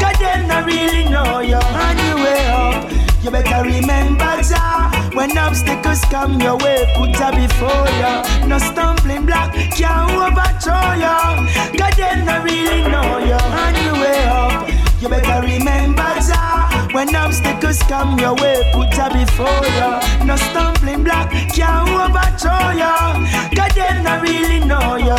God, 0.00 0.16
they 0.22 0.46
not 0.46 0.64
really 0.64 1.04
know 1.10 1.40
you. 1.40 1.56
On 1.56 1.96
your 2.06 2.16
way 2.16 2.46
up. 2.48 2.95
You 3.26 3.32
better 3.32 3.64
remember 3.64 4.40
Jah. 4.40 5.10
When 5.12 5.36
obstacles 5.36 6.00
come 6.02 6.40
your 6.40 6.56
way, 6.58 6.86
put 6.94 7.10
Jah 7.14 7.32
before 7.32 7.90
ya. 7.98 8.22
No 8.46 8.56
stumbling 8.58 9.26
block 9.26 9.52
can 9.74 10.10
overthrow 10.14 10.94
ya. 10.94 11.42
God 11.76 11.92
they 11.98 12.22
not 12.22 12.44
really 12.44 12.82
know 12.82 13.18
you 13.18 13.34
on 13.34 13.74
your 13.82 13.94
way 13.94 14.22
up. 14.30 14.68
You 15.02 15.08
better 15.08 15.44
remember 15.44 16.06
Jah. 16.22 16.88
When 16.92 17.16
obstacles 17.16 17.82
come 17.90 18.16
your 18.20 18.36
way, 18.36 18.62
put 18.72 18.92
Jah 18.92 19.10
before 19.10 19.66
ya. 19.74 19.98
No 20.24 20.36
stumbling 20.36 21.02
block 21.02 21.28
can 21.50 21.88
overthrow 21.88 22.78
ya. 22.78 23.26
God 23.56 23.72
they 23.74 24.02
not 24.04 24.22
really 24.22 24.60
know 24.60 24.94
you. 25.02 25.18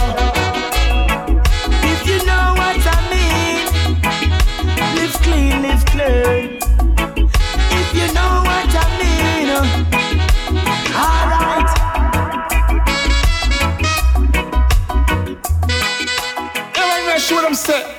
If 1.84 2.08
you 2.08 2.26
know 2.26 2.56
what 2.56 2.80
I 2.88 2.98
mean, 3.12 3.68
live 4.96 5.14
clean, 5.24 5.62
live 5.62 5.86
clean. 5.88 6.47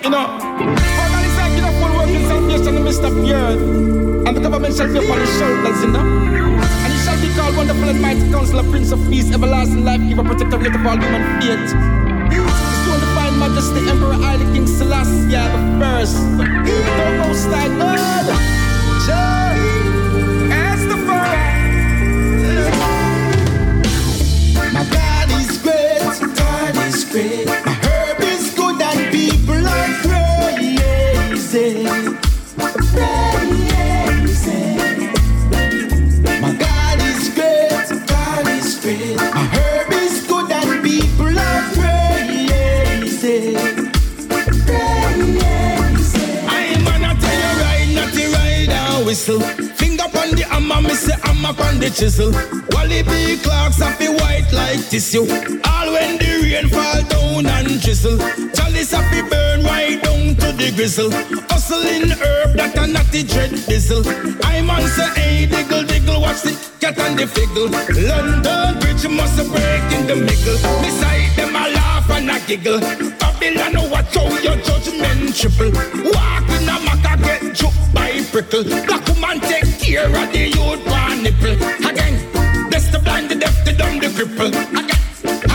You 0.09 0.15
know. 0.17 0.25
Organize 0.25 1.37
get 1.53 1.65
up 1.69 1.75
full 1.81 1.93
working 1.99 2.25
salvation 2.25 2.69
in 2.69 2.75
the 2.77 2.81
midst 2.81 3.03
of 3.03 3.15
the. 3.15 3.61
And 4.27 4.37
the 4.37 4.41
government 4.41 4.75
shall 4.75 4.89
be 4.89 4.99
upon 5.05 5.21
his 5.21 5.29
shoulders, 5.39 5.83
you 5.83 5.93
know. 5.93 6.01
And 6.01 6.93
he 6.93 6.99
shall 7.05 7.21
be 7.21 7.29
called 7.37 7.57
wonderful 7.57 7.89
and 7.89 8.01
mighty 8.01 8.25
counselor, 8.31 8.65
prince 8.71 8.91
of 8.91 9.01
peace, 9.11 9.31
everlasting 9.31 9.85
life, 9.85 10.01
giver, 10.09 10.25
protector, 10.25 10.57
of 10.57 10.87
all 10.87 10.97
human 10.97 11.41
faith. 11.41 11.73
His 12.33 12.79
soon 12.85 13.01
divine 13.05 13.39
majesty, 13.39 13.81
Emperor 13.91 14.15
Haile 14.15 14.47
King 14.55 14.67
Selassie, 14.67 15.29
the 15.29 15.77
first. 15.81 16.17
The 16.17 17.07
most 17.21 17.45
high 17.53 17.69
God. 17.77 17.99
As 20.51 20.81
the 20.89 20.97
My 24.73 24.85
God 24.91 25.29
is 25.41 25.59
great. 25.59 26.01
God 26.35 26.77
is 26.89 27.05
great. 27.05 27.48
Hammer 51.49 51.65
on 51.65 51.79
the 51.81 51.89
chisel. 51.89 52.31
Wallabee 52.77 53.43
Clarks 53.43 53.79
happy 53.79 54.09
white 54.09 54.53
like 54.53 54.85
tissue. 54.91 55.25
All 55.65 55.89
when 55.93 56.19
the 56.19 56.45
rain 56.45 56.69
fall 56.69 57.01
down 57.09 57.47
and 57.47 57.81
drizzle. 57.81 58.19
Chalice 58.53 58.93
happy 58.93 59.23
burn 59.23 59.65
right 59.65 59.97
down 60.03 60.37
to 60.37 60.53
the 60.53 60.73
grizzle. 60.77 61.11
Hustling 61.49 62.11
herb 62.11 62.53
that 62.57 62.77
a 62.77 62.87
natty 62.87 63.23
dread 63.23 63.51
diesel. 63.67 64.05
I 64.45 64.61
man 64.61 64.85
say, 64.89 65.09
hey, 65.17 65.47
diggle, 65.47 65.85
diggle, 65.85 66.21
watch 66.21 66.43
the 66.43 66.53
cat 66.81 66.99
and 66.99 67.19
the 67.19 67.25
figgle. 67.25 67.73
London 67.97 68.79
Bridge 68.81 69.09
must 69.09 69.41
break 69.49 69.89
in 69.97 70.07
the 70.07 70.17
middle. 70.17 70.59
Beside 70.85 71.33
them, 71.37 71.57
I 71.57 71.73
laugh 71.73 72.11
and 72.11 72.31
I 72.31 72.45
giggle. 72.45 72.81
Babylon, 73.17 73.91
watch 73.91 74.15
how 74.15 74.29
your 74.45 74.57
judgment 74.69 75.35
triple. 75.35 75.73
Walk 76.13 76.45
in 76.61 76.69
a 76.69 76.77
maca, 76.85 77.17
get 77.25 77.57
choked 77.57 77.95
by 77.95 78.21
prickle. 78.33 78.65
Black 78.85 79.07
woman 79.09 79.41
take 79.41 79.79
care 79.81 80.13
of 80.13 80.29
the 80.33 80.53
youth 80.53 80.98
one 81.19 81.25
nipple. 81.25 81.53
Again, 81.89 82.71
that's 82.71 82.89
the 82.89 82.99
blind, 82.99 83.31
the 83.31 83.35
deaf, 83.35 83.65
the 83.65 83.73
dumb, 83.73 83.99
the 83.99 84.07
cripple. 84.09 84.49
Again, 84.49 85.01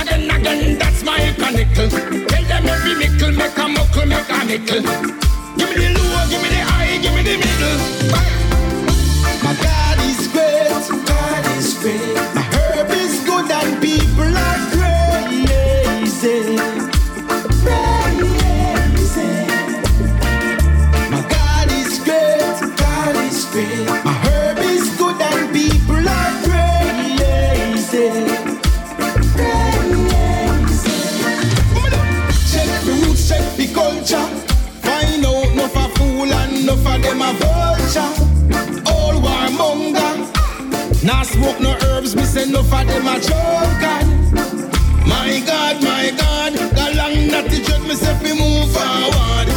again, 0.02 0.31
again, 0.31 0.77
that's 0.80 1.03
my 1.03 1.34
chronicle. 1.38 1.90
Tell 1.90 2.44
them 2.44 2.65
every 2.68 2.95
mickle, 2.95 3.31
make 3.31 3.57
a 3.57 3.68
muckle, 3.68 4.06
make 4.06 4.30
a 4.30 4.45
nickel. 4.45 4.81
Give 5.57 5.69
me 5.69 5.94
the 5.94 6.03
low, 6.03 6.26
give 6.30 6.41
me 6.41 6.49
the 6.49 6.61
high, 6.69 6.98
give 7.02 7.14
me 7.15 7.23
the 7.23 7.38
middle. 7.38 7.77
My 8.11 8.33
vulture. 37.42 38.14
All 38.92 39.16
warmonger. 39.26 40.14
Nah 41.04 41.24
smoke 41.24 41.60
no 41.60 41.78
herbs, 41.88 42.16
me 42.16 42.24
say 42.24 42.46
no 42.50 42.64
for 42.64 42.84
them 42.86 43.08
a 43.08 43.20
joker. 43.20 44.00
My 45.06 45.42
God, 45.46 45.84
my 45.84 46.12
God, 46.18 46.54
the 46.54 46.86
long 46.98 47.28
that 47.34 47.46
the 47.50 47.60
judge 47.66 47.88
me 47.88 47.96
say 47.96 48.14
we 48.24 48.32
move 48.40 48.72
forward. 48.72 49.48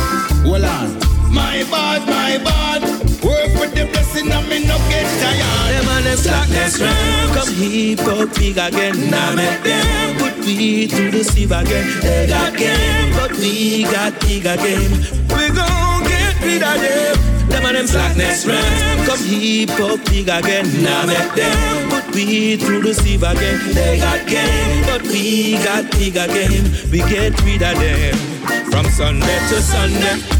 Hold 0.44 0.64
uh, 0.64 0.68
on. 0.68 1.06
My 1.32 1.64
bad, 1.70 2.02
my 2.08 2.38
bad. 2.42 2.82
Work 3.22 3.52
with 3.60 3.74
the 3.74 3.86
blessing 3.92 4.30
and 4.30 4.48
me 4.48 4.66
no 4.66 4.76
get 4.88 5.06
tired. 5.20 5.56
Them 5.74 5.88
and 5.88 6.06
them 6.06 6.16
slackness 6.16 6.80
round 6.80 7.34
Come 7.34 7.54
hip 7.54 8.00
up 8.00 8.34
big 8.34 8.58
again 8.58 9.10
Now 9.10 9.34
make 9.34 9.62
them 9.62 10.16
put 10.18 10.36
we 10.46 10.86
through 10.86 11.10
the 11.10 11.24
sieve 11.24 11.52
again 11.52 12.00
They 12.00 12.26
got 12.28 12.56
game 12.56 13.12
But 13.14 13.32
we 13.38 13.82
got 13.84 14.20
big 14.20 14.46
again 14.46 14.90
We 15.28 15.50
gon' 15.50 16.02
get 16.04 16.40
rid 16.42 16.62
of 16.62 16.80
Them 16.80 17.15
and 17.74 17.88
them 17.88 18.46
round 18.46 19.08
Come 19.08 19.24
hip 19.24 19.70
up 19.80 20.04
big 20.06 20.28
again 20.28 20.66
Now 20.82 21.06
make 21.06 21.34
them 21.34 21.90
put 21.90 22.14
we 22.14 22.56
through 22.56 22.82
the 22.82 22.94
sieve 22.94 23.22
again 23.22 23.58
They 23.74 23.98
got 23.98 24.26
game 24.28 24.84
But 24.84 25.02
we 25.02 25.54
got 25.64 25.90
big 25.92 26.16
again 26.16 26.70
We 26.92 26.98
get 26.98 27.40
rid 27.42 27.62
of 27.62 27.78
them 27.78 28.14
From 28.70 28.86
Sunday 28.86 29.38
to 29.48 29.60
Sunday 29.60 30.36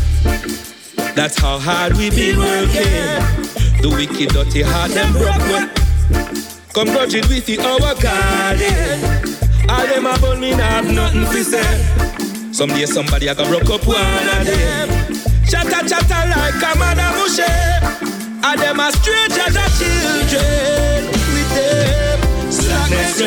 that's 1.16 1.38
how 1.38 1.58
hard 1.58 1.96
we 1.96 2.10
been 2.10 2.36
working. 2.36 3.80
The 3.80 3.88
wicked, 3.88 4.34
dirty 4.34 4.60
heart, 4.60 4.90
them 4.90 5.14
broke. 5.14 5.72
Come 6.74 6.88
budget 6.88 7.26
with 7.30 7.46
the 7.46 7.58
our 7.58 7.94
garden. 7.94 9.26
All 9.70 9.86
them 9.86 10.04
about 10.04 10.38
me 10.38 10.50
nah 10.50 10.82
have 10.82 10.92
nothing 10.92 11.24
to 11.24 11.42
say. 11.42 12.52
Someday 12.52 12.84
somebody 12.84 13.30
I 13.30 13.34
go 13.34 13.46
broke 13.48 13.70
up 13.70 13.86
one 13.86 13.96
of 13.96 14.46
them. 14.46 15.25
Chatter 15.48 15.88
chatter 15.88 16.22
like 16.28 16.58
a 16.58 16.78
madam 16.78 17.14
mushe. 17.14 17.46
And 18.42 18.60
them 18.60 18.80
a 18.80 18.90
strangers 18.92 19.56
as 19.56 19.78
children 19.78 21.06
with 21.34 21.50
them. 21.54 22.18
Slackness 22.50 23.22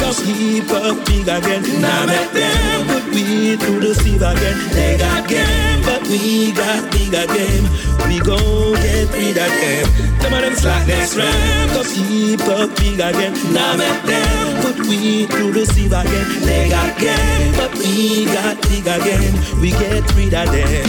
come 0.00 0.14
keep 0.24 0.70
up 0.70 1.06
big 1.06 1.28
again. 1.28 1.62
Now 1.80 2.06
make 2.06 2.30
them 2.30 2.86
put 2.86 3.04
we 3.12 3.56
through 3.56 3.80
the 3.80 3.94
sieve 3.94 4.22
again. 4.22 4.58
They 4.70 4.98
got 4.98 5.28
game, 5.28 5.82
but 5.82 6.02
we 6.06 6.52
got 6.52 6.90
big 6.92 7.14
again. 7.14 7.64
We 8.06 8.20
gon' 8.20 8.74
get 8.74 9.10
rid 9.12 9.36
of 9.36 9.50
them. 9.50 10.18
Them 10.20 10.34
of 10.34 10.40
them 10.42 10.54
slackness 10.54 11.14
come 11.14 11.86
keep 11.86 12.40
up 12.42 12.76
big 12.76 13.00
again. 13.00 13.34
Now 13.52 13.76
make 13.76 14.02
them 14.04 14.53
put 14.64 14.78
we 14.88 15.26
the 15.26 15.66
sieve 15.66 15.92
again. 15.92 16.40
They 16.40 16.68
game, 16.98 17.52
but 17.60 17.72
we 17.76 18.24
got 18.24 18.56
big 18.62 18.86
again. 18.86 19.32
We 19.60 19.70
get 19.70 20.04
rid 20.16 20.32
of 20.32 20.48
them. 20.50 20.88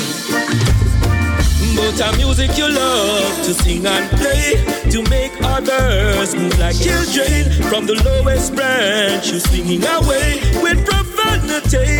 But 1.76 2.00
a 2.00 2.18
music 2.18 2.58
you 2.58 2.70
love 2.70 3.36
to 3.44 3.54
sing 3.54 3.86
and 3.86 4.10
play 4.18 4.64
To 4.92 5.04
make 5.10 5.34
others 5.44 6.34
move 6.34 6.58
like 6.58 6.78
children 6.80 7.52
From 7.70 7.86
the 7.86 8.02
lowest 8.06 8.56
branch 8.56 9.28
you 9.28 9.40
swinging 9.40 9.84
away 9.84 10.40
With 10.64 10.86
profanity 10.86 12.00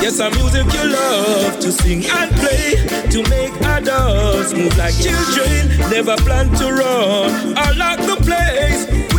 Yes, 0.00 0.20
a 0.20 0.30
music 0.30 0.72
you 0.72 0.88
love 0.88 1.60
to 1.60 1.70
sing 1.70 2.06
and 2.06 2.30
play 2.36 2.76
To 3.10 3.22
make 3.28 3.52
others 3.60 4.54
move 4.54 4.74
like 4.78 4.96
children 4.96 5.68
Never 5.90 6.16
plan 6.24 6.48
to 6.56 6.72
run 6.72 7.58
or 7.58 7.74
lock 7.74 7.98
the 8.00 8.16
place 8.24 9.13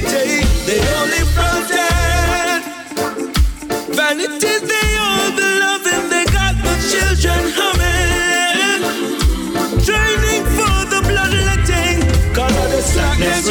Integrity 0.00 0.48
They 0.64 0.80
only 0.96 1.22
pretend 1.36 2.64
Vanity, 3.94 4.54
they 4.64 4.90
all 4.96 5.30
the 5.36 5.48
loving 5.60 6.08
They 6.08 6.24
got 6.32 6.56
the 6.64 6.74
children 6.88 7.52
humming. 7.52 8.82
Training 9.84 10.44
for 10.56 10.78
the 10.88 11.00
bloodletting. 11.04 12.00
Color 12.34 12.68
the 12.72 12.80
slackness 12.80 13.48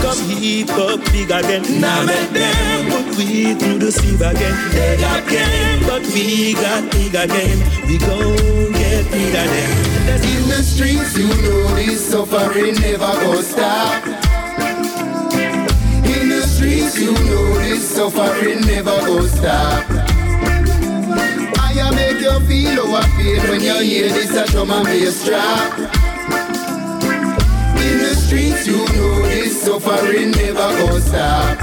Come 0.00 0.20
heap 0.28 0.70
up 0.70 1.04
big 1.12 1.30
again. 1.30 1.80
Now 1.80 2.04
make 2.04 2.30
them 2.30 2.90
put 2.90 3.16
we 3.16 3.54
through 3.54 3.78
the 3.78 3.92
sieve 3.92 4.22
again. 4.22 4.56
They 4.72 4.96
got 4.98 5.28
game. 5.28 5.82
But 5.86 6.02
we 6.14 6.54
got 6.54 6.90
big 6.90 7.14
again. 7.14 7.58
We 7.86 7.98
gon' 7.98 8.72
get 8.72 9.04
rid 9.12 9.34
of 9.34 10.24
In 10.24 10.48
the 10.48 10.62
streets, 10.62 11.16
you 11.18 11.28
know 11.28 11.74
this 11.74 12.10
suffering 12.10 12.74
never 12.80 13.12
go 13.20 13.40
stop. 13.42 14.29
Suffering 18.00 18.62
never 18.62 18.98
go 19.04 19.26
stop. 19.26 19.84
I 21.58 21.90
make 21.94 22.20
you 22.22 22.40
feel 22.48 22.86
how 22.86 22.96
I 22.96 23.02
feel 23.16 23.42
when 23.50 23.60
you 23.60 23.78
hear 23.80 24.08
this 24.08 24.34
a 24.34 24.46
drum 24.50 24.70
and 24.70 24.86
bass 24.86 25.22
drop. 25.26 25.78
In 27.84 27.98
the 27.98 28.14
streets, 28.16 28.66
you 28.66 28.78
know 28.78 29.20
this 29.28 29.62
suffering 29.62 30.30
never 30.30 30.70
go 30.80 30.98
stop. 30.98 31.58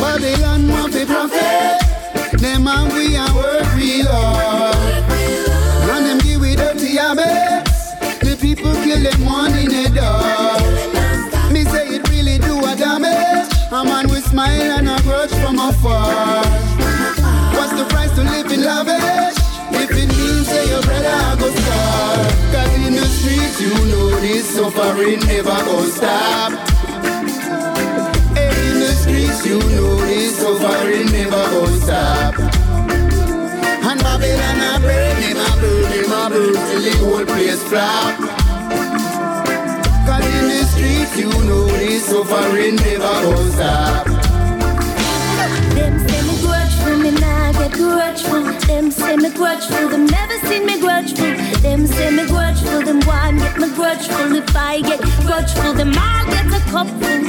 Babylon 0.00 0.68
want 0.68 0.92
to 0.94 1.06
profit. 1.06 2.40
Them 2.40 2.66
and 2.66 2.92
we 2.92 3.14
and 3.14 3.32
work 3.36 3.74
real 3.76 4.08
hard. 4.08 5.04
And 5.94 6.06
them 6.06 6.18
give 6.18 6.40
we 6.40 6.56
dirty 6.56 6.96
habits. 6.96 7.92
The 8.26 8.36
people 8.40 8.74
kill 8.82 9.02
them 9.08 9.24
one 9.24 9.54
in 9.56 9.72
a 9.72 9.88
dog. 9.94 11.01
A 13.74 13.82
man 13.82 14.06
with 14.08 14.22
smile 14.26 14.50
and 14.50 14.86
a 14.86 15.00
grudge 15.00 15.32
from 15.40 15.58
afar. 15.58 16.44
What's 17.56 17.72
the 17.72 17.86
price 17.88 18.10
to 18.16 18.22
live 18.22 18.52
in 18.52 18.62
lavish? 18.62 19.38
If 19.72 19.90
it 19.90 20.08
means 20.12 20.46
that 20.48 20.66
your 20.68 20.82
brother 20.82 21.08
I 21.08 21.36
go 21.40 21.48
starve. 21.48 22.52
Cause 22.52 22.86
in 22.86 22.92
the 22.92 23.06
streets 23.06 23.60
you 23.62 23.72
know 23.88 24.20
this 24.20 24.44
suffering 24.54 25.20
never 25.20 25.56
gonna 25.64 25.88
stop. 25.88 26.52
Hey, 28.36 28.52
in 28.72 28.80
the 28.80 28.92
streets 28.92 29.46
you 29.46 29.58
know 29.58 29.96
this 30.04 30.36
suffering 30.36 31.10
never 31.10 31.30
gonna 31.30 31.80
stop. 31.80 32.38
And 33.88 34.00
Babylon 34.04 34.60
I 34.60 34.78
burn 34.82 35.16
him, 35.22 35.36
I 35.38 35.56
burn 35.62 35.92
him, 35.92 36.12
I 36.12 36.28
burn 36.28 36.52
till 36.52 36.82
the 36.82 36.92
whole 36.98 37.24
place 37.24 37.62
flop. 37.64 38.41
Streets, 40.82 41.16
you 41.16 41.30
know 41.46 41.66
this 41.68 42.06
suffering 42.06 42.74
never 42.74 43.14
gonna 43.22 43.52
stop. 43.52 44.06
Them 45.76 45.94
say 46.08 46.22
me 46.26 46.34
grudgeful, 46.42 46.96
me 47.00 47.10
nah 47.12 47.52
get 47.52 47.70
grudgeful. 47.70 48.42
Them 48.66 48.90
say 48.90 49.16
me 49.16 49.30
grudgeful, 49.30 49.90
them 49.90 50.06
never 50.06 50.38
seen 50.48 50.66
me 50.66 50.80
grudgeful. 50.80 51.32
Them 51.62 51.86
say 51.86 52.10
me 52.10 52.24
grudgeful, 52.26 52.84
them 52.84 52.98
want 53.06 53.38
get 53.38 53.58
me 53.58 53.68
grudgeful. 53.76 54.34
If 54.34 54.56
I 54.56 54.80
get 54.80 55.00
grudgeful, 55.24 55.72
them 55.74 55.92
I'll 55.94 56.26
get 56.26 56.46
a 56.46 56.60
cupful. 56.72 57.20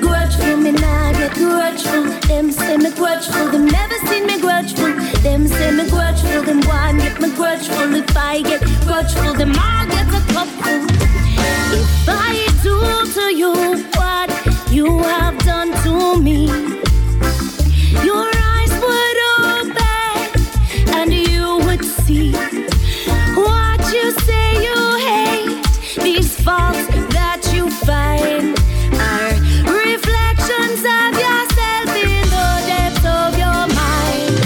Grudgeful, 0.00 0.56
me 0.56 0.72
nah 0.72 1.12
get 1.12 1.32
grudgeful. 1.34 2.04
Them 2.28 2.52
say 2.52 2.78
me 2.78 2.90
grudgeful, 2.92 3.52
them 3.52 3.66
never 3.66 3.98
seen 4.06 4.24
me 4.26 4.40
grudgeful. 4.40 4.92
Them 5.22 5.46
say 5.46 5.70
me 5.72 5.84
grudgeful, 5.90 6.42
them 6.46 6.60
want 6.62 7.00
get 7.00 7.20
me 7.20 7.28
grudgeful. 7.36 7.94
If 7.94 8.16
I 8.16 8.40
get 8.40 8.62
grudgeful, 8.88 9.34
them 9.34 9.52
I'll 9.56 9.86
get 9.88 10.08
a 10.08 10.32
cupful. 10.32 11.21
If 11.80 12.08
I 12.08 12.48
do 12.62 12.76
to 13.14 13.34
you 13.34 13.52
what 13.96 14.30
you 14.70 14.98
have 15.02 15.38
done 15.40 15.70
to 15.84 16.20
me. 16.20 16.46
Your 18.08 18.28
eyes 18.54 18.72
would 18.84 19.18
open 19.46 20.24
and 20.98 21.12
you 21.12 21.58
would 21.66 21.84
see 21.84 22.32
what 23.34 23.80
you 23.92 24.10
say 24.26 24.46
you 24.66 24.78
hate. 25.08 25.62
These 26.02 26.40
faults 26.42 26.86
that 27.16 27.40
you 27.52 27.70
find 27.86 28.56
are 29.10 29.34
reflections 29.84 30.80
of 30.98 31.10
yourself 31.24 31.88
in 32.12 32.24
the 32.36 32.48
depths 32.70 33.04
of 33.20 33.30
your 33.44 33.62
mind. 33.82 34.36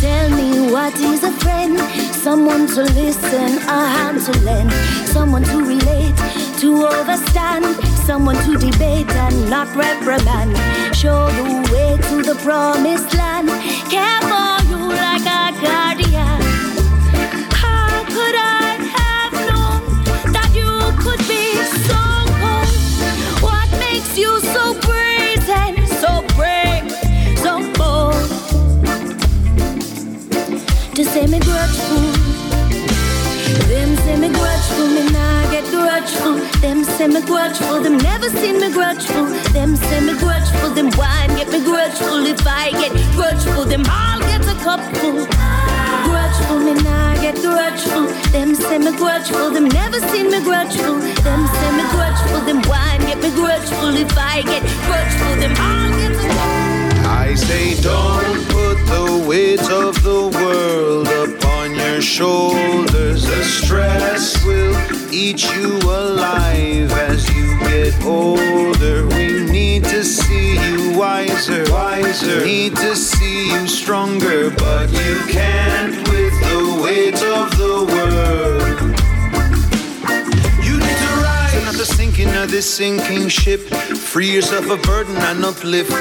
Tell 0.00 0.28
me 0.30 0.70
what 0.72 0.94
is 1.00 1.24
a 1.24 1.32
friend? 1.32 1.78
Someone 2.14 2.66
to 2.68 2.82
listen, 2.82 3.58
a 3.68 3.80
hand 3.94 4.20
to 4.26 4.32
lend, 4.40 4.70
someone 5.08 5.42
to 5.42 5.58
relate, 5.64 6.14
to 6.58 6.86
overstand, 6.86 7.64
someone 8.06 8.36
to 8.44 8.56
debate 8.58 9.10
and 9.10 9.50
not 9.50 9.68
reprimand. 9.74 10.56
Show 10.94 11.26
the 11.40 11.72
way 11.72 11.96
to 12.08 12.22
the 12.22 12.34
promised 12.42 13.14
land. 13.14 13.48
Care 13.90 14.27
grudgeful. 35.70 36.40
Them 36.60 36.84
say 36.84 37.06
me 37.06 37.20
grudgeful, 37.20 37.82
them 37.82 37.98
never 37.98 38.28
seen 38.30 38.60
me 38.60 38.70
grudgeful. 38.72 39.26
Them 39.52 39.76
say 39.76 40.00
me 40.00 40.14
grudgeful, 40.14 40.74
them 40.74 40.90
wine 40.96 41.30
get 41.36 41.48
me 41.50 41.60
grudgeful. 41.64 42.26
If 42.26 42.46
I 42.46 42.70
get 42.72 42.92
grudgeful, 43.16 43.64
them 43.64 43.84
I'll 43.86 44.20
get 44.20 44.42
a 44.46 44.54
cupful. 44.64 45.26
Grudgeful, 46.06 46.58
me 46.64 46.74
nah 46.82 47.14
get 47.20 47.36
grudgeful. 47.36 48.06
Them 48.32 48.54
say 48.54 48.78
me 48.78 48.92
grudgeful, 48.96 49.50
them 49.52 49.68
never 49.68 50.00
seen 50.10 50.30
me 50.30 50.40
grudgeful. 50.40 50.98
Them 51.26 51.42
say 51.46 51.70
me 51.78 51.84
grudgeful, 51.94 52.40
them 52.48 52.62
wine 52.68 53.00
get 53.08 53.18
me 53.22 53.30
grudgeful. 53.30 53.94
If 53.96 54.16
I 54.16 54.42
get 54.42 54.62
grudgeful, 54.86 55.34
them 55.40 55.54
I'll 55.56 55.92
get 56.00 56.12
a 56.12 56.28
cupful. 56.28 56.78
I 57.08 57.34
say, 57.34 57.74
don't 57.80 58.48
put 58.48 58.76
the 58.86 59.24
weight 59.28 59.60
of 59.70 60.02
the 60.02 60.28
world 60.38 61.08
upon 61.08 61.74
your 61.74 62.00
shoulders. 62.00 63.26
The 63.26 63.44
stress 63.44 64.07
will 64.44 64.76
eat 65.12 65.42
you 65.54 65.78
alive 65.78 66.90
as 66.92 67.28
you 67.34 67.58
get 67.60 67.94
older. 68.04 69.06
We 69.06 69.50
need 69.50 69.84
to 69.84 70.04
see 70.04 70.54
you 70.54 70.98
wiser, 70.98 71.64
wiser. 71.70 72.44
Need 72.44 72.76
to 72.76 72.94
see 72.94 73.52
you 73.52 73.66
stronger, 73.66 74.50
but 74.50 74.90
you 74.90 75.14
can't 75.28 75.96
with 76.08 76.34
the 76.48 76.80
weight 76.82 77.20
of 77.38 77.48
the 77.62 77.76
world. 77.94 78.78
You 80.66 80.74
need 80.76 80.98
to 81.04 81.10
rise 81.22 81.64
not 81.64 81.74
the 81.74 81.86
sinking 81.86 82.34
of 82.34 82.50
this 82.50 82.68
sinking 82.68 83.28
ship. 83.28 83.62
Free 84.18 84.34
yourself 84.34 84.68
of 84.68 84.82
burden 84.82 85.16
and 85.16 85.44
uplift. 85.44 85.92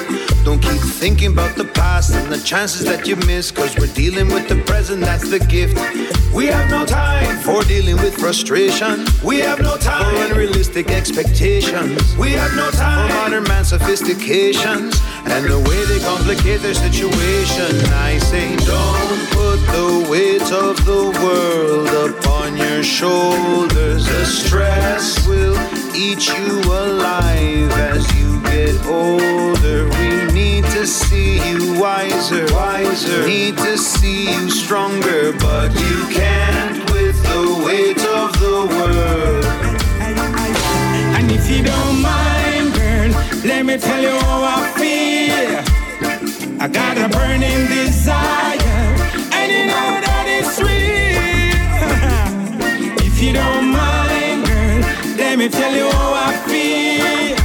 Don't 0.43 0.59
keep 0.59 0.81
thinking 0.81 1.33
about 1.33 1.55
the 1.55 1.65
past 1.65 2.15
and 2.15 2.33
the 2.33 2.39
chances 2.39 2.83
that 2.85 3.05
you 3.05 3.15
miss. 3.15 3.51
Cause 3.51 3.77
we're 3.77 3.93
dealing 3.93 4.29
with 4.33 4.49
the 4.49 4.55
present, 4.63 5.01
that's 5.01 5.29
the 5.29 5.37
gift. 5.37 5.77
We 6.33 6.47
have 6.47 6.67
no 6.71 6.83
time 6.83 7.37
for 7.41 7.61
dealing 7.65 7.97
with 7.97 8.17
frustration. 8.17 9.05
We 9.23 9.37
have 9.41 9.61
no 9.61 9.77
time 9.77 10.15
for 10.15 10.33
unrealistic 10.33 10.89
expectations. 10.89 12.17
We 12.17 12.31
have 12.31 12.55
no 12.55 12.71
time 12.71 13.07
for 13.07 13.15
modern 13.17 13.43
man 13.43 13.63
sophistications 13.63 14.99
and 15.25 15.45
the 15.45 15.59
way 15.69 15.85
they 15.85 15.99
complicate 15.99 16.61
their 16.61 16.73
situation. 16.73 17.69
I 17.93 18.17
say, 18.17 18.55
don't 18.65 19.29
put 19.29 19.59
the 19.77 20.07
weight 20.09 20.51
of 20.51 20.83
the 20.87 21.03
world 21.21 22.09
upon 22.09 22.57
your 22.57 22.81
shoulders. 22.81 24.07
The 24.07 24.25
stress 24.25 25.27
will 25.27 25.76
eat 25.97 26.27
you 26.27 26.61
alive 26.61 27.71
as 27.71 28.05
you 28.19 28.39
get 28.43 28.85
older. 28.85 29.89
We 29.89 30.31
need 30.31 30.63
to 30.65 30.85
see 30.85 31.37
you 31.49 31.79
wiser, 31.81 32.45
wiser. 32.53 33.25
Need 33.25 33.57
to 33.57 33.77
see 33.77 34.31
you 34.31 34.49
stronger, 34.51 35.33
but 35.39 35.73
you 35.73 36.07
can't 36.13 36.77
with 36.91 37.17
the 37.23 37.63
weight 37.65 38.03
of 38.05 38.31
the 38.39 38.67
world. 38.75 39.45
And 41.17 41.31
if 41.31 41.49
you 41.49 41.63
don't 41.63 42.01
mind, 42.01 42.73
girl, 42.75 43.09
let 43.43 43.65
me 43.65 43.77
tell 43.77 44.01
you 44.01 44.19
how 44.19 44.43
I 44.55 44.69
feel. 44.77 45.63
I 46.61 46.67
got 46.67 46.97
a 46.97 47.09
burning 47.09 47.65
desire, 47.67 48.85
and 49.33 49.51
you 49.51 49.65
know 49.65 49.89
that 50.05 50.25
it's 50.37 50.59
real. 50.61 50.97
if 53.07 53.19
you 53.19 53.33
don't 53.33 53.71
mind, 53.71 53.76
let 55.37 55.51
me 55.51 55.59
tell 55.59 55.75
you 55.75 55.87
how 55.91 56.13
I 56.15 56.35
feel. 56.47 57.35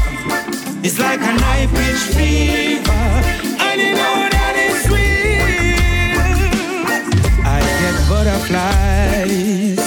It's 0.83 0.99
like 0.99 1.21
a 1.21 1.33
knife 1.43 1.71
pitch 1.75 2.05
fever, 2.17 2.91
and 3.61 3.81
you 3.83 3.93
know 3.93 4.29
that 4.33 4.55
it's 4.57 4.89
real. 4.89 6.17
I 7.45 7.61
get 7.83 7.95
butterflies 8.09 9.85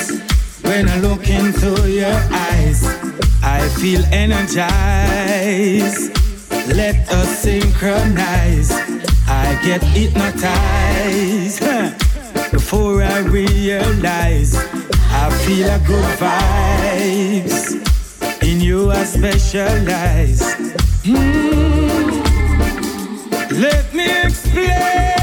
when 0.61 0.88
I 0.88 0.99
look 0.99 1.27
into 1.27 1.90
your 1.90 2.19
eyes. 2.32 2.86
I 3.41 3.68
feel 3.80 4.06
energized. 4.11 4.53
Let 6.76 7.10
us 7.11 7.40
synchronize. 7.40 8.72
I 9.27 9.60
get 9.65 9.82
hypnotized 9.82 11.60
huh. 11.64 11.90
before 12.52 13.02
I 13.02 13.19
realize. 13.22 14.56
I 15.10 15.32
feel 15.44 15.69
a 15.69 15.80
good 15.80 16.19
vibes. 16.19 17.94
In 18.45 18.61
you 18.61 18.91
I 18.91 19.03
specialize. 19.05 20.39
Mm. 21.03 22.22
Let 23.59 23.91
me 23.91 24.22
explain. 24.22 25.14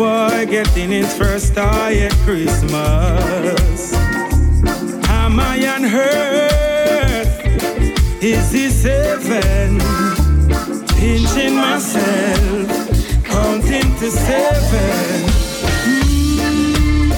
Boy 0.00 0.46
getting 0.48 0.88
his 0.88 1.12
first 1.18 1.54
toy 1.54 2.00
at 2.06 2.12
Christmas. 2.24 3.92
Am 5.10 5.38
I 5.38 5.66
on 5.74 5.84
earth? 5.84 7.28
Is 8.22 8.50
this 8.50 8.82
heaven? 8.82 9.78
Pinching 10.96 11.54
myself, 11.54 12.68
counting 13.24 13.94
to 13.98 14.10
seven. 14.10 15.28
Mm, 15.84 17.12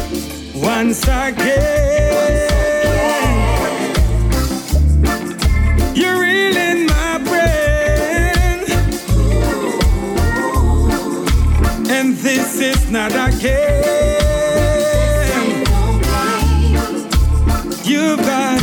once 0.61 1.05
again. 1.05 2.82
This 12.23 12.61
is 12.61 12.91
not 12.91 13.11
a 13.11 13.37
game. 13.41 14.23
You 17.85 18.17
got, 18.17 18.63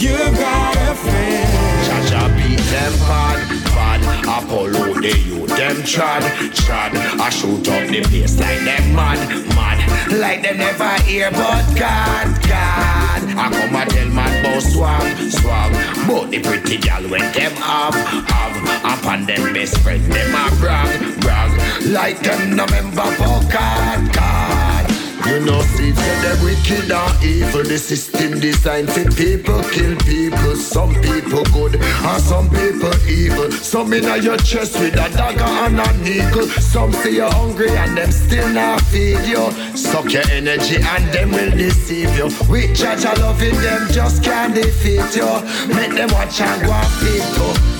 you 0.00 0.18
got 0.18 0.76
a 0.76 0.94
friend. 0.96 1.48
Cha-cha 1.86 2.28
beat 2.36 2.58
them 2.58 2.92
bad, 3.06 3.38
bad. 3.74 4.00
Apollo 4.24 5.00
they 5.00 5.18
you 5.20 5.46
them 5.46 5.76
trad, 5.86 6.22
trad. 6.50 6.92
I 7.20 7.30
shoot 7.30 7.68
up 7.68 7.88
the 7.88 8.02
place 8.02 8.38
like 8.40 8.64
them 8.64 8.94
mad, 8.94 9.18
mad. 9.54 10.10
Like 10.18 10.42
them 10.42 10.58
never 10.58 11.00
hear 11.02 11.30
but 11.30 11.64
God, 11.78 12.26
God. 12.48 13.22
I 13.38 13.50
come 13.52 13.76
and 13.76 13.90
tell 13.90 14.08
man 14.08 14.44
about 14.44 14.62
swag, 14.62 15.30
swag. 15.30 15.72
But 16.08 16.30
the 16.30 16.42
pretty 16.42 16.78
gal 16.78 17.02
when 17.04 17.20
them 17.32 17.52
have, 17.52 17.94
have. 17.94 18.79
Upon 19.10 19.26
them 19.26 19.52
best 19.52 19.76
friend 19.78 20.00
them 20.04 20.34
a 20.36 20.56
brag, 20.60 21.20
brag. 21.20 21.50
Like 21.84 22.20
them 22.20 22.54
no 22.54 22.64
member 22.66 23.10
for 23.18 23.42
God, 23.50 24.14
God. 24.14 24.90
You 25.26 25.40
know, 25.44 25.60
see, 25.62 25.92
say 25.92 26.22
them 26.22 26.44
wicked 26.44 26.92
and 26.92 27.24
evil. 27.24 27.64
The 27.64 27.76
system 27.76 28.38
designed 28.38 28.88
for 28.88 29.02
people 29.10 29.64
kill 29.74 29.96
people. 30.06 30.54
Some 30.54 30.94
people 31.02 31.42
good 31.46 31.74
and 31.82 32.22
some 32.22 32.50
people 32.50 32.94
evil. 33.08 33.50
Some 33.50 33.92
in 33.94 34.04
your 34.22 34.36
chest 34.36 34.78
with 34.78 34.94
a 34.94 35.10
dagger 35.10 35.42
and 35.42 35.80
a 35.80 35.92
needle. 36.04 36.46
Some 36.62 36.92
say 36.92 37.14
you're 37.14 37.32
hungry 37.32 37.70
and 37.70 37.98
them 37.98 38.12
still 38.12 38.48
not 38.50 38.80
feed 38.80 39.26
you. 39.26 39.50
Suck 39.76 40.12
your 40.12 40.22
energy 40.30 40.76
and 40.76 41.04
them 41.12 41.32
will 41.32 41.50
deceive 41.50 42.16
you. 42.16 42.30
With 42.48 42.76
judge 42.76 43.02
a 43.02 43.18
loving 43.18 43.56
them 43.60 43.88
just 43.90 44.22
can't 44.22 44.54
defeat 44.54 45.16
you. 45.16 45.26
Make 45.74 45.96
them 45.96 46.10
watch 46.12 46.40
and 46.40 46.62
go 46.62 46.70
and 46.70 47.79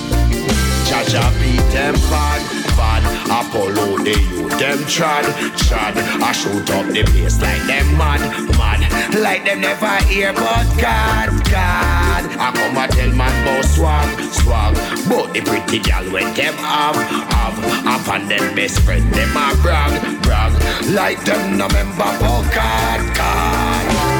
Jaja 1.10 1.26
beat 1.40 1.58
them 1.72 1.94
bad, 2.06 2.40
bad. 2.76 3.02
Apollo 3.26 3.98
they 4.04 4.12
you 4.30 4.48
them 4.50 4.78
trad, 4.86 5.24
trad. 5.58 5.96
I 6.22 6.30
shoot 6.30 6.70
up 6.70 6.86
the 6.86 7.02
place 7.02 7.40
like 7.40 7.62
them 7.66 7.98
mad, 7.98 8.20
mad. 8.56 9.18
Like 9.18 9.44
them 9.44 9.60
never 9.60 9.96
hear 10.04 10.32
but 10.32 10.66
God, 10.78 11.30
God. 11.50 12.24
I 12.38 12.52
come 12.54 12.78
and 12.78 12.92
tell 12.92 13.10
man 13.10 13.42
about 13.42 13.64
swag, 13.64 14.20
swag. 14.32 14.74
But 15.08 15.34
the 15.34 15.40
pretty 15.40 15.80
gal 15.80 16.04
when 16.12 16.32
them 16.34 16.54
have, 16.54 16.94
have. 16.94 17.86
Up 17.86 18.08
on 18.08 18.28
them 18.28 18.54
best 18.54 18.80
friend 18.82 19.12
them 19.12 19.36
a 19.36 19.56
brag, 19.62 20.22
brag. 20.22 20.52
Like 20.90 21.24
them 21.24 21.58
no 21.58 21.66
member 21.70 22.12
for 22.22 22.42
God, 22.54 23.16
God. 23.16 24.19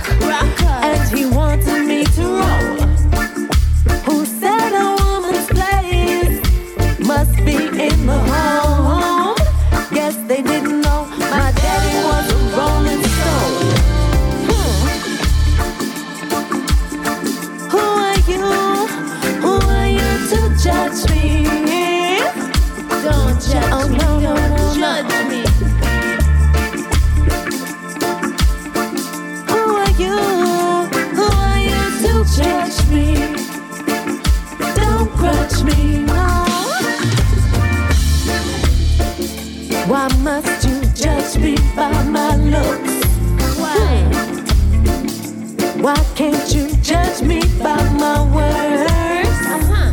Why 45.81 45.95
can't 46.13 46.53
you 46.53 46.69
judge 46.83 47.23
me 47.23 47.41
by 47.57 47.81
my 47.93 48.21
words? 48.35 49.31
Uh-huh. 49.49 49.89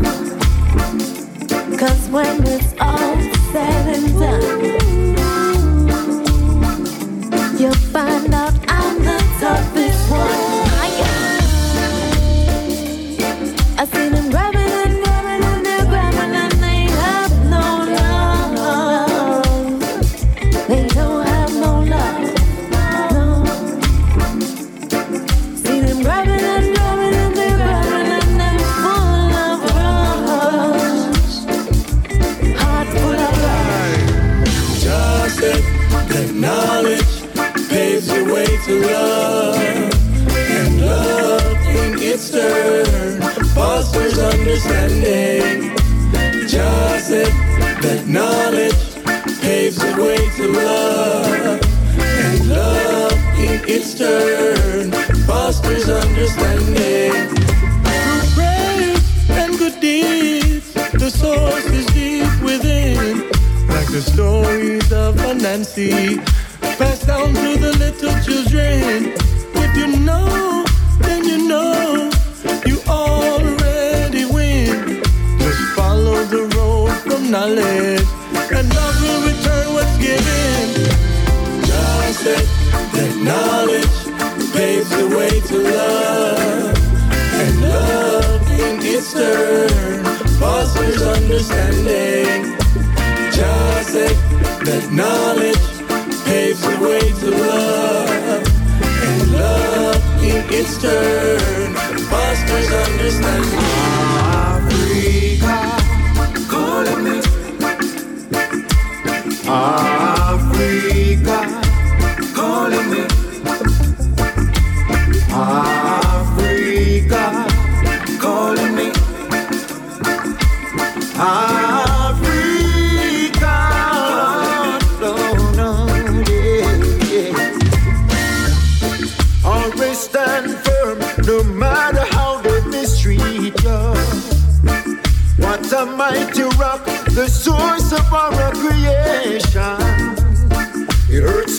Cause 1.78 2.10
when 2.10 2.46
it's 2.46 2.67
understanding. 44.48 45.76
Just 46.48 47.10
it, 47.10 47.28
that 47.82 48.04
knowledge 48.06 49.40
paves 49.42 49.76
the 49.76 49.92
way 50.00 50.16
to 50.36 50.48
love. 50.48 51.60
And 51.98 52.48
love 52.48 53.12
in 53.38 53.60
its 53.68 53.94
turn 53.94 54.90
fosters 55.26 55.90
understanding. 55.90 57.28
Through 57.84 58.24
praise 58.36 59.30
and 59.30 59.58
good 59.58 59.80
deeds, 59.80 60.72
the 60.72 61.10
source 61.10 61.66
is 61.66 61.86
deep 61.86 62.32
within. 62.42 63.28
Like 63.68 63.90
the 63.92 64.00
stories 64.00 64.90
of 64.92 65.16
Nancy, 65.36 66.20
passed 66.78 67.06
down 67.06 67.34
to 67.34 67.58
the 67.58 67.76
little 67.76 68.18
children. 68.24 69.12
If 69.54 69.76
you 69.76 70.00
know, 70.00 70.47
knowledge, 77.28 78.08
and 78.56 78.74
love 78.74 79.02
will 79.02 79.22
return 79.28 79.72
what's 79.74 79.96
given. 79.98 80.68
Just 81.66 82.24
that, 82.24 82.46
that 82.94 83.14
knowledge 83.28 83.98
paves 84.54 84.88
the 84.88 85.06
way 85.16 85.40
to 85.48 85.58
love, 85.58 86.76
and 87.12 87.60
love 87.60 88.50
in 88.50 88.78
its 88.82 89.12
turn 89.12 90.04
fosters 90.40 91.02
understanding. 91.02 91.87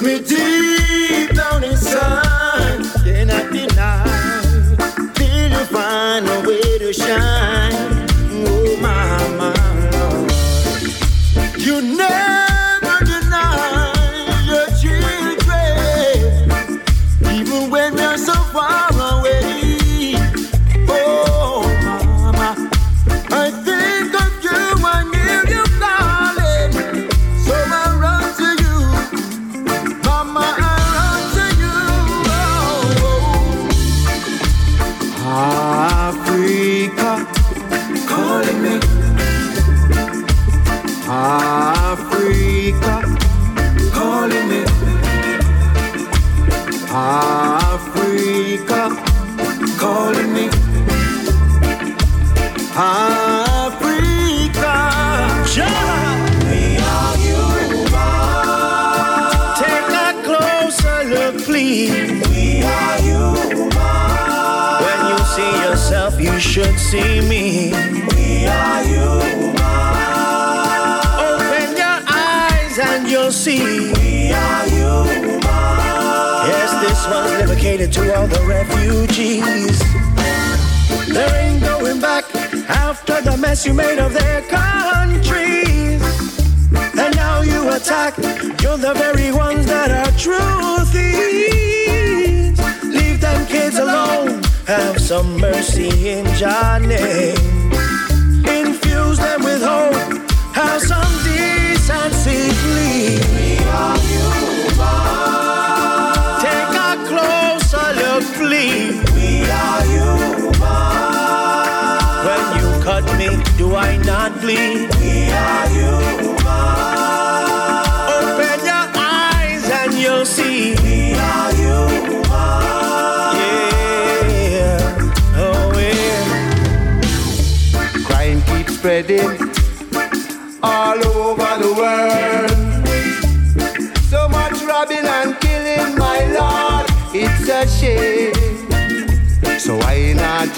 Me 0.01 0.19
deep 0.19 0.78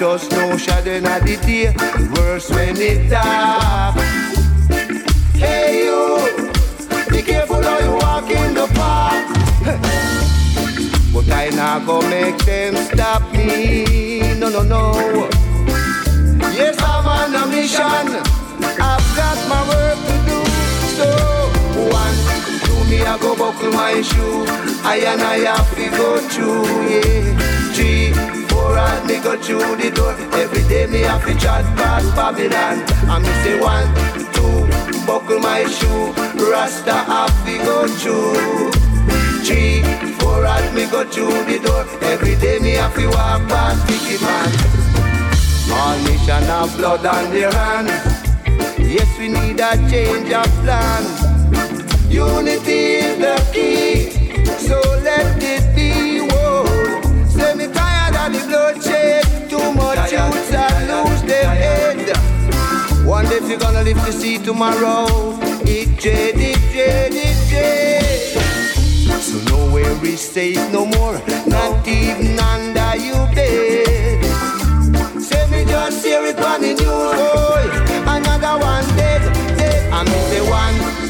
just 0.02 0.32
no 0.32 0.58
shadow 0.58 0.94
in 0.94 1.04
the 1.04 1.38
day, 1.46 1.76
worse 2.16 2.50
when 2.50 2.76
it 2.78 3.08
dark. 3.08 3.96
Hey 5.36 5.84
you, 5.86 6.26
be 7.12 7.22
careful 7.22 7.62
how 7.62 7.78
you 7.78 7.92
walk 7.92 8.28
in 8.32 8.56
the 8.56 8.66
park. 8.74 9.28
but 11.14 11.32
I 11.32 11.50
not 11.50 11.86
go 11.86 12.02
make 12.10 12.36
them 12.46 12.76
stop 12.78 13.32
me, 13.32 14.34
no 14.40 14.50
no 14.50 14.64
no. 14.64 15.30
Yes 16.58 16.82
I'm 16.82 17.06
on 17.06 17.36
a 17.36 17.46
mission, 17.46 18.08
I've 18.82 19.08
got 19.16 19.38
my 19.54 19.62
work 19.70 20.00
to 20.08 20.16
do. 20.26 20.40
So 20.98 21.08
one, 21.94 22.18
two, 22.66 22.90
me 22.90 23.04
I 23.04 23.20
go 23.22 23.36
buckle 23.36 23.72
my 23.72 24.02
shoe, 24.02 24.46
I 24.84 24.98
and 25.06 25.22
I 25.22 25.38
have 25.46 25.76
to 25.76 25.90
go 25.92 26.18
through, 26.28 26.90
yeah. 26.90 27.52
Three, 27.76 28.11
and 28.82 29.08
me 29.08 29.20
go 29.20 29.38
through 29.38 29.76
the 29.78 29.92
door. 29.92 30.14
Every 30.34 30.64
day 30.68 30.88
me 30.88 31.02
have 31.02 31.26
to 31.26 31.34
chat 31.38 31.66
past 31.78 32.10
Babylon. 32.16 32.82
And 33.10 33.24
me 33.24 33.34
say 33.44 33.60
one, 33.60 33.88
two, 34.34 34.68
buckle 35.06 35.40
my 35.40 35.66
shoe. 35.66 36.14
Rasta 36.52 36.94
have 36.94 37.36
to 37.46 37.58
go 37.66 37.88
through. 37.88 38.72
Three, 39.46 39.84
four, 40.20 40.46
and 40.46 40.76
me 40.76 40.86
go 40.90 41.04
through 41.04 41.44
the 41.46 41.60
door. 41.64 41.86
Every 42.02 42.36
day 42.36 42.60
me 42.60 42.72
have 42.72 42.96
to 42.96 43.08
walk 43.08 43.42
past 43.50 43.80
Biggie 43.88 44.22
Man. 44.22 44.50
All 45.74 45.98
nation 46.04 46.44
have 46.52 46.76
blood 46.78 47.06
on 47.06 47.32
their 47.32 47.52
hands. 47.52 47.92
Yes, 48.78 49.10
we 49.18 49.30
need 49.30 49.60
a 49.60 49.72
change 49.90 50.32
of 50.34 50.50
plan. 50.64 51.04
Unity 52.10 53.00
is 53.06 53.18
the 53.20 53.38
key, 53.54 54.46
so 54.58 54.80
let 55.02 55.42
it 55.42 55.76
be. 55.76 56.21
The 58.32 58.42
bloodshed. 58.48 59.50
Too 59.50 59.74
much 59.74 60.12
youths 60.12 60.54
are 60.54 60.82
lose 60.90 61.22
their 61.24 61.50
head. 61.64 62.18
One 63.06 63.26
day 63.26 63.38
if 63.38 63.50
you're 63.50 63.60
gonna 63.60 63.84
live 63.84 63.98
to 64.06 64.12
see 64.12 64.38
tomorrow, 64.38 65.08
it 65.66 65.98
dread, 66.00 66.36
it 66.38 66.60
dread, 66.72 67.12
it 67.14 67.38
dread. 67.50 68.06
So 69.22 69.38
nowhere 69.56 70.06
is 70.06 70.20
safe 70.20 70.72
no 70.72 70.86
more, 70.86 71.22
not 71.48 71.88
even 71.88 72.40
under 72.40 72.96
your 72.98 73.28
bed. 73.36 74.24
Say 75.22 75.44
me 75.52 75.66
just 75.66 76.04
hear 76.06 76.26
it 76.26 76.40
on 76.40 76.62
the 76.62 76.74
news, 76.74 77.12
boy. 77.20 77.64
Another 78.08 78.56
one 78.64 78.86
dead, 78.96 79.22
dead. 79.58 80.06
Me 80.06 80.20
say 80.30 80.42
one, 80.50 81.01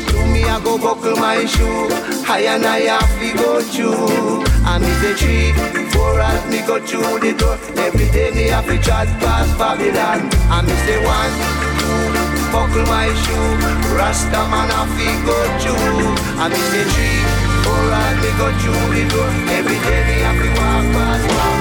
me 0.41 0.49
I 0.49 0.59
go 0.63 0.77
buckle 0.77 1.15
my 1.15 1.45
shoe. 1.45 1.87
I 2.25 2.41
and 2.53 2.65
I 2.65 2.79
have 2.89 3.13
to 3.19 3.29
go 3.37 3.61
through. 3.61 4.43
And 4.65 4.83
me 4.83 4.91
say 5.01 5.13
three, 5.19 5.51
four 5.93 6.19
as 6.19 6.41
me 6.49 6.59
go 6.65 6.79
through 6.79 7.19
the 7.19 7.33
door. 7.37 7.57
Every 7.77 8.07
day 8.09 8.31
me 8.31 8.49
have 8.49 8.65
to 8.65 8.77
chat 8.81 9.07
past 9.21 9.57
Babylon. 9.57 10.29
And 10.53 10.67
me 10.67 10.75
say 10.85 10.99
one, 11.03 11.33
two, 11.79 12.05
buckle 12.51 12.85
my 12.89 13.09
shoe. 13.23 13.51
Rasta 13.95 14.41
man 14.49 14.69
have 14.73 14.91
to 14.97 15.07
go 15.25 15.37
through. 15.61 16.09
And 16.41 16.53
me 16.53 16.61
say 16.71 16.85
three, 16.93 17.21
four 17.63 17.85
as 18.01 18.15
me 18.21 18.31
go 18.37 18.47
through 18.61 18.85
the 18.95 19.03
door. 19.13 19.31
Every 19.57 19.79
day 19.85 19.99
me 20.09 20.15
have 20.25 20.39
to 20.41 20.49
walk 20.57 20.85
past, 20.95 21.25
walk 21.35 21.60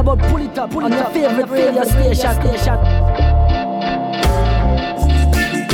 about 0.00 0.18
pull 0.30 0.38
it 0.42 0.58
up 0.58 0.74
on 0.74 0.90
your 0.90 1.04
favorite 1.12 1.48
radio 1.50 1.84
station. 1.84 2.32
station. 2.40 2.78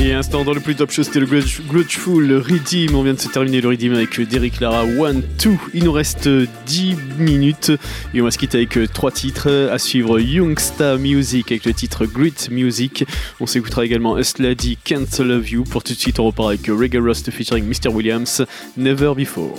Et 0.02 0.12
instant 0.12 0.44
dans 0.44 0.52
le 0.52 0.60
plus 0.60 0.76
top 0.76 0.90
show, 0.92 1.02
c'était 1.02 1.18
le 1.18 1.26
Grudge- 1.26 1.60
Grudgeful 1.66 2.32
Redeem. 2.34 2.94
On 2.94 3.02
vient 3.02 3.14
de 3.14 3.18
se 3.20 3.28
terminer 3.28 3.60
le 3.60 3.68
Redeem 3.70 3.92
avec 3.94 4.20
Derek 4.20 4.60
Lara 4.60 4.82
1, 4.82 5.14
2. 5.14 5.56
Il 5.74 5.82
nous 5.84 5.90
reste 5.92 6.28
10 6.66 6.96
minutes 7.18 7.72
et 8.14 8.20
on 8.20 8.24
va 8.24 8.30
se 8.30 8.38
quitter 8.38 8.58
avec 8.58 8.78
3 8.92 9.10
titres. 9.10 9.68
À 9.72 9.78
suivre 9.78 10.20
Youngsta 10.20 10.96
Music 10.98 11.50
avec 11.50 11.64
le 11.64 11.72
titre 11.72 12.06
Great 12.06 12.50
Music. 12.50 13.04
On 13.40 13.46
s'écoutera 13.46 13.84
également 13.84 14.16
Uslady 14.16 14.76
Can't 14.84 15.18
Love 15.18 15.50
You. 15.50 15.64
Pour 15.64 15.82
tout 15.82 15.94
de 15.94 15.98
suite, 15.98 16.20
on 16.20 16.26
repart 16.26 16.50
avec 16.50 16.66
Reggae 16.68 17.00
Rust 17.02 17.30
featuring 17.32 17.64
Mr. 17.64 17.88
Williams, 17.92 18.44
Never 18.76 19.12
Before. 19.16 19.54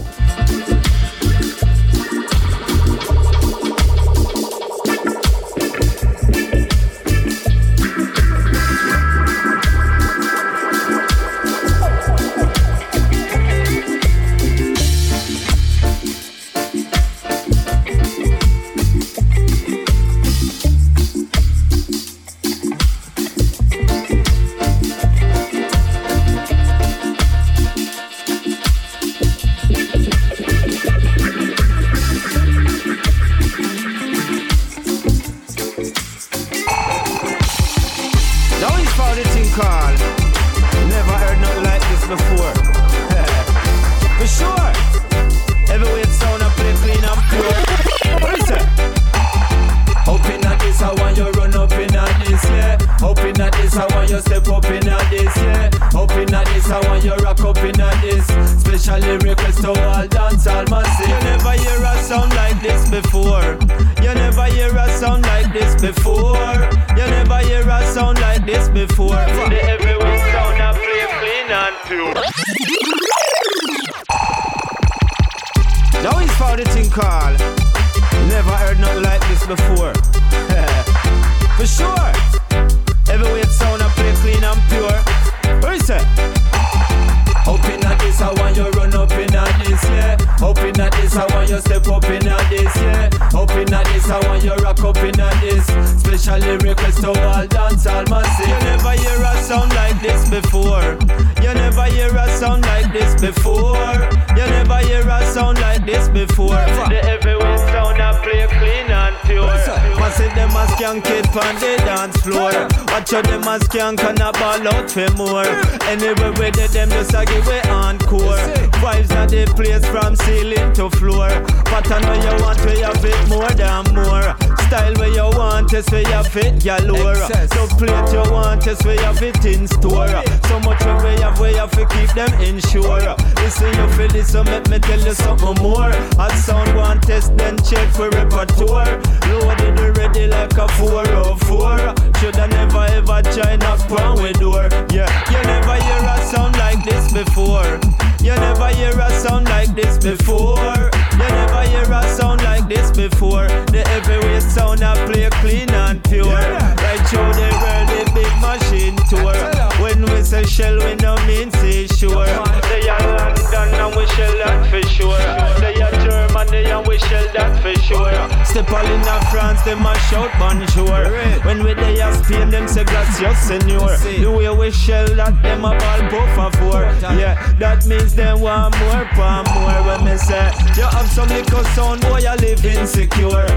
Is 125.77 125.89
where 125.91 126.01
you 126.01 126.23
fit 126.29 126.63
galore. 126.63 127.15
So 127.15 127.67
plate 127.77 128.11
you 128.11 128.31
want 128.31 128.65
is 128.65 128.79
where 128.83 128.95
you 128.95 129.13
fit 129.13 129.45
in 129.45 129.67
store. 129.67 130.07
So 130.47 130.59
much 130.61 130.81
where 130.83 131.13
you 131.13 131.21
have 131.21 131.39
where 131.39 131.51
you 131.51 131.67
fi 131.67 131.85
keep 131.85 132.11
them 132.15 132.33
insured. 132.41 133.05
Listen 133.37 133.73
you 133.77 133.87
feel 133.93 134.07
this 134.09 134.31
so 134.31 134.43
make 134.43 134.67
me 134.69 134.79
tell 134.79 134.99
you 134.99 135.13
something 135.13 135.61
more. 135.61 135.91
Hot 136.17 136.31
sound 136.31 136.75
one 136.75 136.99
test 137.01 137.37
then 137.37 137.57
check 137.57 137.87
for 137.93 138.09
repertoire. 138.09 138.99
Loaded 139.29 139.79
already 139.79 140.27
like 140.27 140.57
a 140.57 140.67
404. 140.67 141.93
Shoulda 142.19 142.47
never 142.47 142.85
ever 142.97 143.21
try 143.33 143.55
knock 143.57 143.91
on 143.91 144.21
with 144.21 144.39
door. 144.39 144.69
Yeah, 144.91 145.09
you 145.29 145.41
never 145.43 145.75
hear 145.75 146.01
a 146.01 146.17
sound 146.25 146.57
like 146.57 146.83
this 146.83 147.13
before. 147.13 147.79
You 148.19 148.33
never 148.35 148.69
hear 148.69 148.97
a 148.99 149.09
sound 149.19 149.45
like 149.45 149.75
this 149.75 149.97
before. 149.97 150.89
You 151.17 151.27
never 151.29 151.63
hear 151.63 151.91
a 151.91 152.03
sound 152.15 152.43
like 152.43 152.67
this 152.69 152.91
before. 152.91 153.47
The 153.73 153.83
heavyweight 153.87 154.43
sound 154.43 154.83
I 154.83 154.93
play 155.07 155.29
clean 155.41 155.69
and 155.71 156.03
pure. 156.03 156.25
Right 156.27 157.01
through 157.09 157.33
the 157.33 157.49
world, 157.61 157.87
the 157.89 158.03
big 158.13 158.33
machine 158.41 158.95
tour. 159.09 159.33
When 159.81 160.05
we 160.05 160.21
say 160.23 160.43
shell, 160.45 160.77
we 160.77 160.95
no 160.95 161.15
mean 161.25 161.51
say 161.51 161.87
sure. 161.87 162.25
They 162.69 162.87
are 162.89 163.01
London 163.17 163.69
and 163.81 163.95
we 163.95 164.05
shell 164.13 164.33
that 164.37 164.69
for 164.69 164.87
sure. 164.87 165.17
They 165.59 165.81
are 165.81 165.91
Germany 166.05 166.69
and 166.69 166.85
we 166.87 166.99
shell 166.99 167.27
that 167.33 167.61
for 167.61 167.73
sure. 167.81 168.13
Step 168.45 168.69
all 168.71 168.85
in 168.85 169.01
France, 169.31 169.61
them 169.63 169.85
a 169.85 169.97
shout 170.09 170.31
bonjour. 170.39 171.09
When 171.45 171.63
we 171.63 171.73
they 171.73 171.99
are 172.01 172.13
Spain, 172.13 172.49
them 172.49 172.67
say 172.67 172.83
gracias 172.83 173.37
senor. 173.47 173.97
The 173.97 174.29
way 174.31 174.49
we 174.55 174.71
shell 174.71 175.07
that, 175.15 175.41
them 175.41 175.65
a 175.65 175.71
ball 175.77 176.01
por 176.09 176.51
favor. 176.51 176.83
Yeah, 177.17 177.35
that 177.59 177.85
means 177.87 178.13
they 178.15 178.33
want 178.33 178.77
more, 178.79 179.05
for 179.15 179.43
more. 179.53 179.81
When 179.87 180.05
me 180.05 180.17
say 180.17 180.51
you 180.75 180.83
have 180.83 181.06
some 181.07 181.29
little 181.29 181.63
sound, 181.75 182.01
boy, 182.01 182.21
I 182.27 182.35
live 182.35 182.65
insecure. 182.65 183.47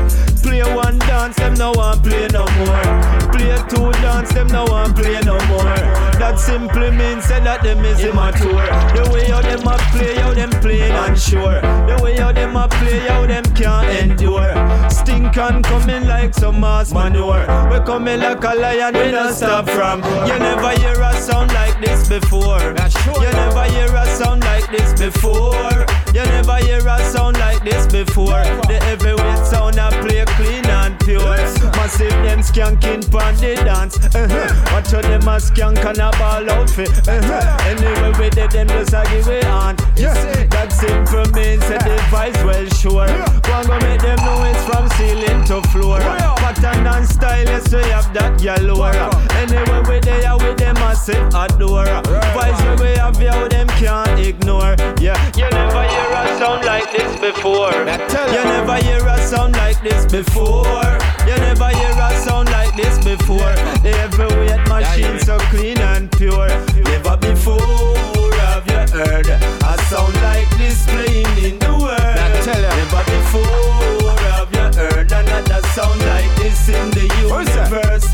Play 0.42 0.62
one 0.74 0.98
dance, 1.00 1.36
them 1.36 1.54
no 1.54 1.72
want 1.72 2.02
play 2.02 2.28
no 2.32 2.44
more. 2.58 3.30
Play 3.32 3.56
two 3.68 3.92
dance, 4.02 4.32
them 4.32 4.46
no 4.48 4.64
want 4.64 4.96
play 4.96 5.20
no 5.20 5.38
more. 5.48 5.78
That 6.18 6.38
simply 6.38 6.90
means 6.90 7.24
say 7.24 7.40
that 7.40 7.62
them 7.62 7.84
is 7.84 8.00
immature. 8.02 8.66
The 8.94 9.10
way 9.12 9.28
how 9.28 9.42
them 9.42 9.66
a 9.66 9.76
play, 9.92 10.14
how 10.16 10.34
them 10.34 10.50
playing 10.60 10.92
unsure. 10.92 11.60
The 11.60 12.00
way 12.02 12.16
how 12.16 12.32
them 12.32 12.56
a 12.56 12.68
play, 12.68 13.00
how 13.00 13.26
them 13.26 13.44
can't 13.54 13.88
endure. 13.88 14.54
Stink 14.90 15.36
and 15.36 15.64
coming 15.64 16.06
like 16.06 16.34
some 16.34 16.60
mass 16.60 16.92
manure. 16.92 17.46
We 17.70 17.78
coming 17.84 18.20
like 18.20 18.42
a 18.42 18.54
lion, 18.54 18.94
we 18.94 19.10
don't 19.10 19.34
stop 19.34 19.68
from. 19.68 20.02
You 20.26 20.38
never 20.38 20.70
hear 20.80 21.00
a 21.00 21.12
sound 21.14 21.52
like 21.52 21.80
this 21.80 22.08
before. 22.08 22.60
You 22.60 23.30
never 23.32 23.64
hear 23.64 23.94
a 23.94 24.06
sound 24.16 24.42
like 24.42 24.70
this 24.70 24.98
before. 24.98 25.86
You 26.12 26.24
never 26.24 26.56
hear 26.56 26.78
a 26.78 26.98
sound 27.10 27.38
like 27.38 27.62
this 27.62 27.86
before. 27.86 28.42
The 28.66 28.78
heavyweight 28.82 29.46
sound 29.46 29.78
I 29.78 29.90
play 30.00 30.24
clean 30.36 30.66
and 30.66 30.98
pure. 31.00 31.36
Massive 31.78 32.10
them 32.24 32.40
skanking 32.40 33.08
pon 33.10 33.34
the 33.36 33.54
dance. 33.54 33.96
Uh-huh. 33.96 34.74
Watch 34.74 34.92
out 34.92 35.02
them 35.02 35.22
a 35.22 35.38
skank 35.38 35.84
and 35.84 35.98
a 35.98 36.10
ball 36.18 36.50
outfit. 36.50 36.90
Uh-huh. 37.06 37.68
Anyway 37.70 38.12
we 38.18 38.30
did 38.30 38.50
them 38.50 38.68
just 38.68 38.92
a 38.92 39.04
give 39.10 39.28
it 39.28 39.44
on. 39.46 39.76
Yeah. 39.96 40.14
That 40.50 40.72
simple 40.72 41.30
means 41.32 41.62
that 41.68 41.84
the 41.86 41.96
vibes 42.10 42.42
well 42.44 42.66
sure. 42.80 43.08
One 43.46 43.66
go 43.66 43.78
make 43.86 44.02
them 44.02 44.18
know 44.24 44.44
it's 44.44 44.64
from 44.66 44.88
ceiling 44.98 45.44
to 45.46 45.62
floor. 45.70 46.00
Pattern 46.00 46.86
and 46.86 47.06
style, 47.06 47.44
yes 47.44 47.72
we 47.72 47.82
have 47.90 48.12
that 48.14 48.42
galore. 48.42 48.90
Anyway 49.38 49.80
we 49.88 50.00
there 50.00 50.36
with 50.36 50.58
them 50.58 50.74
massive 50.74 51.28
adore. 51.34 51.86
Vibes 52.34 52.80
we 52.80 52.98
have 52.98 53.20
you 53.22 53.48
them 53.48 53.68
can't 53.68 54.18
ignore. 54.18 54.74
Yeah, 55.00 55.16
you 55.36 55.48
never 55.50 55.99
hear 56.00 56.12
a 56.12 56.38
sound 56.38 56.64
like 56.64 56.90
this 56.92 57.20
before. 57.20 57.72
You 57.72 58.44
never 58.44 58.76
hear 58.76 59.06
a 59.06 59.18
sound 59.26 59.56
like 59.56 59.82
this 59.82 60.06
before. 60.06 60.98
You 61.26 61.36
never 61.36 61.68
hear 61.68 61.90
a 61.90 62.10
sound 62.24 62.50
like 62.50 62.74
this 62.76 62.96
before. 63.04 63.54
The 63.84 63.92
heavyweight 64.00 64.68
machine 64.68 65.18
so 65.18 65.38
clean 65.50 65.78
and 65.78 66.10
pure. 66.12 66.48
Never 66.84 67.16
before 67.16 68.32
have 68.44 68.66
you 68.66 68.82
heard 68.98 69.28
a 69.28 69.78
sound 69.88 70.14
like 70.22 70.50
this 70.58 70.86
playing 70.86 71.36
in 71.38 71.58
the 71.58 71.72
world. 71.72 72.00
Never 72.46 73.02
before 73.12 74.16
have 74.28 74.50
you 74.52 74.66
heard 74.80 75.12
another 75.12 75.62
sound 75.68 76.00
like 76.00 76.32
this 76.36 76.68
in 76.68 76.90
the 76.90 77.06
universe. 77.20 78.06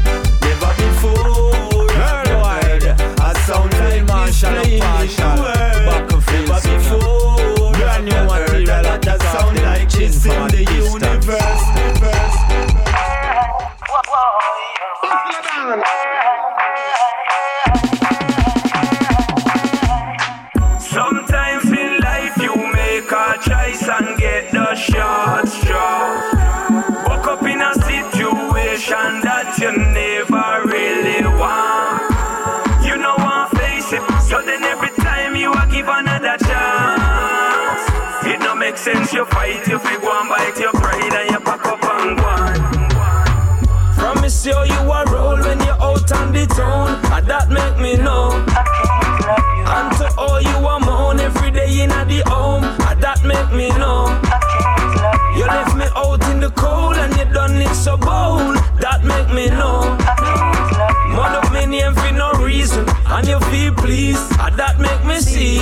Never 0.43 0.73
before 0.83 1.89
have 1.91 2.27
you 2.29 2.41
heard 2.41 2.85
a 2.85 3.35
sound 3.47 3.73
like 3.79 4.07
this 4.07 4.41
playing 4.41 4.75
in 4.75 5.17
the 5.17 5.43
world. 5.43 5.56
Sound 9.91 9.99
like 9.99 9.99
this 9.99 10.27
in 10.27 10.47
the 10.49 10.65
universe. 10.73 11.77
Sometimes 15.01 16.16
sense 38.87 39.13
you 39.13 39.25
fight, 39.27 39.67
you 39.67 39.81
fig 39.81 40.01
one 40.01 40.29
bite 40.29 40.57
your 40.61 40.71
pride 40.71 41.13
and 41.13 41.31
you 41.33 41.41
pack 41.41 41.67
up 41.67 41.83
and 41.83 42.17
go 42.17 42.25
on. 42.25 42.55
Promise 43.99 44.47
you 44.47 44.59
you 44.73 44.81
are 44.97 45.05
roll 45.13 45.37
when 45.41 45.59
you're 45.67 45.83
out 45.83 46.13
on 46.13 46.33
the 46.33 46.47
town, 46.47 46.95
and 47.15 47.27
that 47.27 47.51
make 47.51 47.77
me 47.83 47.97
know. 47.97 48.31
And 49.75 49.91
to 49.99 50.07
all 50.17 50.41
you 50.41 50.59
are 50.73 50.79
moan 50.79 51.19
every 51.19 51.51
day 51.51 51.83
in 51.83 51.89
the 51.89 52.23
home, 52.31 52.63
and 52.63 53.03
that 53.03 53.25
make 53.25 53.51
me 53.51 53.71
know. 53.71 54.07
You 55.37 55.47
left 55.47 55.75
me 55.77 55.87
out 55.97 56.23
in 56.31 56.39
the 56.39 56.51
cold 56.51 56.97
and 56.97 57.13
you 57.17 57.25
done 57.35 57.61
it 57.61 57.75
so 57.75 57.97
bold, 57.97 58.55
that 58.79 59.03
make 59.03 59.31
me 59.35 59.49
know. 59.49 59.83
Mother 61.11 61.43
up 61.43 61.53
me 61.53 61.67
name 61.67 61.93
for 61.93 62.13
no 62.13 62.31
reason, 62.35 62.87
and 63.07 63.27
you 63.27 63.41
feel 63.51 63.75
pleased, 63.75 64.23
and 64.39 64.55
that 64.57 64.79
make 64.79 65.03
me 65.05 65.19
see. 65.19 65.59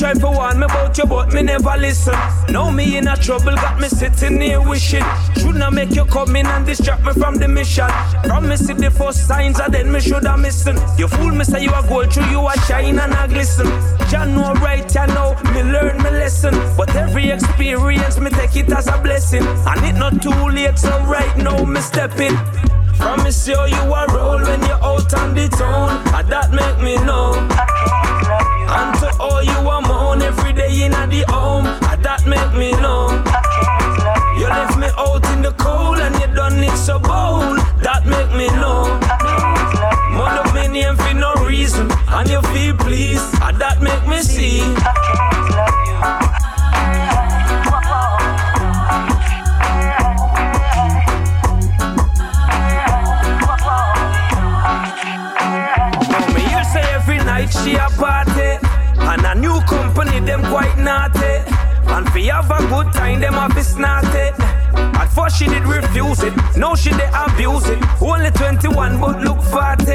My 0.00 0.14
friend 0.14 0.34
them 0.34 0.60
me 0.60 0.66
bought 0.66 0.96
your 0.96 1.06
boat, 1.06 1.34
me 1.34 1.42
never 1.42 1.76
listen. 1.76 2.14
Know 2.48 2.70
me 2.70 2.96
in 2.96 3.06
a 3.06 3.16
trouble, 3.16 3.54
got 3.54 3.78
me 3.78 3.88
sitting 3.88 4.40
here 4.40 4.58
wishing. 4.58 5.04
Should 5.36 5.56
not 5.56 5.74
make 5.74 5.94
you 5.94 6.06
come 6.06 6.34
in 6.36 6.46
and 6.46 6.64
distract 6.64 7.04
me 7.04 7.12
from 7.12 7.34
the 7.34 7.46
mission. 7.46 7.86
Promise 8.24 8.68
the 8.68 8.90
first 8.90 9.28
signs, 9.28 9.60
and 9.60 9.74
then 9.74 9.92
me 9.92 10.00
should 10.00 10.24
have 10.24 10.38
missing. 10.38 10.78
You 10.96 11.06
fool 11.06 11.32
me, 11.32 11.44
say 11.44 11.62
you 11.64 11.70
are 11.72 11.86
gold, 11.86 12.14
through 12.14 12.30
you 12.30 12.40
are 12.40 12.56
shine 12.60 12.98
and 12.98 13.12
I 13.12 13.26
glisten. 13.26 13.66
Jah 14.08 14.24
know 14.24 14.54
right, 14.54 14.90
ya 14.94 15.04
know, 15.04 15.36
me 15.52 15.64
learn 15.64 15.98
me 15.98 16.10
lesson. 16.10 16.54
But 16.78 16.96
every 16.96 17.30
experience, 17.30 18.18
me 18.18 18.30
take 18.30 18.56
it 18.56 18.72
as 18.72 18.86
a 18.86 18.96
blessing. 18.96 19.44
And 19.44 19.84
it 19.84 19.98
not 19.98 20.22
too 20.22 20.48
late, 20.48 20.78
so 20.78 20.98
right 21.04 21.36
now, 21.36 21.62
me 21.64 21.80
stepping. 21.82 22.36
Promise 23.00 23.48
you, 23.48 23.54
you 23.66 23.94
are 23.94 24.06
roll 24.08 24.38
when 24.42 24.60
you're 24.60 24.84
out 24.84 25.14
on 25.14 25.34
the 25.34 25.48
town, 25.48 25.88
and 26.14 26.28
that 26.28 26.52
make 26.52 26.78
me 26.84 26.96
know. 27.06 27.32
I 27.32 27.64
can't 27.80 28.28
love 28.28 28.52
you. 28.60 28.68
And 28.76 28.92
to 29.00 29.08
all 29.18 29.42
you 29.42 29.68
are 29.68 29.80
moan 29.80 30.20
every 30.20 30.52
day 30.52 30.84
in 30.84 30.92
the 30.92 31.24
home, 31.28 31.66
and 31.66 32.02
that 32.04 32.26
make 32.26 32.52
me 32.52 32.72
know. 32.72 33.08
I 33.24 33.40
can't 33.40 34.04
love 34.04 34.36
you 34.36 34.44
You 34.44 34.48
left 34.48 34.78
me 34.78 34.88
out 34.98 35.24
in 35.32 35.42
the 35.42 35.52
cold 35.52 35.98
and 35.98 36.14
you 36.20 36.26
done 36.34 36.62
it 36.62 36.76
so 36.76 36.98
bold, 36.98 37.58
that 37.80 38.04
make 38.04 38.30
me 38.36 38.48
know. 38.60 38.84
I 39.00 39.16
can't 39.16 39.74
love 39.80 39.98
you. 40.04 40.18
Mother 40.20 40.52
me 40.52 40.68
name 40.68 40.96
for 40.96 41.14
no 41.14 41.32
reason, 41.46 41.88
and 42.08 42.28
you 42.28 42.42
feel 42.52 42.76
pleased, 42.76 43.32
and 43.40 43.56
that 43.58 43.80
make 43.80 44.06
me 44.06 44.20
see. 44.20 44.60
Now 44.60 46.49
night 57.50 57.64
she 57.64 57.74
a 57.74 57.88
party. 57.90 58.58
And 58.98 59.26
a 59.26 59.34
new 59.34 59.60
company 59.62 60.20
them 60.20 60.42
quite 60.42 60.76
naughty 60.78 61.29
And 61.94 62.08
fi 62.12 62.22
have 62.30 62.50
a 62.50 62.58
good 62.68 62.92
time 62.92 63.20
them 63.20 63.34
have 63.34 63.54
be 63.54 63.62
snarty 63.62 64.32
At 65.00 65.08
first 65.08 65.38
she 65.38 65.46
did 65.46 65.64
refuse 65.64 66.22
it. 66.22 66.32
Now 66.56 66.74
she 66.74 66.90
dey 66.90 67.10
abuse 67.12 67.68
it. 67.68 67.78
Only 68.00 68.30
21 68.30 69.00
but 69.00 69.20
look 69.22 69.42
40 69.42 69.92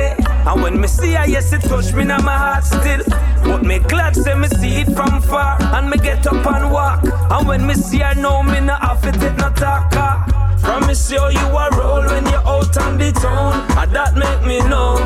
And 0.49 0.61
when 0.61 0.79
me 0.81 0.87
see 0.87 1.13
her 1.13 1.25
yes 1.27 1.53
it 1.53 1.61
touch 1.61 1.93
me 1.93 2.03
now 2.03 2.21
my 2.21 2.37
heart 2.37 2.63
still. 2.65 3.03
But 3.43 3.63
me 3.63 3.79
glad 3.79 4.15
say 4.15 4.35
me 4.35 4.47
see 4.49 4.81
it 4.81 4.87
from 4.95 5.21
far. 5.21 5.57
And 5.75 5.89
me 5.89 5.97
get 5.97 6.25
up 6.27 6.45
and 6.45 6.71
walk. 6.71 7.03
And 7.31 7.47
when 7.47 7.65
me 7.65 7.73
see 7.75 7.99
her 7.99 8.15
now 8.15 8.41
me 8.41 8.59
not 8.59 8.81
have 8.81 9.01
to 9.03 9.11
take 9.11 9.37
no 9.37 9.49
talk 9.51 9.91
car. 9.91 10.25
Promise 10.61 11.11
you 11.11 11.21
you 11.29 11.47
a 11.63 11.69
roll 11.77 12.03
when 12.05 12.25
you're 12.25 12.47
out 12.47 12.77
on 12.77 12.97
the 12.97 13.11
town. 13.11 13.53
And 13.77 13.95
that 13.95 14.15
make 14.15 14.41
me 14.45 14.59
know. 14.67 14.97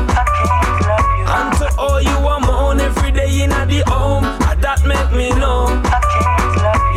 And 1.32 1.52
to 1.58 1.68
all 1.78 2.00
you 2.00 2.16
are 2.26 2.40
moan 2.40 2.80
every 2.80 3.12
day 3.12 3.42
in 3.42 3.50
the 3.50 3.84
home, 3.86 4.24
and 4.24 4.62
that 4.62 4.84
make 4.84 5.12
me 5.16 5.30
know. 5.38 5.89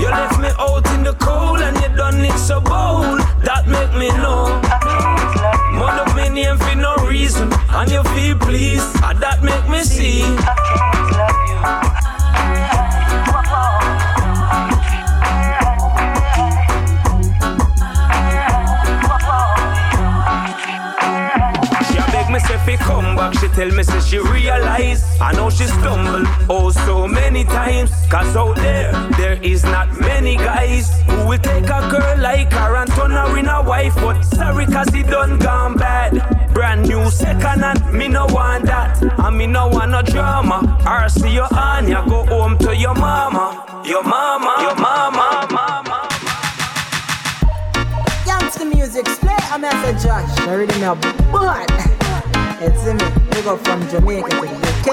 You 0.03 0.09
left 0.09 0.37
me 0.37 0.49
out 0.59 0.85
in 0.95 1.03
the 1.03 1.13
cold 1.13 1.61
and 1.61 1.77
you 1.77 1.87
done 1.95 2.19
it 2.25 2.37
so 2.37 2.59
bold, 2.59 3.19
that 3.47 3.63
make 3.71 3.93
me 3.95 4.09
know. 4.19 4.59
Mother 5.79 6.13
me 6.13 6.27
name 6.27 6.57
for 6.57 6.75
no 6.75 6.93
reason, 7.07 7.47
and 7.69 7.89
you 7.89 8.03
feel 8.11 8.37
pleased, 8.37 8.97
and 9.01 9.17
that 9.21 9.41
make 9.41 9.65
me 9.69 9.79
see. 9.83 10.23
Back, 23.23 23.39
she 23.39 23.47
tell 23.49 23.71
me 23.71 23.83
say 23.83 23.99
she 24.01 24.17
realize 24.19 25.03
I 25.19 25.31
know 25.33 25.49
she 25.49 25.65
stumble 25.65 26.23
oh 26.49 26.71
so 26.71 27.07
many 27.07 27.43
times. 27.43 27.91
Cause 28.09 28.35
out 28.35 28.55
there, 28.55 28.91
there 29.17 29.41
is 29.41 29.63
not 29.63 29.87
many 29.99 30.35
guys 30.35 30.89
Who 31.07 31.27
will 31.27 31.37
take 31.37 31.65
a 31.65 31.81
girl 31.91 32.17
like 32.19 32.51
her 32.51 32.75
and 32.75 32.91
turn 32.91 33.11
her 33.11 33.37
in 33.37 33.47
a 33.47 33.61
wife. 33.61 33.95
But 33.95 34.21
sorry 34.23 34.65
cause 34.65 34.89
he 34.89 35.03
done 35.03 35.39
gone 35.39 35.77
bad. 35.77 36.11
Brand 36.53 36.87
new 36.87 37.09
second 37.09 37.61
hand, 37.61 37.93
me 37.93 38.07
no 38.07 38.25
want 38.27 38.65
that. 38.65 39.01
And 39.01 39.37
me 39.37 39.47
no 39.47 39.67
want 39.67 39.91
no 39.91 40.01
drama. 40.01 40.57
Or 40.85 41.09
see 41.09 41.33
you 41.33 41.47
on 41.51 41.87
ya, 41.87 42.05
go 42.05 42.25
home 42.25 42.57
to 42.59 42.75
your 42.75 42.95
mama. 42.95 43.81
Your 43.85 44.03
mama, 44.03 44.55
your 44.61 44.75
mama, 44.75 45.47
mama 45.51 46.07
Youngster 48.25 48.63
music, 48.63 49.05
play 49.05 49.35
a 49.51 49.59
message, 49.59 50.03
Josh. 50.03 50.39
I 50.47 50.53
really 50.53 50.79
know, 50.79 50.95
but 51.33 52.02
it's 52.63 52.85
me. 52.85 53.05
We 53.31 53.41
go 53.43 53.57
from 53.57 53.87
Jamaica 53.89 54.29
to 54.29 54.35
the 54.41 54.47
UK. 54.69 54.87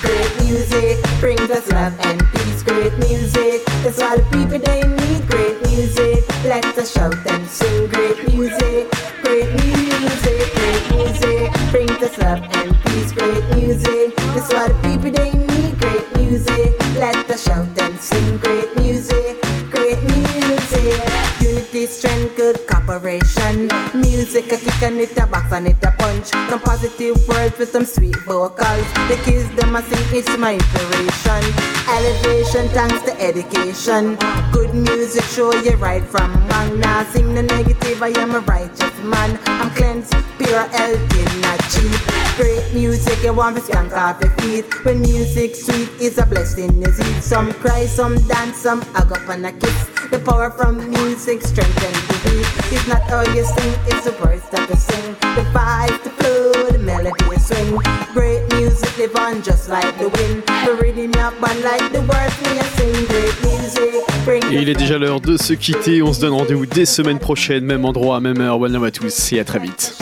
Great 0.00 0.32
music 0.44 0.98
brings 1.20 1.50
us 1.50 1.70
love 1.72 1.94
and 2.06 2.20
peace. 2.32 2.62
Great 2.62 2.96
music, 2.98 3.64
that's 3.82 3.98
why 3.98 4.16
the 4.16 4.22
people 4.30 4.58
they 4.58 4.82
need. 4.82 5.26
Great 5.28 5.60
music, 5.68 6.24
let 6.44 6.64
us 6.78 6.92
shout 6.92 7.14
and 7.26 7.46
sing. 7.46 7.88
Great 7.88 8.18
music, 8.32 8.90
great 9.22 9.50
music, 9.64 10.54
great 10.54 10.90
music 10.94 11.52
brings 11.70 12.02
us 12.02 12.18
love 12.18 12.42
and 12.54 12.76
peace. 12.84 13.12
Great 13.12 13.44
music, 13.56 14.16
that's 14.34 14.52
why 14.52 14.68
the 14.68 14.74
people 14.86 15.10
they 15.10 15.32
need. 15.32 15.78
Great 15.80 16.06
music, 16.16 16.78
let 16.96 17.30
us 17.30 17.44
shout 17.44 17.66
and 17.80 17.98
sing. 17.98 18.36
Great 18.38 18.76
music, 18.76 19.40
great 19.70 20.02
music. 20.02 21.29
Unity, 21.60 21.86
strength, 21.86 22.36
good 22.36 22.66
cooperation. 22.66 23.68
Music, 23.92 24.50
a 24.50 24.56
kick 24.56 24.82
and 24.82 24.98
it 24.98 25.16
a 25.18 25.26
box 25.26 25.52
and 25.52 25.68
it 25.68 25.84
a 25.84 25.90
punch. 25.92 26.28
Some 26.28 26.60
positive 26.60 27.28
words 27.28 27.58
with 27.58 27.68
some 27.68 27.84
sweet 27.84 28.16
vocals. 28.24 28.86
The 29.08 29.20
kids 29.24 29.50
them 29.56 29.76
a 29.76 29.82
sing, 29.82 30.18
it's 30.18 30.38
my 30.38 30.54
inspiration. 30.54 31.42
Elevation, 31.86 32.66
thanks 32.70 33.02
to 33.02 33.12
education. 33.20 34.16
Good 34.52 34.72
music, 34.72 35.24
show 35.24 35.52
you 35.52 35.76
right 35.76 36.02
from 36.02 36.32
wrong. 36.48 36.80
Now 36.80 37.04
sing 37.12 37.34
the 37.34 37.42
negative, 37.42 38.02
I 38.02 38.08
am 38.18 38.34
a 38.34 38.40
righteous 38.40 38.98
man. 39.02 39.38
I'm 39.44 39.68
cleansed, 39.72 40.14
pure, 40.38 40.66
healthy, 40.68 41.40
not 41.42 41.60
cheap. 41.68 41.92
Great 42.36 42.72
music, 42.72 43.22
you 43.22 43.34
want 43.34 43.56
to 43.56 43.62
skank 43.62 43.92
off 43.92 44.18
your 44.22 44.30
feet. 44.38 44.84
When 44.86 45.02
music 45.02 45.54
sweet 45.54 45.90
is 46.00 46.16
a 46.16 46.24
blessing, 46.24 46.82
is 46.82 46.98
it? 46.98 47.22
Some 47.22 47.52
cry, 47.52 47.84
some 47.84 48.16
dance, 48.28 48.56
some 48.56 48.80
hug 48.94 49.12
up 49.12 49.28
and 49.28 49.44
a 49.44 49.52
kiss. 49.52 49.99
The 50.10 50.18
power 50.18 50.50
from 50.50 50.90
music 50.90 51.40
strengthens 51.42 52.06
the 52.08 52.14
beat. 52.24 52.72
It's 52.72 52.86
not 52.88 53.02
how 53.02 53.22
you 53.32 53.44
sing, 53.44 53.74
it's 53.86 54.04
the 54.06 54.12
words 54.20 54.48
that 54.50 54.68
you 54.68 54.74
sing. 54.74 55.14
The 55.36 55.44
vibe, 55.54 56.02
the 56.02 56.10
flow, 56.10 56.70
the 56.70 56.78
melody, 56.78 57.12
the 57.30 57.38
swing. 57.38 57.78
Great 58.12 58.42
music 58.54 58.98
live 58.98 59.14
on 59.14 59.40
just 59.40 59.68
like 59.68 59.96
the 59.98 60.08
wind. 60.08 60.42
The 60.66 60.74
rhythm 60.82 61.14
up 61.14 61.34
and 61.40 61.62
like 61.62 61.92
the 61.92 62.02
words 62.02 62.34
we 62.42 62.58
sing. 62.74 63.06
Great 63.06 63.36
music 63.44 64.50
Et 64.52 64.62
il 64.62 64.68
est 64.68 64.74
déjà 64.74 64.98
l'heure 64.98 65.20
de 65.20 65.36
se 65.36 65.52
quitter. 65.52 66.02
On 66.02 66.12
se 66.12 66.20
donne 66.20 66.32
rendez-vous 66.32 66.66
dès 66.66 66.86
semaine 66.86 67.20
prochaine, 67.20 67.64
même 67.64 67.84
endroit, 67.84 68.20
même 68.20 68.40
heure. 68.40 68.60
One 68.60 68.72
love 68.72 68.84
à 68.84 68.90
tous 68.90 69.32
et 69.32 69.38
à 69.38 69.44
très 69.44 69.60
vite. 69.60 69.96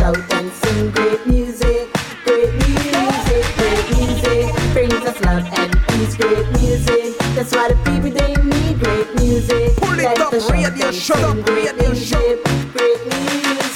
that's 7.38 7.52
why 7.54 7.68
the 7.68 7.76
people 7.84 8.10
they 8.10 8.34
need 8.42 8.80
great 8.80 9.14
music. 9.14 9.67
Split 9.98 10.20
up, 10.20 10.32
radio 10.52 10.92
shut 10.92 11.18
up, 11.24 11.48
radio 11.48 11.92
Britney. 11.92 13.58
up. 13.58 13.67